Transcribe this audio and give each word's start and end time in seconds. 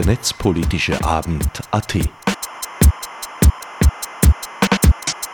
der 0.00 0.06
netzpolitische 0.06 1.04
Abend 1.04 1.44
AT. 1.72 1.98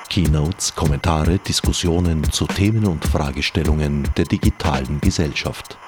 Keynotes, 0.08 0.74
Kommentare, 0.74 1.38
Diskussionen 1.38 2.24
zu 2.32 2.48
Themen 2.48 2.84
und 2.84 3.04
Fragestellungen 3.04 4.08
der 4.16 4.24
digitalen 4.24 5.00
Gesellschaft. 5.00 5.78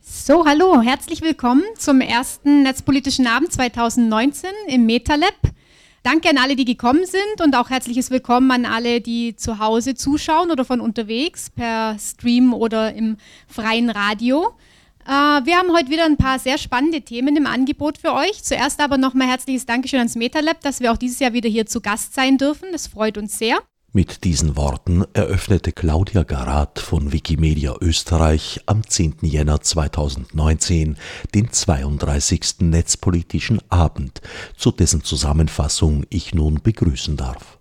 So, 0.00 0.46
hallo, 0.46 0.80
herzlich 0.80 1.20
willkommen 1.20 1.64
zum 1.76 2.00
ersten 2.00 2.62
Netzpolitischen 2.62 3.26
Abend 3.26 3.52
2019 3.52 4.48
im 4.68 4.86
MetaLab. 4.86 5.34
Danke 6.10 6.30
an 6.30 6.38
alle, 6.38 6.56
die 6.56 6.64
gekommen 6.64 7.04
sind 7.04 7.42
und 7.44 7.54
auch 7.54 7.68
herzliches 7.68 8.10
Willkommen 8.10 8.50
an 8.50 8.64
alle, 8.64 9.02
die 9.02 9.36
zu 9.36 9.58
Hause 9.58 9.94
zuschauen 9.94 10.50
oder 10.50 10.64
von 10.64 10.80
unterwegs 10.80 11.50
per 11.50 11.98
Stream 11.98 12.54
oder 12.54 12.94
im 12.94 13.18
freien 13.46 13.90
Radio. 13.90 14.54
Äh, 15.06 15.10
wir 15.10 15.58
haben 15.58 15.70
heute 15.76 15.90
wieder 15.90 16.06
ein 16.06 16.16
paar 16.16 16.38
sehr 16.38 16.56
spannende 16.56 17.02
Themen 17.02 17.36
im 17.36 17.46
Angebot 17.46 17.98
für 17.98 18.14
euch. 18.14 18.42
Zuerst 18.42 18.80
aber 18.80 18.96
nochmal 18.96 19.28
herzliches 19.28 19.66
Dankeschön 19.66 19.98
ans 19.98 20.14
MetaLab, 20.14 20.62
dass 20.62 20.80
wir 20.80 20.92
auch 20.92 20.96
dieses 20.96 21.18
Jahr 21.18 21.34
wieder 21.34 21.50
hier 21.50 21.66
zu 21.66 21.82
Gast 21.82 22.14
sein 22.14 22.38
dürfen. 22.38 22.68
Das 22.72 22.86
freut 22.86 23.18
uns 23.18 23.36
sehr. 23.36 23.58
Mit 23.94 24.24
diesen 24.24 24.54
Worten 24.58 25.06
eröffnete 25.14 25.72
Claudia 25.72 26.22
Garat 26.22 26.78
von 26.78 27.10
Wikimedia 27.10 27.74
Österreich 27.80 28.60
am 28.66 28.86
10. 28.86 29.20
Jänner 29.22 29.62
2019 29.62 30.98
den 31.34 31.50
32. 31.50 32.56
Netzpolitischen 32.60 33.62
Abend, 33.70 34.20
zu 34.58 34.72
dessen 34.72 35.04
Zusammenfassung 35.04 36.04
ich 36.10 36.34
nun 36.34 36.60
begrüßen 36.62 37.16
darf. 37.16 37.58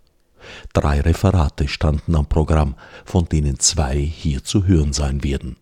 Drei 0.74 1.00
Referate 1.00 1.70
standen 1.70 2.14
am 2.14 2.26
Programm, 2.26 2.76
von 3.06 3.30
denen 3.30 3.60
zwei 3.60 3.98
hier 3.98 4.44
zu 4.44 4.66
hören 4.66 4.92
sein 4.92 5.24
werden. 5.24 5.56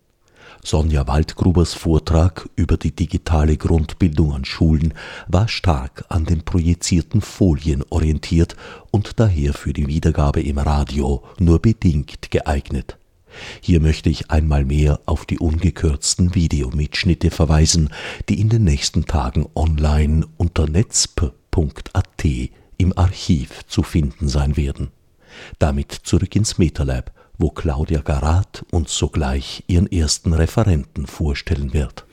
Sonja 0.66 1.06
Waldgrubers 1.06 1.74
Vortrag 1.74 2.48
über 2.56 2.76
die 2.76 2.90
digitale 2.90 3.56
Grundbildung 3.56 4.32
an 4.32 4.44
Schulen 4.44 4.94
war 5.28 5.46
stark 5.46 6.04
an 6.08 6.24
den 6.24 6.42
projizierten 6.42 7.20
Folien 7.20 7.84
orientiert 7.88 8.56
und 8.90 9.20
daher 9.20 9.54
für 9.54 9.72
die 9.72 9.86
Wiedergabe 9.86 10.42
im 10.42 10.58
Radio 10.58 11.22
nur 11.38 11.60
bedingt 11.62 12.32
geeignet. 12.32 12.98
Hier 13.60 13.80
möchte 13.80 14.10
ich 14.10 14.32
einmal 14.32 14.64
mehr 14.64 14.98
auf 15.06 15.24
die 15.24 15.38
ungekürzten 15.38 16.34
Videomitschnitte 16.34 17.30
verweisen, 17.30 17.90
die 18.28 18.40
in 18.40 18.48
den 18.48 18.64
nächsten 18.64 19.04
Tagen 19.04 19.46
online 19.54 20.26
unter 20.36 20.68
netzp.at 20.68 22.24
im 22.76 22.98
Archiv 22.98 23.64
zu 23.68 23.84
finden 23.84 24.26
sein 24.26 24.56
werden. 24.56 24.88
Damit 25.60 25.92
zurück 25.92 26.34
ins 26.34 26.58
MetaLab 26.58 27.12
wo 27.38 27.50
Claudia 27.50 28.00
Garat 28.00 28.64
uns 28.70 28.96
sogleich 28.96 29.64
ihren 29.66 29.90
ersten 29.90 30.32
Referenten 30.32 31.06
vorstellen 31.06 31.72
wird. 31.72 32.06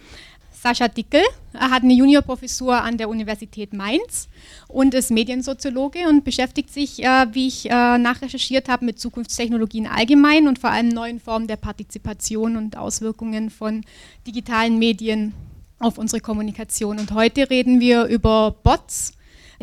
Sascha 0.64 0.88
Dickel 0.88 1.22
hat 1.54 1.84
eine 1.84 1.94
Juniorprofessur 1.94 2.82
an 2.82 2.98
der 2.98 3.10
Universität 3.10 3.74
Mainz 3.74 4.30
und 4.70 4.94
ist 4.94 5.12
Mediensoziologe 5.12 6.08
und 6.08 6.24
beschäftigt 6.24 6.72
sich, 6.72 7.04
äh, 7.04 7.28
wie 7.34 7.48
ich 7.50 7.70
äh, 7.70 7.98
nachrecherchiert 7.98 8.70
habe, 8.70 8.86
mit 8.86 8.98
Zukunftstechnologien 8.98 9.88
allgemein 9.88 10.48
und 10.48 10.60
vor 10.60 10.70
allem 10.70 10.88
neuen 10.88 11.20
Formen 11.20 11.48
der 11.48 11.58
Partizipation 11.58 12.56
und 12.56 12.78
Auswirkungen 12.78 13.50
von 13.50 13.84
digitalen 14.26 14.80
Medien 14.80 15.34
auf 15.80 15.98
unsere 15.98 16.22
Kommunikation. 16.22 16.98
Und 16.98 17.12
heute 17.12 17.50
reden 17.50 17.82
wir 17.82 18.06
über 18.06 18.56
Bots 18.64 19.12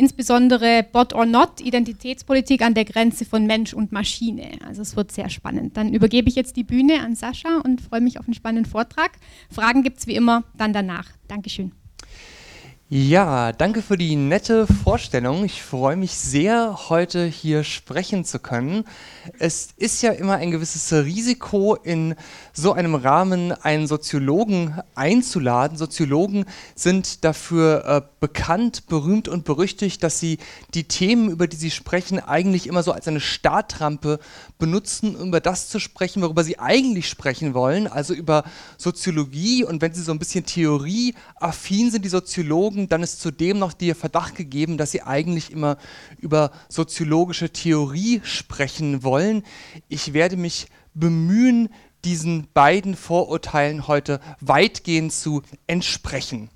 insbesondere 0.01 0.83
Bot 0.83 1.13
or 1.13 1.27
Not, 1.27 1.61
Identitätspolitik 1.61 2.63
an 2.63 2.75
der 2.75 2.87
Grenze 2.87 3.25
von 3.27 3.47
Mensch 3.47 3.75
und 3.75 3.93
Maschine. 3.93 4.53
Also 4.67 4.81
es 4.81 4.97
wird 4.97 5.13
sehr 5.13 5.29
spannend. 5.29 5.77
Dann 5.77 5.93
übergebe 5.93 6.29
ich 6.29 6.35
jetzt 6.35 6.57
die 6.57 6.65
Bühne 6.65 7.01
an 7.01 7.15
Sascha 7.15 7.61
und 7.63 7.83
freue 7.83 8.01
mich 8.01 8.19
auf 8.19 8.27
einen 8.27 8.35
spannenden 8.35 8.71
Vortrag. 8.71 9.13
Fragen 9.51 9.83
gibt 9.83 9.99
es 9.99 10.07
wie 10.07 10.17
immer 10.17 10.45
dann 10.57 10.73
danach. 10.73 11.09
Dankeschön. 11.29 11.73
Ja, 12.93 13.53
danke 13.53 13.83
für 13.83 13.97
die 13.97 14.17
nette 14.17 14.67
Vorstellung. 14.67 15.45
Ich 15.45 15.63
freue 15.63 15.95
mich 15.95 16.11
sehr, 16.17 16.89
heute 16.89 17.25
hier 17.25 17.63
sprechen 17.63 18.25
zu 18.25 18.41
können. 18.41 18.83
Es 19.39 19.69
ist 19.77 20.03
ja 20.03 20.11
immer 20.11 20.35
ein 20.35 20.51
gewisses 20.51 20.93
Risiko, 20.93 21.77
in 21.77 22.17
so 22.53 22.73
einem 22.73 22.97
Rahmen 22.97 23.53
einen 23.53 23.87
Soziologen 23.87 24.75
einzuladen. 24.97 25.79
Soziologen 25.79 26.47
sind 26.75 27.23
dafür 27.23 27.85
äh, 27.87 28.03
bekannt, 28.19 28.89
berühmt 28.89 29.29
und 29.29 29.45
berüchtigt, 29.45 30.03
dass 30.03 30.19
sie 30.19 30.39
die 30.75 30.83
Themen, 30.83 31.31
über 31.31 31.47
die 31.47 31.57
sie 31.57 31.71
sprechen, 31.71 32.19
eigentlich 32.19 32.67
immer 32.67 32.83
so 32.83 32.91
als 32.91 33.07
eine 33.07 33.21
Startrampe 33.21 34.19
benutzen, 34.59 35.15
um 35.15 35.29
über 35.29 35.41
das 35.41 35.69
zu 35.69 35.79
sprechen, 35.79 36.23
worüber 36.23 36.43
sie 36.43 36.59
eigentlich 36.59 37.09
sprechen 37.09 37.55
wollen, 37.55 37.87
also 37.87 38.15
über 38.15 38.43
Soziologie. 38.79 39.63
Und 39.63 39.81
wenn 39.81 39.95
sie 39.95 40.03
so 40.03 40.11
ein 40.11 40.19
bisschen 40.19 40.45
theorieaffin 40.45 41.93
sind, 41.93 42.05
die 42.05 42.09
Soziologen, 42.09 42.80
Soziologen, 42.81 42.89
dann 42.89 43.03
ist 43.03 43.21
zudem 43.21 43.59
noch 43.59 43.73
der 43.73 43.95
Verdacht 43.95 44.35
gegeben, 44.35 44.79
dass 44.79 44.93
sie 44.93 45.03
eigentlich 45.03 45.51
immer 45.51 45.77
über 46.19 46.51
soziologische 46.69 47.51
Theorie 47.51 48.21
sprechen 48.25 49.03
wollen. 49.03 49.43
Ich 49.89 50.13
werde 50.13 50.37
mich 50.37 50.67
bemühen, 50.95 51.69
diesen 52.05 52.49
beiden 52.55 52.97
Vorurteilen 52.97 53.87
heute 53.87 54.21
weitgehend 54.41 55.13
zu 55.13 55.43
entsprechen. 55.67 56.49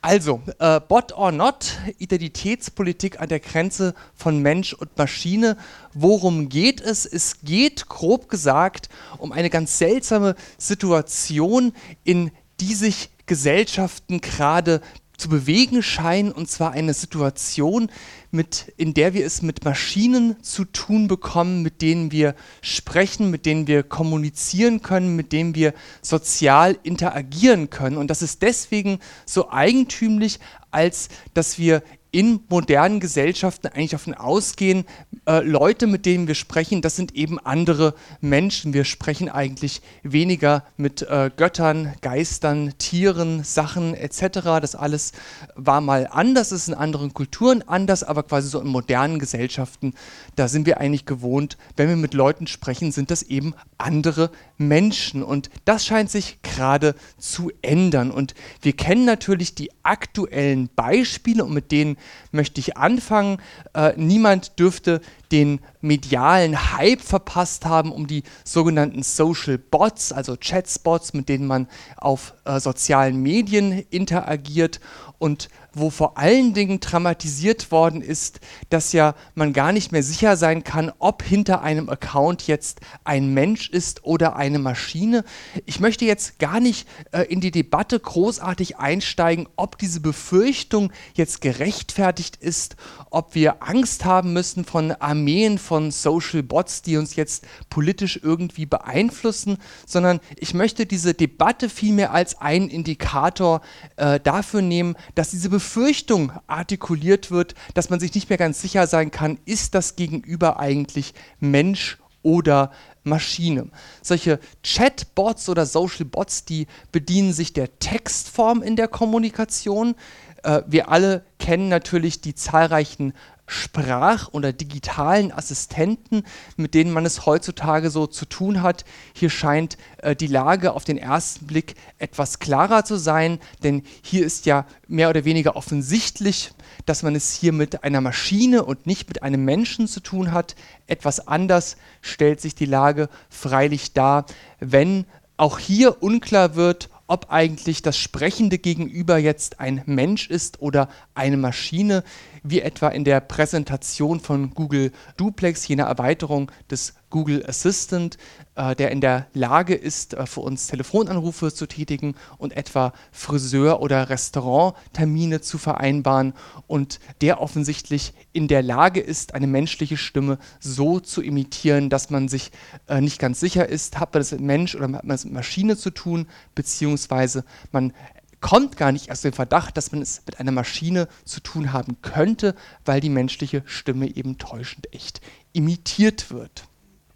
Also, 0.00 0.40
äh, 0.60 0.80
Bot 0.80 1.12
or 1.12 1.32
Not, 1.32 1.76
Identitätspolitik 1.98 3.20
an 3.20 3.28
der 3.28 3.40
Grenze 3.40 3.94
von 4.14 4.40
Mensch 4.40 4.72
und 4.72 4.96
Maschine. 4.96 5.56
Worum 5.92 6.48
geht 6.48 6.80
es? 6.80 7.04
Es 7.04 7.40
geht, 7.42 7.88
grob 7.88 8.28
gesagt, 8.28 8.88
um 9.18 9.32
eine 9.32 9.50
ganz 9.50 9.76
seltsame 9.76 10.36
Situation, 10.56 11.72
in 12.04 12.30
die 12.60 12.74
sich 12.74 13.10
Gesellschaften 13.26 14.20
gerade 14.20 14.80
zu 15.18 15.28
bewegen 15.28 15.82
scheinen, 15.82 16.32
und 16.32 16.48
zwar 16.48 16.70
eine 16.70 16.94
Situation, 16.94 17.90
mit, 18.30 18.72
in 18.76 18.94
der 18.94 19.14
wir 19.14 19.26
es 19.26 19.42
mit 19.42 19.64
Maschinen 19.64 20.42
zu 20.42 20.64
tun 20.64 21.08
bekommen, 21.08 21.62
mit 21.62 21.82
denen 21.82 22.12
wir 22.12 22.34
sprechen, 22.62 23.30
mit 23.30 23.44
denen 23.44 23.66
wir 23.66 23.82
kommunizieren 23.82 24.80
können, 24.80 25.16
mit 25.16 25.32
denen 25.32 25.54
wir 25.54 25.74
sozial 26.02 26.78
interagieren 26.84 27.68
können. 27.68 27.96
Und 27.96 28.08
das 28.08 28.22
ist 28.22 28.42
deswegen 28.42 29.00
so 29.26 29.50
eigentümlich, 29.50 30.38
als 30.70 31.08
dass 31.34 31.58
wir 31.58 31.82
in 32.10 32.40
modernen 32.48 33.00
Gesellschaften 33.00 33.66
eigentlich 33.66 33.90
davon 33.90 34.14
ausgehen, 34.14 34.84
äh, 35.28 35.40
Leute, 35.40 35.86
mit 35.86 36.06
denen 36.06 36.26
wir 36.26 36.34
sprechen, 36.34 36.80
das 36.80 36.96
sind 36.96 37.14
eben 37.14 37.38
andere 37.38 37.94
Menschen. 38.22 38.72
Wir 38.72 38.84
sprechen 38.84 39.28
eigentlich 39.28 39.82
weniger 40.02 40.64
mit 40.78 41.02
äh, 41.02 41.30
Göttern, 41.36 41.92
Geistern, 42.00 42.72
Tieren, 42.78 43.44
Sachen 43.44 43.92
etc. 43.92 44.40
Das 44.62 44.74
alles 44.74 45.12
war 45.54 45.82
mal 45.82 46.08
anders, 46.10 46.50
ist 46.50 46.68
in 46.68 46.74
anderen 46.74 47.12
Kulturen 47.12 47.62
anders, 47.66 48.02
aber 48.02 48.22
quasi 48.22 48.48
so 48.48 48.58
in 48.58 48.68
modernen 48.68 49.18
Gesellschaften, 49.18 49.92
da 50.34 50.48
sind 50.48 50.66
wir 50.66 50.80
eigentlich 50.80 51.04
gewohnt, 51.04 51.58
wenn 51.76 51.90
wir 51.90 51.96
mit 51.96 52.14
Leuten 52.14 52.46
sprechen, 52.46 52.90
sind 52.90 53.10
das 53.10 53.22
eben 53.22 53.52
andere 53.76 54.30
Menschen. 54.56 55.22
Und 55.22 55.50
das 55.66 55.84
scheint 55.84 56.10
sich 56.10 56.38
gerade 56.42 56.94
zu 57.18 57.52
ändern. 57.60 58.10
Und 58.10 58.34
wir 58.62 58.72
kennen 58.72 59.04
natürlich 59.04 59.54
die 59.54 59.70
aktuellen 59.82 60.70
Beispiele 60.74 61.44
und 61.44 61.52
mit 61.52 61.70
denen 61.70 61.98
möchte 62.32 62.60
ich 62.60 62.78
anfangen. 62.78 63.42
Äh, 63.74 63.92
niemand 63.96 64.58
dürfte 64.58 65.02
den 65.32 65.60
medialen 65.80 66.76
Hype 66.76 67.00
verpasst 67.00 67.66
haben 67.66 67.92
um 67.92 68.06
die 68.06 68.22
sogenannten 68.44 69.02
Social 69.02 69.58
Bots, 69.58 70.12
also 70.12 70.36
Chatspots, 70.36 71.12
mit 71.12 71.28
denen 71.28 71.46
man 71.46 71.68
auf 71.96 72.34
äh, 72.44 72.60
sozialen 72.60 73.22
Medien 73.22 73.84
interagiert 73.90 74.80
und 75.18 75.48
wo 75.72 75.90
vor 75.90 76.18
allen 76.18 76.54
Dingen 76.54 76.80
dramatisiert 76.80 77.70
worden 77.70 78.02
ist, 78.02 78.40
dass 78.70 78.92
ja 78.92 79.14
man 79.34 79.52
gar 79.52 79.72
nicht 79.72 79.92
mehr 79.92 80.02
sicher 80.02 80.36
sein 80.36 80.64
kann, 80.64 80.92
ob 80.98 81.22
hinter 81.22 81.62
einem 81.62 81.88
Account 81.88 82.46
jetzt 82.46 82.80
ein 83.04 83.34
Mensch 83.34 83.68
ist 83.68 84.04
oder 84.04 84.36
eine 84.36 84.58
Maschine. 84.58 85.24
Ich 85.66 85.80
möchte 85.80 86.04
jetzt 86.04 86.38
gar 86.38 86.60
nicht 86.60 86.88
äh, 87.12 87.22
in 87.22 87.40
die 87.40 87.50
Debatte 87.50 87.98
großartig 87.98 88.78
einsteigen, 88.78 89.48
ob 89.56 89.78
diese 89.78 90.00
Befürchtung 90.00 90.92
jetzt 91.14 91.40
gerechtfertigt 91.40 92.36
ist, 92.36 92.76
ob 93.10 93.34
wir 93.34 93.62
Angst 93.62 94.04
haben 94.04 94.32
müssen 94.32 94.64
von 94.64 94.92
Armeen 95.18 95.58
von 95.58 95.90
Social 95.90 96.44
Bots, 96.44 96.82
die 96.82 96.96
uns 96.96 97.16
jetzt 97.16 97.44
politisch 97.70 98.20
irgendwie 98.22 98.66
beeinflussen, 98.66 99.58
sondern 99.84 100.20
ich 100.36 100.54
möchte 100.54 100.86
diese 100.86 101.12
Debatte 101.12 101.68
vielmehr 101.68 102.12
als 102.12 102.40
einen 102.40 102.68
Indikator 102.68 103.60
äh, 103.96 104.20
dafür 104.20 104.62
nehmen, 104.62 104.94
dass 105.16 105.30
diese 105.30 105.48
Befürchtung 105.48 106.32
artikuliert 106.46 107.32
wird, 107.32 107.56
dass 107.74 107.90
man 107.90 107.98
sich 107.98 108.14
nicht 108.14 108.28
mehr 108.28 108.38
ganz 108.38 108.62
sicher 108.62 108.86
sein 108.86 109.10
kann, 109.10 109.38
ist 109.44 109.74
das 109.74 109.96
Gegenüber 109.96 110.60
eigentlich 110.60 111.14
Mensch 111.40 111.98
oder 112.22 112.70
Maschine. 113.02 113.70
Solche 114.02 114.38
Chatbots 114.62 115.48
oder 115.48 115.66
Social 115.66 116.04
Bots, 116.04 116.44
die 116.44 116.68
bedienen 116.92 117.32
sich 117.32 117.52
der 117.52 117.76
Textform 117.80 118.62
in 118.62 118.76
der 118.76 118.86
Kommunikation. 118.86 119.96
Äh, 120.44 120.62
wir 120.68 120.90
alle 120.90 121.24
kennen 121.40 121.68
natürlich 121.68 122.20
die 122.20 122.36
zahlreichen 122.36 123.14
Sprach- 123.48 124.28
oder 124.32 124.52
digitalen 124.52 125.32
Assistenten, 125.32 126.22
mit 126.56 126.74
denen 126.74 126.92
man 126.92 127.06
es 127.06 127.24
heutzutage 127.26 127.90
so 127.90 128.06
zu 128.06 128.26
tun 128.26 128.62
hat. 128.62 128.84
Hier 129.14 129.30
scheint 129.30 129.78
äh, 129.98 130.14
die 130.14 130.26
Lage 130.26 130.74
auf 130.74 130.84
den 130.84 130.98
ersten 130.98 131.46
Blick 131.46 131.74
etwas 131.98 132.38
klarer 132.38 132.84
zu 132.84 132.96
sein, 132.96 133.40
denn 133.62 133.82
hier 134.02 134.24
ist 134.24 134.46
ja 134.46 134.66
mehr 134.86 135.08
oder 135.08 135.24
weniger 135.24 135.56
offensichtlich, 135.56 136.52
dass 136.84 137.02
man 137.02 137.14
es 137.14 137.32
hier 137.32 137.52
mit 137.52 137.84
einer 137.84 138.02
Maschine 138.02 138.64
und 138.64 138.86
nicht 138.86 139.08
mit 139.08 139.22
einem 139.22 139.44
Menschen 139.44 139.88
zu 139.88 140.00
tun 140.00 140.32
hat. 140.32 140.54
Etwas 140.86 141.26
anders 141.26 141.76
stellt 142.02 142.40
sich 142.40 142.54
die 142.54 142.66
Lage 142.66 143.08
freilich 143.30 143.94
dar, 143.94 144.26
wenn 144.60 145.06
auch 145.38 145.58
hier 145.58 146.02
unklar 146.02 146.54
wird, 146.54 146.90
ob 147.08 147.30
eigentlich 147.30 147.80
das 147.80 147.96
sprechende 147.96 148.58
Gegenüber 148.58 149.16
jetzt 149.16 149.60
ein 149.60 149.82
Mensch 149.86 150.28
ist 150.28 150.60
oder 150.60 150.88
eine 151.14 151.38
Maschine, 151.38 152.04
wie 152.50 152.60
etwa 152.60 152.88
in 152.88 153.04
der 153.04 153.20
Präsentation 153.20 154.20
von 154.20 154.54
Google 154.54 154.92
Duplex, 155.16 155.66
jener 155.68 155.84
Erweiterung 155.84 156.50
des 156.70 156.94
Google 157.10 157.44
Assistant, 157.46 158.18
äh, 158.54 158.74
der 158.76 158.90
in 158.90 159.00
der 159.00 159.26
Lage 159.32 159.74
ist, 159.74 160.14
äh, 160.14 160.26
für 160.26 160.40
uns 160.40 160.66
Telefonanrufe 160.66 161.52
zu 161.52 161.66
tätigen 161.66 162.14
und 162.36 162.56
etwa 162.56 162.92
Friseur- 163.12 163.80
oder 163.80 164.10
Restauranttermine 164.10 165.40
zu 165.40 165.58
vereinbaren 165.58 166.34
und 166.66 167.00
der 167.20 167.40
offensichtlich 167.40 168.12
in 168.32 168.48
der 168.48 168.62
Lage 168.62 169.00
ist, 169.00 169.34
eine 169.34 169.46
menschliche 169.46 169.96
Stimme 169.96 170.38
so 170.60 171.00
zu 171.00 171.22
imitieren, 171.22 171.88
dass 171.88 172.10
man 172.10 172.28
sich 172.28 172.50
äh, 172.88 173.00
nicht 173.00 173.18
ganz 173.18 173.40
sicher 173.40 173.68
ist, 173.68 173.98
hat 173.98 174.12
man 174.12 174.20
das 174.20 174.32
mit 174.32 174.40
Mensch 174.40 174.74
oder 174.74 174.84
hat 174.92 175.04
man 175.04 175.14
es 175.14 175.24
mit 175.24 175.34
Maschine 175.34 175.76
zu 175.76 175.90
tun, 175.90 176.26
beziehungsweise 176.54 177.44
man 177.72 177.92
kommt 178.40 178.76
gar 178.76 178.92
nicht 178.92 179.08
erst 179.08 179.24
den 179.24 179.32
Verdacht, 179.32 179.76
dass 179.76 179.92
man 179.92 180.02
es 180.02 180.22
mit 180.26 180.40
einer 180.40 180.52
Maschine 180.52 181.08
zu 181.24 181.40
tun 181.40 181.72
haben 181.72 182.00
könnte, 182.02 182.54
weil 182.84 183.00
die 183.00 183.10
menschliche 183.10 183.62
Stimme 183.66 184.14
eben 184.14 184.38
täuschend 184.38 184.92
echt 184.92 185.20
imitiert 185.52 186.30
wird. 186.30 186.68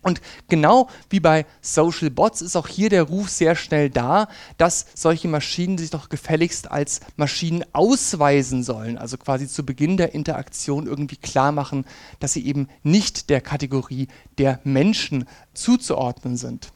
Und 0.02 0.20
genau 0.48 0.88
wie 1.10 1.20
bei 1.20 1.46
Social 1.60 2.10
Bots 2.10 2.42
ist 2.42 2.56
auch 2.56 2.66
hier 2.66 2.90
der 2.90 3.04
Ruf 3.04 3.28
sehr 3.28 3.54
schnell 3.54 3.88
da, 3.88 4.26
dass 4.58 4.86
solche 4.94 5.28
Maschinen 5.28 5.78
sich 5.78 5.90
doch 5.90 6.08
gefälligst 6.08 6.69
als 6.70 7.00
Maschinen 7.16 7.64
ausweisen 7.72 8.64
sollen, 8.64 8.98
also 8.98 9.16
quasi 9.16 9.46
zu 9.46 9.64
Beginn 9.64 9.96
der 9.96 10.12
Interaktion 10.12 10.88
irgendwie 10.88 11.16
klar 11.16 11.52
machen, 11.52 11.84
dass 12.19 12.32
sie 12.32 12.44
eben 12.44 12.66
nicht 12.82 13.30
der 13.30 13.40
Kategorie 13.40 14.08
der 14.38 14.58
Menschen 14.64 15.24
zuzuordnen 15.54 16.36
sind. 16.36 16.72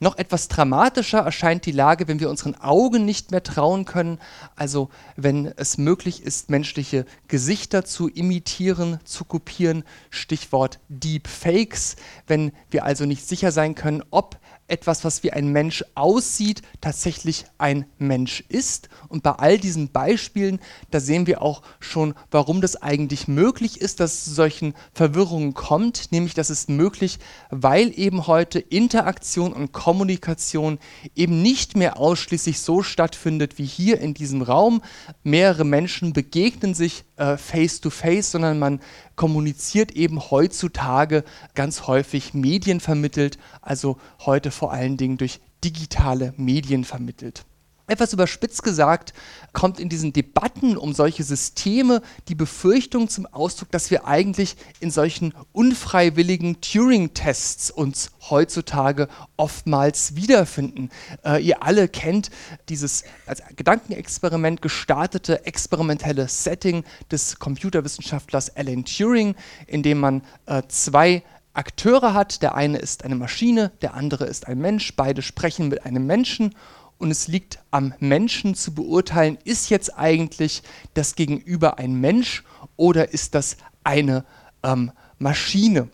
Noch 0.00 0.18
etwas 0.18 0.48
dramatischer 0.48 1.20
erscheint 1.20 1.66
die 1.66 1.72
Lage, 1.72 2.08
wenn 2.08 2.20
wir 2.20 2.30
unseren 2.30 2.54
Augen 2.56 3.04
nicht 3.04 3.30
mehr 3.30 3.42
trauen 3.42 3.84
können, 3.84 4.18
also 4.56 4.88
wenn 5.16 5.46
es 5.56 5.78
möglich 5.78 6.22
ist, 6.22 6.50
menschliche 6.50 7.06
Gesichter 7.28 7.84
zu 7.84 8.08
imitieren, 8.08 8.98
zu 9.04 9.24
kopieren, 9.24 9.84
Stichwort 10.10 10.80
Deepfakes, 10.88 11.96
wenn 12.26 12.52
wir 12.70 12.84
also 12.84 13.04
nicht 13.04 13.26
sicher 13.26 13.52
sein 13.52 13.74
können, 13.74 14.02
ob 14.10 14.38
etwas, 14.66 15.04
was 15.04 15.22
wie 15.22 15.32
ein 15.32 15.48
Mensch 15.48 15.84
aussieht, 15.94 16.62
tatsächlich 16.80 17.44
ein 17.58 17.86
Mensch 17.98 18.44
ist. 18.48 18.88
Und 19.08 19.22
bei 19.22 19.32
all 19.32 19.58
diesen 19.58 19.90
Beispielen, 19.90 20.58
da 20.90 21.00
sehen 21.00 21.26
wir 21.26 21.42
auch 21.42 21.62
schon, 21.80 22.14
warum 22.30 22.60
das 22.60 22.76
eigentlich 22.76 23.28
möglich 23.28 23.80
ist, 23.80 24.00
dass 24.00 24.14
es 24.14 24.24
zu 24.24 24.30
solchen 24.32 24.74
Verwirrungen 24.92 25.54
kommt. 25.54 26.12
Nämlich, 26.12 26.34
das 26.34 26.50
ist 26.50 26.70
möglich, 26.70 27.18
weil 27.50 27.92
eben 27.98 28.26
heute 28.26 28.58
Interaktion 28.58 29.52
und 29.52 29.72
Kommunikation 29.72 30.78
eben 31.14 31.42
nicht 31.42 31.76
mehr 31.76 31.98
ausschließlich 31.98 32.60
so 32.60 32.82
stattfindet 32.82 33.58
wie 33.58 33.66
hier 33.66 34.00
in 34.00 34.14
diesem 34.14 34.42
Raum. 34.42 34.82
Mehrere 35.22 35.64
Menschen 35.64 36.12
begegnen 36.12 36.74
sich 36.74 37.04
äh, 37.16 37.36
face 37.36 37.80
to 37.80 37.90
face, 37.90 38.30
sondern 38.30 38.58
man 38.58 38.80
kommuniziert 39.16 39.92
eben 39.92 40.30
heutzutage 40.30 41.24
ganz 41.54 41.86
häufig 41.86 42.34
medienvermittelt, 42.34 43.38
also 43.62 43.98
heute 44.20 44.50
vor 44.50 44.72
allen 44.72 44.96
Dingen 44.96 45.18
durch 45.18 45.40
digitale 45.62 46.34
Medien 46.36 46.84
vermittelt. 46.84 47.44
Etwas 47.86 48.14
überspitzt 48.14 48.62
gesagt, 48.62 49.12
kommt 49.52 49.78
in 49.78 49.90
diesen 49.90 50.14
Debatten 50.14 50.78
um 50.78 50.94
solche 50.94 51.22
Systeme 51.22 52.00
die 52.28 52.34
Befürchtung 52.34 53.10
zum 53.10 53.26
Ausdruck, 53.26 53.70
dass 53.72 53.90
wir 53.90 54.06
eigentlich 54.06 54.56
in 54.80 54.90
solchen 54.90 55.34
unfreiwilligen 55.52 56.62
Turing-Tests 56.62 57.70
uns 57.70 58.10
heutzutage 58.30 59.08
oftmals 59.36 60.16
wiederfinden. 60.16 60.88
Äh, 61.26 61.44
ihr 61.44 61.62
alle 61.62 61.88
kennt 61.88 62.30
dieses 62.70 63.04
als 63.26 63.42
Gedankenexperiment 63.54 64.62
gestartete 64.62 65.44
experimentelle 65.44 66.26
Setting 66.28 66.84
des 67.10 67.38
Computerwissenschaftlers 67.38 68.56
Alan 68.56 68.86
Turing, 68.86 69.34
in 69.66 69.82
dem 69.82 70.00
man 70.00 70.22
äh, 70.46 70.62
zwei 70.68 71.22
Akteure 71.52 72.14
hat. 72.14 72.40
Der 72.40 72.54
eine 72.54 72.78
ist 72.78 73.04
eine 73.04 73.14
Maschine, 73.14 73.72
der 73.82 73.94
andere 73.94 74.24
ist 74.24 74.48
ein 74.48 74.58
Mensch. 74.58 74.96
Beide 74.96 75.20
sprechen 75.20 75.68
mit 75.68 75.84
einem 75.84 76.06
Menschen 76.06 76.54
und 76.98 77.10
es 77.10 77.28
liegt 77.28 77.58
am 77.70 77.94
Menschen 78.00 78.54
zu 78.54 78.74
beurteilen, 78.74 79.38
ist 79.44 79.70
jetzt 79.70 79.96
eigentlich 79.96 80.62
das 80.94 81.14
Gegenüber 81.14 81.78
ein 81.78 81.94
Mensch 81.94 82.44
oder 82.76 83.12
ist 83.12 83.34
das 83.34 83.56
eine 83.82 84.24
ähm, 84.62 84.92
Maschine? 85.18 85.88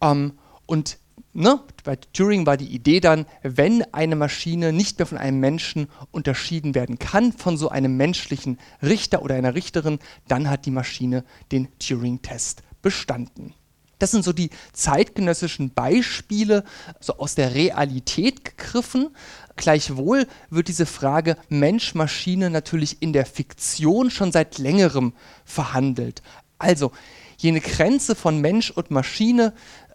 Ähm, 0.00 0.38
und 0.66 0.98
ne, 1.32 1.60
bei 1.84 1.96
Turing 1.96 2.46
war 2.46 2.56
die 2.56 2.74
Idee 2.74 3.00
dann, 3.00 3.26
wenn 3.42 3.82
eine 3.94 4.16
Maschine 4.16 4.72
nicht 4.72 4.98
mehr 4.98 5.06
von 5.06 5.18
einem 5.18 5.40
Menschen 5.40 5.88
unterschieden 6.10 6.74
werden 6.74 6.98
kann, 6.98 7.32
von 7.32 7.56
so 7.56 7.68
einem 7.68 7.96
menschlichen 7.96 8.58
Richter 8.82 9.22
oder 9.22 9.34
einer 9.34 9.54
Richterin, 9.54 9.98
dann 10.28 10.50
hat 10.50 10.66
die 10.66 10.70
Maschine 10.70 11.24
den 11.52 11.68
Turing-Test 11.78 12.62
bestanden. 12.82 13.54
Das 13.98 14.10
sind 14.10 14.24
so 14.24 14.32
die 14.32 14.50
zeitgenössischen 14.72 15.70
Beispiele, 15.72 16.64
so 17.00 17.16
aus 17.16 17.34
der 17.34 17.54
Realität 17.54 18.44
gegriffen. 18.44 19.16
Gleichwohl 19.56 20.26
wird 20.50 20.68
diese 20.68 20.86
Frage 20.86 21.36
Mensch-Maschine 21.48 22.50
natürlich 22.50 23.00
in 23.00 23.12
der 23.12 23.26
Fiktion 23.26 24.10
schon 24.10 24.32
seit 24.32 24.58
längerem 24.58 25.14
verhandelt. 25.44 26.22
Also, 26.58 26.92
jene 27.38 27.60
Grenze 27.60 28.14
von 28.14 28.40
Mensch 28.40 28.70
und 28.70 28.90
Maschine, 28.90 29.52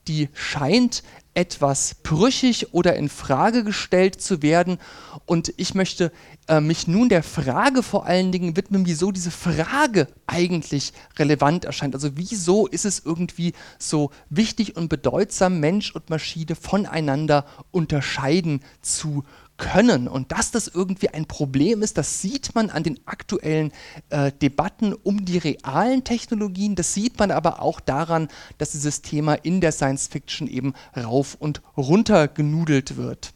die 0.08 0.30
scheint 0.34 1.04
etwas 1.34 1.96
brüchig 2.04 2.74
oder 2.74 2.96
in 2.96 3.08
Frage 3.08 3.64
gestellt 3.64 4.22
zu 4.22 4.42
werden. 4.42 4.80
Und 5.26 5.54
ich 5.56 5.74
möchte 5.74 6.12
äh, 6.48 6.60
mich 6.60 6.88
nun 6.88 7.08
der 7.08 7.24
Frage 7.24 7.84
vor 7.84 8.06
allen 8.06 8.32
Dingen 8.32 8.58
widmen, 8.58 8.86
wieso 8.86 9.12
diese 9.12 9.32
Frage 9.32 10.08
eigentlich 10.28 10.92
relevant 11.18 11.64
erscheint. 11.64 11.96
Also 11.96 12.12
wieso 12.16 12.68
ist 12.68 12.86
es 12.86 13.02
irgendwie 13.06 13.54
so 13.80 14.12
wichtig 14.30 14.76
und 14.76 14.90
bedeutsam, 14.90 15.60
Mensch 15.62 15.96
und 15.96 16.10
Maschine 16.10 16.56
voneinander 16.56 17.46
unterscheiden 17.72 18.62
zu 18.82 19.24
können. 19.62 20.08
Und 20.08 20.32
dass 20.32 20.50
das 20.52 20.68
irgendwie 20.68 21.10
ein 21.10 21.28
Problem 21.28 21.84
ist, 21.84 21.98
das 21.98 22.20
sieht 22.20 22.56
man 22.56 22.72
an 22.72 22.82
den 22.82 23.00
aktuellen 23.06 23.72
äh, 24.10 24.32
Debatten 24.42 24.94
um 24.94 25.24
die 25.24 25.38
realen 25.38 26.04
Technologien. 26.04 26.76
Das 26.76 26.96
sieht 26.96 27.20
man 27.20 27.30
aber 27.30 27.62
auch 27.62 27.80
daran, 27.80 28.28
dass 28.58 28.72
dieses 28.72 29.04
Thema 29.04 29.36
in 29.36 29.62
der 29.62 29.72
Science 29.72 30.08
Fiction 30.08 30.48
eben 30.48 30.74
rauf 30.98 31.36
und 31.40 31.62
runter 31.78 32.28
genudelt 32.28 32.98
wird. 32.98 33.34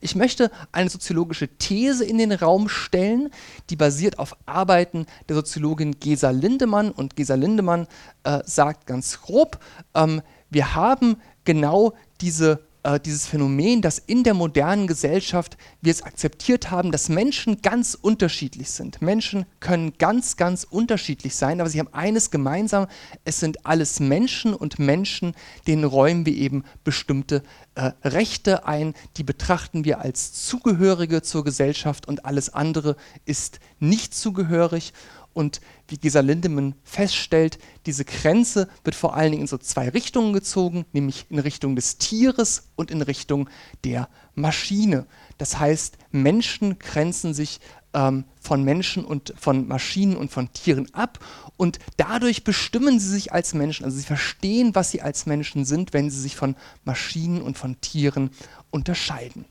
Ich 0.00 0.14
möchte 0.14 0.50
eine 0.72 0.88
soziologische 0.88 1.48
These 1.48 2.04
in 2.04 2.16
den 2.18 2.32
Raum 2.32 2.68
stellen, 2.68 3.30
die 3.68 3.76
basiert 3.76 4.18
auf 4.18 4.36
Arbeiten 4.46 5.06
der 5.28 5.36
Soziologin 5.36 5.98
Gesa 6.00 6.30
Lindemann. 6.30 6.90
Und 6.90 7.14
Gesa 7.14 7.34
Lindemann 7.34 7.86
äh, 8.24 8.40
sagt 8.46 8.86
ganz 8.86 9.20
grob, 9.20 9.58
ähm, 9.94 10.22
wir 10.48 10.74
haben 10.74 11.16
genau 11.44 11.92
diese 12.22 12.64
äh, 12.82 12.98
dieses 13.00 13.26
Phänomen, 13.26 13.82
dass 13.82 13.98
in 13.98 14.24
der 14.24 14.34
modernen 14.34 14.86
Gesellschaft 14.86 15.56
wir 15.80 15.90
es 15.92 16.02
akzeptiert 16.02 16.70
haben, 16.70 16.92
dass 16.92 17.08
Menschen 17.08 17.62
ganz 17.62 17.94
unterschiedlich 17.94 18.70
sind. 18.70 19.00
Menschen 19.02 19.46
können 19.60 19.94
ganz, 19.98 20.36
ganz 20.36 20.66
unterschiedlich 20.68 21.36
sein, 21.36 21.60
aber 21.60 21.70
sie 21.70 21.78
haben 21.78 21.92
eines 21.92 22.30
gemeinsam, 22.30 22.86
es 23.24 23.40
sind 23.40 23.66
alles 23.66 24.00
Menschen 24.00 24.54
und 24.54 24.78
Menschen, 24.78 25.34
denen 25.66 25.84
räumen 25.84 26.26
wir 26.26 26.34
eben 26.34 26.64
bestimmte 26.84 27.42
äh, 27.74 27.92
Rechte 28.02 28.66
ein, 28.66 28.94
die 29.16 29.24
betrachten 29.24 29.84
wir 29.84 30.00
als 30.00 30.32
Zugehörige 30.32 31.22
zur 31.22 31.44
Gesellschaft 31.44 32.08
und 32.08 32.24
alles 32.24 32.52
andere 32.52 32.96
ist 33.24 33.60
nicht 33.78 34.14
zugehörig. 34.14 34.92
Und 35.34 35.60
wie 35.88 35.98
Gesa 35.98 36.20
Lindemann 36.20 36.74
feststellt, 36.84 37.58
diese 37.86 38.04
Grenze 38.04 38.68
wird 38.84 38.94
vor 38.94 39.14
allen 39.14 39.32
Dingen 39.32 39.42
in 39.42 39.48
so 39.48 39.58
zwei 39.58 39.88
Richtungen 39.88 40.32
gezogen, 40.32 40.84
nämlich 40.92 41.26
in 41.30 41.38
Richtung 41.38 41.76
des 41.76 41.98
Tieres 41.98 42.68
und 42.76 42.90
in 42.90 43.02
Richtung 43.02 43.48
der 43.84 44.08
Maschine. 44.34 45.06
Das 45.38 45.58
heißt, 45.58 45.96
Menschen 46.10 46.78
grenzen 46.78 47.34
sich 47.34 47.60
ähm, 47.94 48.24
von 48.40 48.62
Menschen 48.64 49.04
und 49.04 49.34
von 49.36 49.66
Maschinen 49.68 50.16
und 50.16 50.30
von 50.30 50.52
Tieren 50.52 50.92
ab 50.94 51.18
und 51.56 51.78
dadurch 51.96 52.44
bestimmen 52.44 52.98
sie 52.98 53.08
sich 53.08 53.32
als 53.32 53.54
Menschen. 53.54 53.84
Also 53.84 53.98
sie 53.98 54.04
verstehen, 54.06 54.74
was 54.74 54.90
sie 54.90 55.02
als 55.02 55.26
Menschen 55.26 55.64
sind, 55.64 55.92
wenn 55.92 56.10
sie 56.10 56.20
sich 56.20 56.36
von 56.36 56.56
Maschinen 56.84 57.42
und 57.42 57.58
von 57.58 57.80
Tieren 57.80 58.30
unterscheiden. 58.70 59.44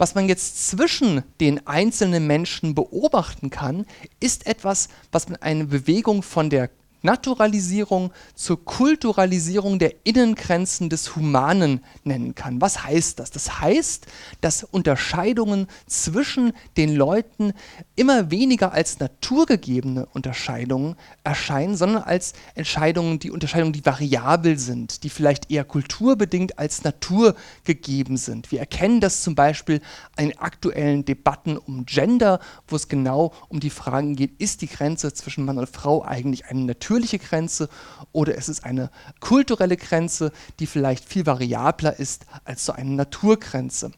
Was 0.00 0.14
man 0.14 0.28
jetzt 0.28 0.66
zwischen 0.66 1.24
den 1.42 1.66
einzelnen 1.66 2.26
Menschen 2.26 2.74
beobachten 2.74 3.50
kann, 3.50 3.84
ist 4.18 4.46
etwas, 4.46 4.88
was 5.12 5.28
man 5.28 5.42
eine 5.42 5.66
Bewegung 5.66 6.22
von 6.22 6.48
der 6.48 6.70
Naturalisierung 7.02 8.12
zur 8.34 8.64
Kulturalisierung 8.64 9.78
der 9.78 9.94
Innengrenzen 10.04 10.90
des 10.90 11.16
Humanen 11.16 11.82
nennen 12.04 12.34
kann. 12.34 12.60
Was 12.60 12.84
heißt 12.84 13.18
das? 13.18 13.30
Das 13.30 13.60
heißt, 13.60 14.06
dass 14.40 14.64
Unterscheidungen 14.64 15.66
zwischen 15.86 16.52
den 16.76 16.94
Leuten 16.94 17.52
immer 17.96 18.30
weniger 18.30 18.72
als 18.72 18.98
naturgegebene 18.98 20.06
Unterscheidungen 20.12 20.96
erscheinen, 21.24 21.76
sondern 21.76 22.02
als 22.02 22.34
Entscheidungen, 22.54 23.18
die 23.18 23.30
Unterscheidungen, 23.30 23.72
die 23.72 23.84
variabel 23.84 24.58
sind, 24.58 25.02
die 25.02 25.10
vielleicht 25.10 25.50
eher 25.50 25.64
kulturbedingt 25.64 26.58
als 26.58 26.84
naturgegeben 26.84 28.16
sind. 28.16 28.52
Wir 28.52 28.60
erkennen 28.60 29.00
das 29.00 29.22
zum 29.22 29.34
Beispiel 29.34 29.80
in 30.18 30.36
aktuellen 30.38 31.04
Debatten 31.04 31.56
um 31.56 31.86
Gender, 31.86 32.40
wo 32.68 32.76
es 32.76 32.88
genau 32.88 33.32
um 33.48 33.60
die 33.60 33.70
Fragen 33.70 34.16
geht, 34.16 34.38
ist 34.38 34.60
die 34.60 34.68
Grenze 34.68 35.12
zwischen 35.14 35.44
Mann 35.44 35.58
und 35.58 35.68
Frau 35.68 36.04
eigentlich 36.04 36.46
eine 36.46 36.60
natürliche 36.60 36.89
natürliche 36.90 37.20
Grenze 37.20 37.68
oder 38.10 38.36
es 38.36 38.48
ist 38.48 38.64
eine 38.64 38.90
kulturelle 39.20 39.76
Grenze, 39.76 40.32
die 40.58 40.66
vielleicht 40.66 41.04
viel 41.04 41.24
variabler 41.24 41.96
ist 41.98 42.26
als 42.44 42.64
so 42.66 42.72
eine 42.72 42.90
Naturgrenze 42.90 43.92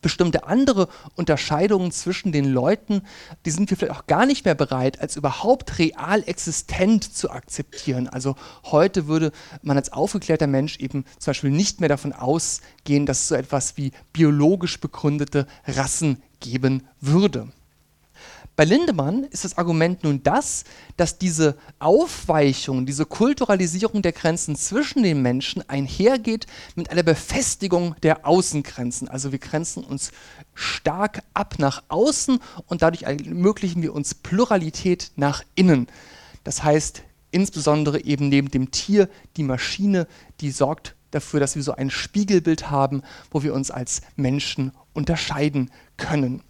bestimmte 0.00 0.46
andere 0.46 0.88
Unterscheidungen 1.16 1.90
zwischen 1.90 2.30
den 2.30 2.44
Leuten, 2.44 3.02
die 3.44 3.50
sind 3.50 3.70
wir 3.70 3.76
vielleicht 3.76 3.98
auch 3.98 4.06
gar 4.06 4.24
nicht 4.24 4.44
mehr 4.44 4.54
bereit, 4.54 5.00
als 5.00 5.16
überhaupt 5.16 5.80
real 5.80 6.22
existent 6.24 7.16
zu 7.16 7.30
akzeptieren. 7.30 8.06
Also 8.06 8.36
heute 8.66 9.08
würde 9.08 9.32
man 9.62 9.76
als 9.76 9.92
aufgeklärter 9.92 10.46
Mensch 10.46 10.78
eben 10.78 11.06
zum 11.18 11.30
Beispiel 11.30 11.50
nicht 11.50 11.80
mehr 11.80 11.88
davon 11.88 12.12
ausgehen, 12.12 13.06
dass 13.06 13.22
es 13.22 13.28
so 13.28 13.34
etwas 13.34 13.76
wie 13.78 13.90
biologisch 14.12 14.78
begründete 14.78 15.48
Rassen 15.66 16.22
geben 16.38 16.86
würde. 17.00 17.48
Bei 18.56 18.64
Lindemann 18.64 19.24
ist 19.24 19.44
das 19.44 19.58
Argument 19.58 20.02
nun 20.02 20.22
das, 20.22 20.64
dass 20.96 21.18
diese 21.18 21.56
Aufweichung, 21.78 22.86
diese 22.86 23.04
Kulturalisierung 23.04 24.00
der 24.00 24.12
Grenzen 24.12 24.56
zwischen 24.56 25.02
den 25.02 25.20
Menschen 25.20 25.68
einhergeht 25.68 26.46
mit 26.74 26.90
einer 26.90 27.02
Befestigung 27.02 27.94
der 28.02 28.26
Außengrenzen. 28.26 29.08
Also 29.08 29.30
wir 29.32 29.38
grenzen 29.38 29.84
uns 29.84 30.10
stark 30.54 31.22
ab 31.34 31.56
nach 31.58 31.82
außen 31.88 32.38
und 32.66 32.82
dadurch 32.82 33.02
ermöglichen 33.02 33.82
wir 33.82 33.94
uns 33.94 34.14
Pluralität 34.14 35.12
nach 35.16 35.42
innen. 35.54 35.86
Das 36.44 36.62
heißt, 36.62 37.02
insbesondere 37.30 38.04
eben 38.04 38.28
neben 38.30 38.50
dem 38.50 38.70
Tier 38.70 39.10
die 39.36 39.42
Maschine, 39.42 40.06
die 40.40 40.50
sorgt 40.50 40.96
dafür, 41.10 41.40
dass 41.40 41.56
wir 41.56 41.62
so 41.62 41.72
ein 41.72 41.90
Spiegelbild 41.90 42.70
haben, 42.70 43.02
wo 43.30 43.42
wir 43.42 43.52
uns 43.52 43.70
als 43.70 44.00
Menschen 44.16 44.72
unterscheiden 44.94 45.70
können. 45.96 46.42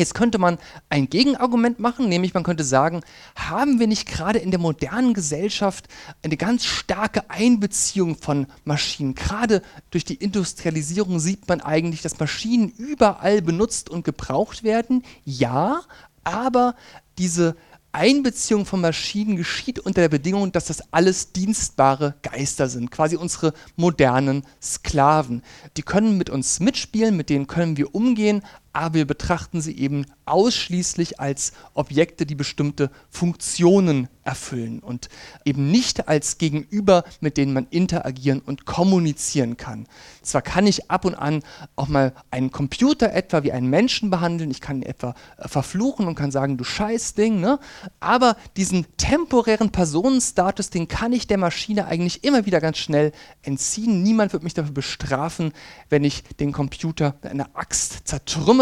Jetzt 0.00 0.14
könnte 0.14 0.38
man 0.38 0.56
ein 0.88 1.10
Gegenargument 1.10 1.78
machen, 1.78 2.08
nämlich 2.08 2.32
man 2.32 2.42
könnte 2.42 2.64
sagen, 2.64 3.02
haben 3.36 3.78
wir 3.80 3.86
nicht 3.86 4.08
gerade 4.08 4.38
in 4.38 4.50
der 4.50 4.58
modernen 4.58 5.12
Gesellschaft 5.12 5.88
eine 6.22 6.38
ganz 6.38 6.64
starke 6.64 7.28
Einbeziehung 7.28 8.16
von 8.16 8.46
Maschinen? 8.64 9.14
Gerade 9.14 9.60
durch 9.90 10.06
die 10.06 10.14
Industrialisierung 10.14 11.20
sieht 11.20 11.46
man 11.48 11.60
eigentlich, 11.60 12.00
dass 12.00 12.18
Maschinen 12.18 12.70
überall 12.70 13.42
benutzt 13.42 13.90
und 13.90 14.02
gebraucht 14.02 14.62
werden. 14.62 15.04
Ja, 15.26 15.82
aber 16.24 16.76
diese 17.18 17.54
Einbeziehung 17.92 18.66
von 18.66 18.80
Maschinen 18.80 19.36
geschieht 19.36 19.80
unter 19.80 20.00
der 20.00 20.08
Bedingung, 20.08 20.52
dass 20.52 20.66
das 20.66 20.92
alles 20.92 21.32
dienstbare 21.32 22.14
Geister 22.22 22.68
sind, 22.68 22.90
quasi 22.90 23.16
unsere 23.16 23.52
modernen 23.76 24.44
Sklaven. 24.62 25.42
Die 25.76 25.82
können 25.82 26.16
mit 26.16 26.30
uns 26.30 26.60
mitspielen, 26.60 27.16
mit 27.16 27.30
denen 27.30 27.48
können 27.48 27.76
wir 27.76 27.94
umgehen, 27.94 28.42
aber 28.72 28.94
wir 28.94 29.06
betrachten 29.06 29.60
sie 29.60 29.76
eben 29.76 30.06
ausschließlich 30.26 31.18
als 31.18 31.52
Objekte, 31.74 32.24
die 32.24 32.36
bestimmte 32.36 32.90
Funktionen 33.08 34.08
erfüllen 34.22 34.78
und 34.78 35.08
eben 35.44 35.70
nicht 35.72 36.06
als 36.08 36.38
Gegenüber, 36.38 37.02
mit 37.20 37.36
denen 37.36 37.52
man 37.52 37.66
interagieren 37.70 38.40
und 38.40 38.66
kommunizieren 38.66 39.56
kann. 39.56 39.88
Zwar 40.22 40.42
kann 40.42 40.68
ich 40.68 40.90
ab 40.90 41.04
und 41.04 41.16
an 41.16 41.42
auch 41.74 41.88
mal 41.88 42.12
einen 42.30 42.52
Computer 42.52 43.12
etwa 43.12 43.42
wie 43.42 43.50
einen 43.50 43.68
Menschen 43.68 44.08
behandeln, 44.08 44.50
ich 44.50 44.60
kann 44.60 44.76
ihn 44.76 44.82
etwa 44.82 45.14
äh, 45.36 45.48
verfluchen 45.48 46.06
und 46.06 46.14
kann 46.14 46.30
sagen, 46.30 46.56
du 46.56 46.64
Scheißding, 46.64 47.40
ne? 47.40 47.58
aber 47.98 48.36
diesen 48.56 48.86
temporären 48.98 49.70
Personenstatus, 49.70 50.70
den 50.70 50.86
kann 50.86 51.12
ich 51.12 51.26
der 51.26 51.38
Maschine 51.38 51.86
eigentlich 51.86 52.22
immer 52.22 52.46
wieder 52.46 52.60
ganz 52.60 52.78
schnell 52.78 53.10
entziehen. 53.42 54.02
Niemand 54.04 54.32
wird 54.32 54.44
mich 54.44 54.54
dafür 54.54 54.74
bestrafen, 54.74 55.52
wenn 55.88 56.04
ich 56.04 56.22
den 56.38 56.52
Computer 56.52 57.16
mit 57.22 57.32
einer 57.32 57.50
Axt 57.54 58.06
zertrümmere. 58.06 58.59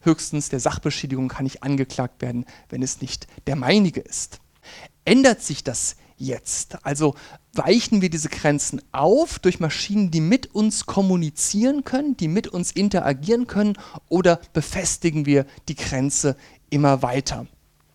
Höchstens 0.00 0.48
der 0.48 0.60
Sachbeschädigung 0.60 1.28
kann 1.28 1.46
ich 1.46 1.62
angeklagt 1.62 2.22
werden, 2.22 2.44
wenn 2.68 2.82
es 2.82 3.00
nicht 3.00 3.26
der 3.46 3.56
meinige 3.56 4.00
ist. 4.00 4.40
Ändert 5.04 5.42
sich 5.42 5.64
das 5.64 5.96
jetzt? 6.16 6.84
Also 6.84 7.14
weichen 7.54 8.02
wir 8.02 8.10
diese 8.10 8.28
Grenzen 8.28 8.82
auf 8.92 9.38
durch 9.38 9.58
Maschinen, 9.58 10.10
die 10.10 10.20
mit 10.20 10.54
uns 10.54 10.86
kommunizieren 10.86 11.84
können, 11.84 12.16
die 12.16 12.28
mit 12.28 12.48
uns 12.48 12.70
interagieren 12.70 13.46
können, 13.46 13.76
oder 14.08 14.40
befestigen 14.52 15.26
wir 15.26 15.46
die 15.68 15.74
Grenze 15.74 16.36
immer 16.68 17.02
weiter? 17.02 17.46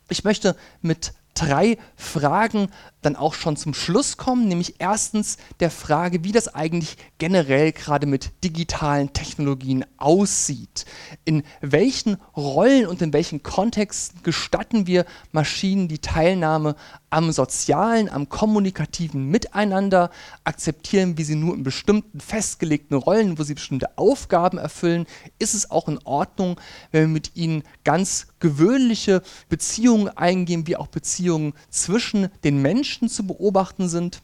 Ich 0.09 0.23
möchte 0.23 0.55
mit 0.81 1.13
drei 1.35 1.77
Fragen 1.95 2.69
dann 3.05 3.15
auch 3.15 3.33
schon 3.33 3.55
zum 3.55 3.74
Schluss 3.74 4.17
kommen, 4.17 4.47
nämlich 4.47 4.75
erstens 4.79 5.38
der 5.59 5.69
Frage, 5.69 6.24
wie 6.24 6.31
das 6.31 6.53
eigentlich 6.53 6.97
generell 7.17 7.71
gerade 7.71 8.07
mit 8.07 8.31
digitalen 8.43 9.13
Technologien 9.13 9.85
aussieht. 9.97 10.85
In 11.24 11.43
welchen 11.62 12.17
Rollen 12.35 12.88
und 12.88 13.01
in 13.01 13.13
welchen 13.13 13.43
Kontexten 13.43 14.24
gestatten 14.24 14.88
wir 14.88 15.05
Maschinen 15.31 15.88
die 15.88 16.00
Teilnahme 16.00 16.75
am 17.09 17.31
sozialen, 17.31 18.09
am 18.09 18.27
kommunikativen 18.27 19.29
Miteinander? 19.29 20.09
Akzeptieren 20.43 21.17
wir 21.17 21.25
sie 21.25 21.35
nur 21.35 21.55
in 21.55 21.63
bestimmten 21.63 22.19
festgelegten 22.19 22.97
Rollen, 22.97 23.38
wo 23.38 23.43
sie 23.43 23.53
bestimmte 23.53 23.97
Aufgaben 23.97 24.57
erfüllen? 24.57 25.05
Ist 25.39 25.53
es 25.53 25.71
auch 25.71 25.88
in 25.88 26.00
Ordnung, 26.03 26.59
wenn 26.91 27.01
wir 27.03 27.07
mit 27.07 27.35
ihnen 27.35 27.63
ganz 27.83 28.27
gewöhnliche 28.39 29.21
Beziehungen 29.50 30.09
eingehen, 30.09 30.67
wie 30.67 30.75
auch 30.75 30.88
Beziehungen 30.88 31.53
zwischen 31.69 32.29
den 32.43 32.62
Menschen? 32.62 32.94
Menschen 32.95 33.09
zu 33.09 33.27
beobachten 33.27 33.89
sind? 33.89 34.21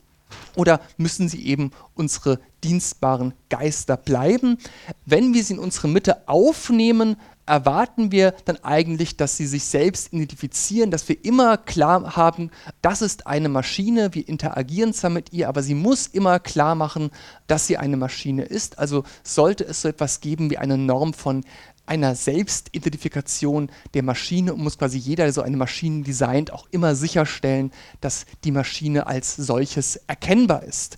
Oder 0.55 0.79
müssen 0.95 1.27
sie 1.27 1.45
eben 1.45 1.71
unsere 1.93 2.39
dienstbaren 2.63 3.33
Geister 3.49 3.97
bleiben? 3.97 4.57
Wenn 5.05 5.33
wir 5.33 5.43
sie 5.43 5.55
in 5.55 5.59
unsere 5.59 5.89
Mitte 5.89 6.25
aufnehmen, 6.29 7.17
erwarten 7.45 8.13
wir 8.13 8.33
dann 8.45 8.57
eigentlich, 8.63 9.17
dass 9.17 9.35
sie 9.35 9.45
sich 9.45 9.65
selbst 9.65 10.13
identifizieren, 10.13 10.89
dass 10.89 11.09
wir 11.09 11.25
immer 11.25 11.57
klar 11.57 12.15
haben, 12.15 12.49
das 12.81 13.01
ist 13.01 13.27
eine 13.27 13.49
Maschine, 13.49 14.13
wir 14.13 14.25
interagieren 14.25 14.93
zwar 14.93 15.09
mit 15.09 15.33
ihr, 15.33 15.49
aber 15.49 15.63
sie 15.63 15.75
muss 15.75 16.07
immer 16.07 16.39
klar 16.39 16.75
machen, 16.75 17.11
dass 17.47 17.67
sie 17.67 17.77
eine 17.77 17.97
Maschine 17.97 18.43
ist. 18.43 18.79
Also 18.79 19.03
sollte 19.23 19.65
es 19.65 19.81
so 19.81 19.89
etwas 19.89 20.21
geben 20.21 20.49
wie 20.49 20.59
eine 20.59 20.77
Norm 20.77 21.13
von 21.13 21.43
einer 21.91 22.15
Selbstidentifikation 22.15 23.69
der 23.93 24.01
Maschine 24.01 24.53
und 24.53 24.63
muss 24.63 24.77
quasi 24.77 24.97
jeder, 24.97 25.25
der 25.25 25.33
so 25.33 25.41
eine 25.41 25.57
Maschine 25.57 26.03
designt, 26.03 26.53
auch 26.53 26.65
immer 26.71 26.95
sicherstellen, 26.95 27.71
dass 27.99 28.25
die 28.45 28.51
Maschine 28.51 29.07
als 29.07 29.35
solches 29.35 29.97
erkennbar 30.07 30.63
ist. 30.63 30.97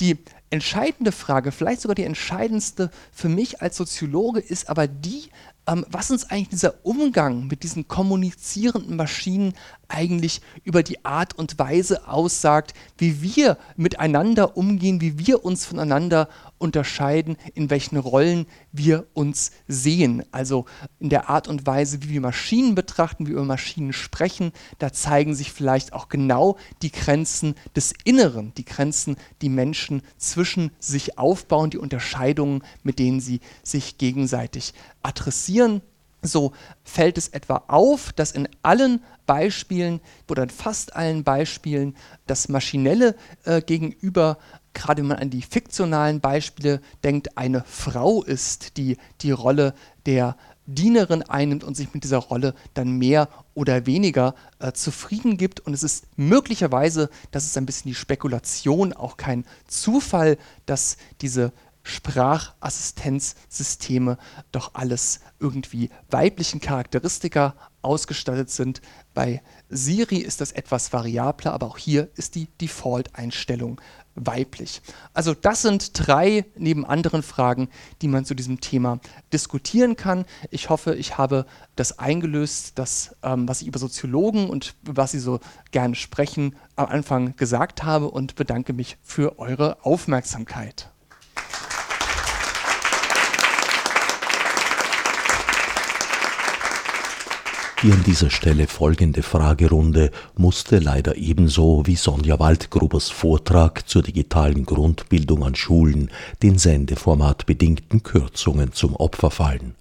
Die 0.00 0.16
entscheidende 0.48 1.12
Frage, 1.12 1.52
vielleicht 1.52 1.82
sogar 1.82 1.94
die 1.94 2.04
entscheidendste 2.04 2.90
für 3.12 3.28
mich 3.28 3.60
als 3.60 3.76
Soziologe, 3.76 4.40
ist 4.40 4.70
aber 4.70 4.88
die, 4.88 5.28
ähm, 5.66 5.84
was 5.90 6.10
uns 6.10 6.24
eigentlich 6.30 6.48
dieser 6.48 6.86
Umgang 6.86 7.46
mit 7.46 7.62
diesen 7.62 7.86
kommunizierenden 7.86 8.96
Maschinen 8.96 9.52
eigentlich 9.88 10.40
über 10.64 10.82
die 10.82 11.04
Art 11.04 11.34
und 11.34 11.58
Weise 11.58 12.08
aussagt, 12.08 12.74
wie 12.98 13.22
wir 13.22 13.58
miteinander 13.76 14.56
umgehen, 14.56 15.00
wie 15.00 15.18
wir 15.18 15.44
uns 15.44 15.64
voneinander 15.64 16.28
unterscheiden, 16.58 17.36
in 17.54 17.70
welchen 17.70 17.96
Rollen 17.98 18.46
wir 18.72 19.06
uns 19.14 19.52
sehen. 19.68 20.24
Also 20.32 20.64
in 20.98 21.10
der 21.10 21.28
Art 21.28 21.48
und 21.48 21.66
Weise, 21.66 22.02
wie 22.02 22.10
wir 22.10 22.20
Maschinen 22.20 22.74
betrachten, 22.74 23.26
wie 23.26 23.30
wir 23.30 23.36
über 23.36 23.44
Maschinen 23.44 23.92
sprechen, 23.92 24.52
da 24.78 24.92
zeigen 24.92 25.34
sich 25.34 25.52
vielleicht 25.52 25.92
auch 25.92 26.08
genau 26.08 26.56
die 26.82 26.92
Grenzen 26.92 27.54
des 27.74 27.92
Inneren, 28.04 28.52
die 28.54 28.64
Grenzen, 28.64 29.16
die 29.42 29.48
Menschen 29.48 30.02
zwischen 30.16 30.70
sich 30.78 31.18
aufbauen, 31.18 31.70
die 31.70 31.78
Unterscheidungen, 31.78 32.62
mit 32.82 32.98
denen 32.98 33.20
sie 33.20 33.40
sich 33.62 33.98
gegenseitig 33.98 34.72
adressieren. 35.02 35.82
So 36.22 36.52
fällt 36.84 37.18
es 37.18 37.28
etwa 37.28 37.64
auf, 37.68 38.12
dass 38.12 38.32
in 38.32 38.48
allen 38.62 39.02
Beispielen 39.26 40.00
oder 40.30 40.44
in 40.44 40.50
fast 40.50 40.96
allen 40.96 41.24
Beispielen 41.24 41.96
das 42.26 42.48
Maschinelle 42.48 43.16
äh, 43.44 43.60
gegenüber 43.60 44.38
gerade 44.76 45.00
wenn 45.00 45.08
man 45.08 45.18
an 45.18 45.30
die 45.30 45.42
fiktionalen 45.42 46.20
Beispiele 46.20 46.80
denkt, 47.02 47.38
eine 47.38 47.64
Frau 47.66 48.22
ist, 48.22 48.76
die 48.76 48.98
die 49.22 49.30
Rolle 49.30 49.74
der 50.04 50.36
Dienerin 50.66 51.22
einnimmt 51.22 51.64
und 51.64 51.76
sich 51.76 51.94
mit 51.94 52.04
dieser 52.04 52.18
Rolle 52.18 52.54
dann 52.74 52.98
mehr 52.98 53.28
oder 53.54 53.86
weniger 53.86 54.34
äh, 54.58 54.72
zufrieden 54.72 55.36
gibt. 55.36 55.60
Und 55.60 55.72
es 55.72 55.82
ist 55.82 56.06
möglicherweise, 56.16 57.08
das 57.30 57.46
ist 57.46 57.56
ein 57.56 57.66
bisschen 57.66 57.90
die 57.90 57.94
Spekulation, 57.94 58.92
auch 58.92 59.16
kein 59.16 59.44
Zufall, 59.66 60.36
dass 60.66 60.96
diese 61.20 61.52
Sprachassistenzsysteme 61.86 64.18
doch 64.50 64.72
alles 64.74 65.20
irgendwie 65.38 65.90
weiblichen 66.10 66.60
Charakteristika 66.60 67.54
ausgestattet 67.82 68.50
sind. 68.50 68.82
Bei 69.14 69.40
Siri 69.68 70.16
ist 70.16 70.40
das 70.40 70.50
etwas 70.52 70.92
variabler, 70.92 71.52
aber 71.52 71.66
auch 71.66 71.78
hier 71.78 72.08
ist 72.16 72.34
die 72.34 72.48
Default-Einstellung 72.60 73.80
weiblich. 74.16 74.82
Also 75.14 75.34
das 75.34 75.62
sind 75.62 75.92
drei 75.94 76.46
neben 76.56 76.84
anderen 76.84 77.22
Fragen, 77.22 77.68
die 78.02 78.08
man 78.08 78.24
zu 78.24 78.34
diesem 78.34 78.60
Thema 78.60 78.98
diskutieren 79.32 79.94
kann. 79.94 80.24
Ich 80.50 80.68
hoffe, 80.68 80.96
ich 80.96 81.18
habe 81.18 81.46
das 81.76 82.00
eingelöst, 82.00 82.76
das, 82.78 83.14
ähm, 83.22 83.48
was 83.48 83.62
ich 83.62 83.68
über 83.68 83.78
Soziologen 83.78 84.50
und 84.50 84.74
was 84.82 85.12
sie 85.12 85.20
so 85.20 85.38
gerne 85.70 85.94
sprechen, 85.94 86.56
am 86.74 86.86
Anfang 86.86 87.36
gesagt 87.36 87.84
habe 87.84 88.10
und 88.10 88.34
bedanke 88.34 88.72
mich 88.72 88.98
für 89.02 89.38
eure 89.38 89.84
Aufmerksamkeit. 89.84 90.90
Die 97.82 97.92
an 97.92 98.02
dieser 98.04 98.30
Stelle 98.30 98.68
folgende 98.68 99.22
Fragerunde 99.22 100.10
musste 100.34 100.78
leider 100.78 101.16
ebenso 101.16 101.82
wie 101.84 101.96
Sonja 101.96 102.38
Waldgrubers 102.38 103.10
Vortrag 103.10 103.86
zur 103.86 104.02
digitalen 104.02 104.64
Grundbildung 104.64 105.44
an 105.44 105.54
Schulen 105.54 106.10
den 106.42 106.56
sendeformatbedingten 106.56 108.02
Kürzungen 108.02 108.72
zum 108.72 108.96
Opfer 108.96 109.30
fallen. 109.30 109.74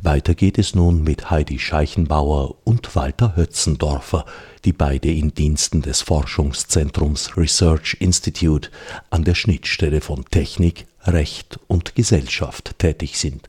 Weiter 0.00 0.36
geht 0.36 0.58
es 0.58 0.76
nun 0.76 1.02
mit 1.02 1.30
Heidi 1.30 1.58
Scheichenbauer 1.58 2.54
und 2.62 2.94
Walter 2.94 3.34
Hötzendorfer, 3.34 4.26
die 4.64 4.72
beide 4.72 5.10
in 5.10 5.34
Diensten 5.34 5.82
des 5.82 6.02
Forschungszentrums 6.02 7.36
Research 7.36 7.96
Institute 7.98 8.70
an 9.10 9.24
der 9.24 9.34
Schnittstelle 9.34 10.00
von 10.00 10.24
Technik, 10.30 10.86
Recht 11.02 11.58
und 11.66 11.96
Gesellschaft 11.96 12.78
tätig 12.78 13.18
sind. 13.18 13.48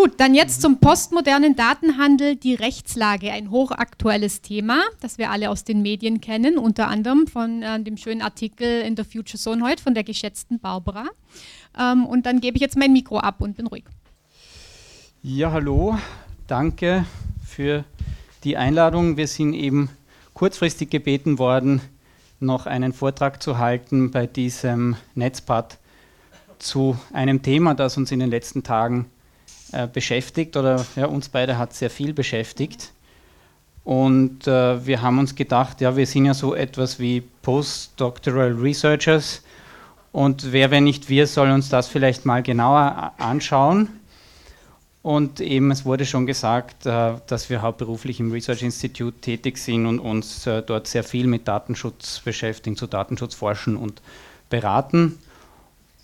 Gut, 0.00 0.12
dann 0.18 0.32
jetzt 0.32 0.62
zum 0.62 0.78
postmodernen 0.78 1.56
Datenhandel, 1.56 2.36
die 2.36 2.54
Rechtslage, 2.54 3.32
ein 3.32 3.50
hochaktuelles 3.50 4.42
Thema, 4.42 4.84
das 5.00 5.18
wir 5.18 5.28
alle 5.28 5.50
aus 5.50 5.64
den 5.64 5.82
Medien 5.82 6.20
kennen, 6.20 6.56
unter 6.56 6.86
anderem 6.86 7.26
von 7.26 7.64
äh, 7.64 7.82
dem 7.82 7.96
schönen 7.96 8.22
Artikel 8.22 8.82
in 8.82 8.94
der 8.94 9.04
Future 9.04 9.38
Zone 9.38 9.64
heute 9.64 9.82
von 9.82 9.94
der 9.94 10.04
geschätzten 10.04 10.60
Barbara. 10.60 11.06
Ähm, 11.76 12.06
und 12.06 12.26
dann 12.26 12.40
gebe 12.40 12.58
ich 12.58 12.62
jetzt 12.62 12.76
mein 12.76 12.92
Mikro 12.92 13.18
ab 13.18 13.40
und 13.40 13.56
bin 13.56 13.66
ruhig. 13.66 13.86
Ja, 15.24 15.50
hallo, 15.50 15.98
danke 16.46 17.04
für 17.44 17.82
die 18.44 18.56
Einladung. 18.56 19.16
Wir 19.16 19.26
sind 19.26 19.52
eben 19.52 19.90
kurzfristig 20.32 20.90
gebeten 20.90 21.40
worden, 21.40 21.80
noch 22.38 22.66
einen 22.66 22.92
Vortrag 22.92 23.42
zu 23.42 23.58
halten 23.58 24.12
bei 24.12 24.28
diesem 24.28 24.94
Netzpad 25.16 25.76
zu 26.60 26.96
einem 27.12 27.42
Thema, 27.42 27.74
das 27.74 27.96
uns 27.96 28.12
in 28.12 28.20
den 28.20 28.30
letzten 28.30 28.62
Tagen 28.62 29.10
äh, 29.72 29.86
beschäftigt 29.86 30.56
oder 30.56 30.84
ja, 30.96 31.06
uns 31.06 31.28
beide 31.28 31.58
hat 31.58 31.74
sehr 31.74 31.90
viel 31.90 32.12
beschäftigt. 32.12 32.92
Und 33.84 34.46
äh, 34.46 34.86
wir 34.86 35.00
haben 35.00 35.18
uns 35.18 35.34
gedacht, 35.34 35.80
ja, 35.80 35.96
wir 35.96 36.06
sind 36.06 36.26
ja 36.26 36.34
so 36.34 36.54
etwas 36.54 36.98
wie 36.98 37.22
Postdoctoral 37.42 38.52
Researchers 38.52 39.42
und 40.12 40.52
wer, 40.52 40.70
wenn 40.70 40.84
nicht 40.84 41.08
wir, 41.08 41.26
soll 41.26 41.50
uns 41.50 41.68
das 41.68 41.88
vielleicht 41.88 42.24
mal 42.26 42.42
genauer 42.42 43.12
anschauen. 43.18 43.88
Und 45.02 45.40
eben, 45.40 45.70
es 45.70 45.84
wurde 45.84 46.04
schon 46.04 46.26
gesagt, 46.26 46.84
äh, 46.84 47.14
dass 47.26 47.48
wir 47.48 47.62
hauptberuflich 47.62 48.20
im 48.20 48.32
Research 48.32 48.62
Institute 48.62 49.20
tätig 49.20 49.58
sind 49.58 49.86
und 49.86 50.00
uns 50.00 50.46
äh, 50.46 50.60
dort 50.60 50.86
sehr 50.86 51.04
viel 51.04 51.26
mit 51.26 51.46
Datenschutz 51.46 52.20
beschäftigen, 52.24 52.76
zu 52.76 52.86
Datenschutz 52.86 53.34
forschen 53.34 53.76
und 53.76 54.02
beraten. 54.50 55.18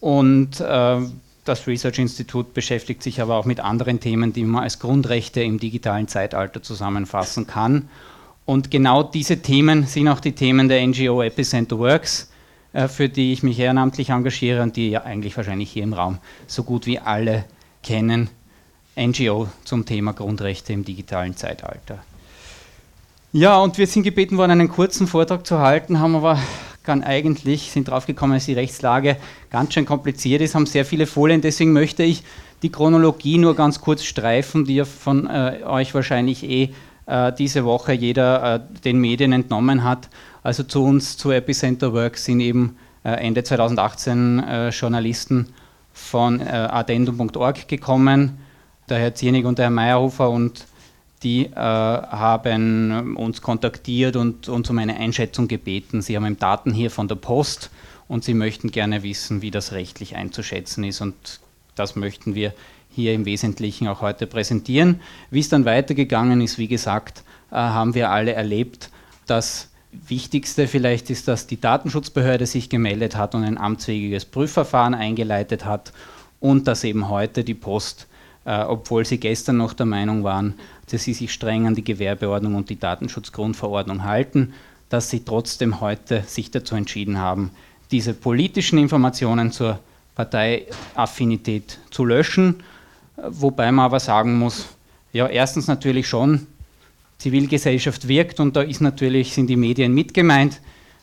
Und 0.01 0.61
äh, 0.61 1.01
das 1.45 1.67
Research 1.67 1.99
Institute 1.99 2.51
beschäftigt 2.53 3.03
sich 3.03 3.21
aber 3.21 3.37
auch 3.37 3.45
mit 3.45 3.61
anderen 3.61 4.01
Themen, 4.01 4.33
die 4.33 4.45
man 4.45 4.65
als 4.65 4.79
Grundrechte 4.79 5.43
im 5.43 5.59
digitalen 5.59 6.09
Zeitalter 6.09 6.63
zusammenfassen 6.63 7.47
kann. 7.47 7.89
Und 8.47 8.71
genau 8.71 9.03
diese 9.03 9.41
Themen 9.41 9.87
sind 9.87 10.09
auch 10.09 10.21
die 10.21 10.33
Themen 10.33 10.69
der 10.69 10.87
NGO 10.87 11.23
Epicenter 11.23 11.79
Works, 11.79 12.31
äh, 12.73 12.89
für 12.89 13.09
die 13.09 13.33
ich 13.33 13.43
mich 13.43 13.59
ehrenamtlich 13.59 14.11
engagiere 14.11 14.63
und 14.63 14.77
die 14.77 14.91
ja 14.91 15.03
eigentlich 15.03 15.37
wahrscheinlich 15.37 15.71
hier 15.71 15.83
im 15.83 15.93
Raum 15.93 16.19
so 16.47 16.63
gut 16.63 16.87
wie 16.87 16.99
alle 16.99 17.45
kennen. 17.83 18.29
NGO 18.97 19.49
zum 19.65 19.87
Thema 19.87 20.13
Grundrechte 20.13 20.73
im 20.73 20.85
digitalen 20.85 21.37
Zeitalter. 21.37 21.99
Ja, 23.33 23.59
und 23.59 23.79
wir 23.79 23.89
sind 23.89 24.05
gebeten 24.05 24.37
worden, 24.37 24.53
einen 24.53 24.69
kurzen 24.69 25.09
Vortrag 25.09 25.45
zu 25.45 25.59
halten, 25.59 25.99
haben 25.99 26.15
aber 26.15 26.39
kann 26.85 27.03
eigentlich, 27.03 27.73
sind 27.73 27.89
draufgekommen, 27.89 28.37
dass 28.37 28.47
die 28.47 28.53
Rechtslage 28.53 29.17
ganz 29.51 29.75
schön 29.75 29.87
kompliziert 29.87 30.43
ist, 30.43 30.55
haben 30.55 30.67
sehr 30.67 30.85
viele 30.85 31.07
Folien, 31.07 31.41
deswegen 31.41 31.73
möchte 31.73 32.03
ich 32.03 32.23
die 32.63 32.71
Chronologie 32.71 33.39
nur 33.39 33.57
ganz 33.57 33.81
kurz 33.81 34.05
streifen, 34.05 34.65
die 34.65 34.77
ja 34.77 34.85
von 34.85 35.27
äh, 35.27 35.61
euch 35.65 35.95
wahrscheinlich 35.95 36.45
eh 36.45 36.71
äh, 37.07 37.33
diese 37.33 37.65
Woche 37.65 37.93
jeder 37.93 38.55
äh, 38.55 38.81
den 38.85 38.99
Medien 38.99 39.33
entnommen 39.33 39.85
hat. 39.85 40.09
Also 40.43 40.63
zu 40.63 40.85
uns, 40.85 41.17
zu 41.17 41.31
Epicenter 41.31 41.93
Works, 41.93 42.25
sind 42.25 42.41
eben 42.41 42.77
äh, 43.05 43.11
Ende 43.11 43.45
2018 43.45 44.39
äh, 44.39 44.69
Journalisten 44.71 45.49
von 45.93 46.41
äh, 46.41 46.45
addendum.org 46.45 47.69
gekommen, 47.69 48.39
der 48.89 48.99
Herr 48.99 49.15
Ziernig 49.15 49.45
und 49.45 49.59
der 49.59 49.67
Herr 49.67 49.71
Meyerhofer 49.71 50.31
und 50.31 50.67
die 51.25 51.47
äh, 51.47 51.55
haben 51.57 53.17
uns 53.17 53.43
kontaktiert 53.43 54.17
und 54.17 54.49
uns 54.49 54.71
um 54.71 54.79
eine 54.79 54.97
Einschätzung 54.97 55.49
gebeten. 55.49 56.03
Sie 56.03 56.17
haben 56.17 56.39
Daten 56.39 56.73
hier 56.73 56.91
von 56.91 57.09
der 57.09 57.17
Post 57.17 57.71
und 58.07 58.23
sie 58.25 58.35
möchten 58.35 58.71
gerne 58.71 59.03
wissen, 59.03 59.43
wie 59.43 59.51
das 59.51 59.73
rechtlich 59.73 60.17
einzuschätzen 60.17 60.85
ist. 60.85 61.01
Und 61.01 61.41
das 61.75 61.97
möchten 61.97 62.35
wir 62.35 62.53
hier 62.91 63.13
im 63.15 63.25
Wesentlichen 63.25 63.89
auch 63.89 64.03
heute 64.03 64.27
präsentieren. 64.27 65.01
Wie 65.31 65.41
es 65.41 65.49
dann 65.49 65.65
weitergegangen 65.65 66.41
ist, 66.41 66.59
wie 66.59 66.69
gesagt, 66.69 67.25
äh, 67.51 67.57
haben 67.57 67.95
wir 67.95 68.11
alle 68.11 68.35
erlebt. 68.35 68.91
Das 69.27 69.71
Wichtigste 70.09 70.69
vielleicht 70.69 71.11
ist, 71.11 71.29
dass 71.29 71.47
die 71.47 71.61
Datenschutzbehörde 71.61 72.47
sich 72.47 72.69
gemeldet 72.69 73.17
hat 73.17 73.35
und 73.35 73.45
ein 73.45 73.59
amtsfähiges 73.59 74.25
Prüfverfahren 74.25 74.95
eingeleitet 74.95 75.65
hat 75.65 75.93
und 76.41 76.69
dass 76.69 76.85
eben 76.85 77.09
heute 77.09 77.45
die 77.45 77.55
Post, 77.55 78.07
äh, 78.45 78.61
obwohl 78.61 79.05
sie 79.05 79.19
gestern 79.19 79.57
noch 79.57 79.73
der 79.73 79.87
Meinung 79.87 80.25
waren, 80.25 80.55
dass 80.91 81.05
sie 81.05 81.15
sich 81.15 81.33
streng 81.33 81.67
an 81.67 81.75
die 81.75 81.85
Gewerbeordnung 81.85 82.55
und 82.55 82.71
die 82.71 82.79
Datenschutzgrundverordnung 82.79 84.05
halten, 84.05 84.55
dass 84.89 85.11
sie 85.11 85.25
trotzdem 85.25 85.81
heute 85.81 86.23
sich 86.27 86.51
dazu 86.51 86.75
entschieden 86.75 87.19
haben, 87.19 87.51
diese 87.91 88.15
politischen 88.15 88.79
Informationen 88.79 89.53
zur 89.53 89.79
Parteiaffinität 90.15 91.79
zu 91.91 92.05
löschen, 92.05 92.63
wobei 93.17 93.71
man 93.73 93.87
aber 93.87 94.01
sagen 94.01 94.39
muss, 94.39 94.67
ja, 95.13 95.27
erstens 95.27 95.67
natürlich 95.67 96.09
schon, 96.09 96.47
Zivilgesellschaft 97.19 98.09
wirkt 98.09 98.41
und 98.41 98.57
da 98.57 98.63
ist 98.63 98.81
natürlich, 98.81 99.33
sind 99.33 99.49
die 99.49 99.57
Medien 99.57 99.95
mit 99.95 100.13
gemeint. 100.13 100.61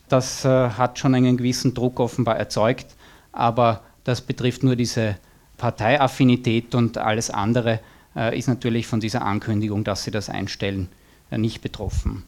Das 0.09 0.43
äh, 0.43 0.69
hat 0.69 0.99
schon 0.99 1.15
einen 1.15 1.37
gewissen 1.37 1.73
Druck 1.73 1.99
offenbar 1.99 2.37
erzeugt, 2.37 2.87
aber 3.31 3.81
das 4.03 4.21
betrifft 4.21 4.63
nur 4.63 4.75
diese 4.75 5.17
Parteiaffinität 5.57 6.75
und 6.75 6.97
alles 6.97 7.29
andere 7.29 7.79
ist 8.13 8.47
natürlich 8.47 8.87
von 8.87 8.99
dieser 8.99 9.21
Ankündigung, 9.21 9.83
dass 9.83 10.03
sie 10.03 10.11
das 10.11 10.29
einstellen, 10.29 10.89
äh, 11.31 11.37
nicht 11.37 11.61
betroffen. 11.61 12.23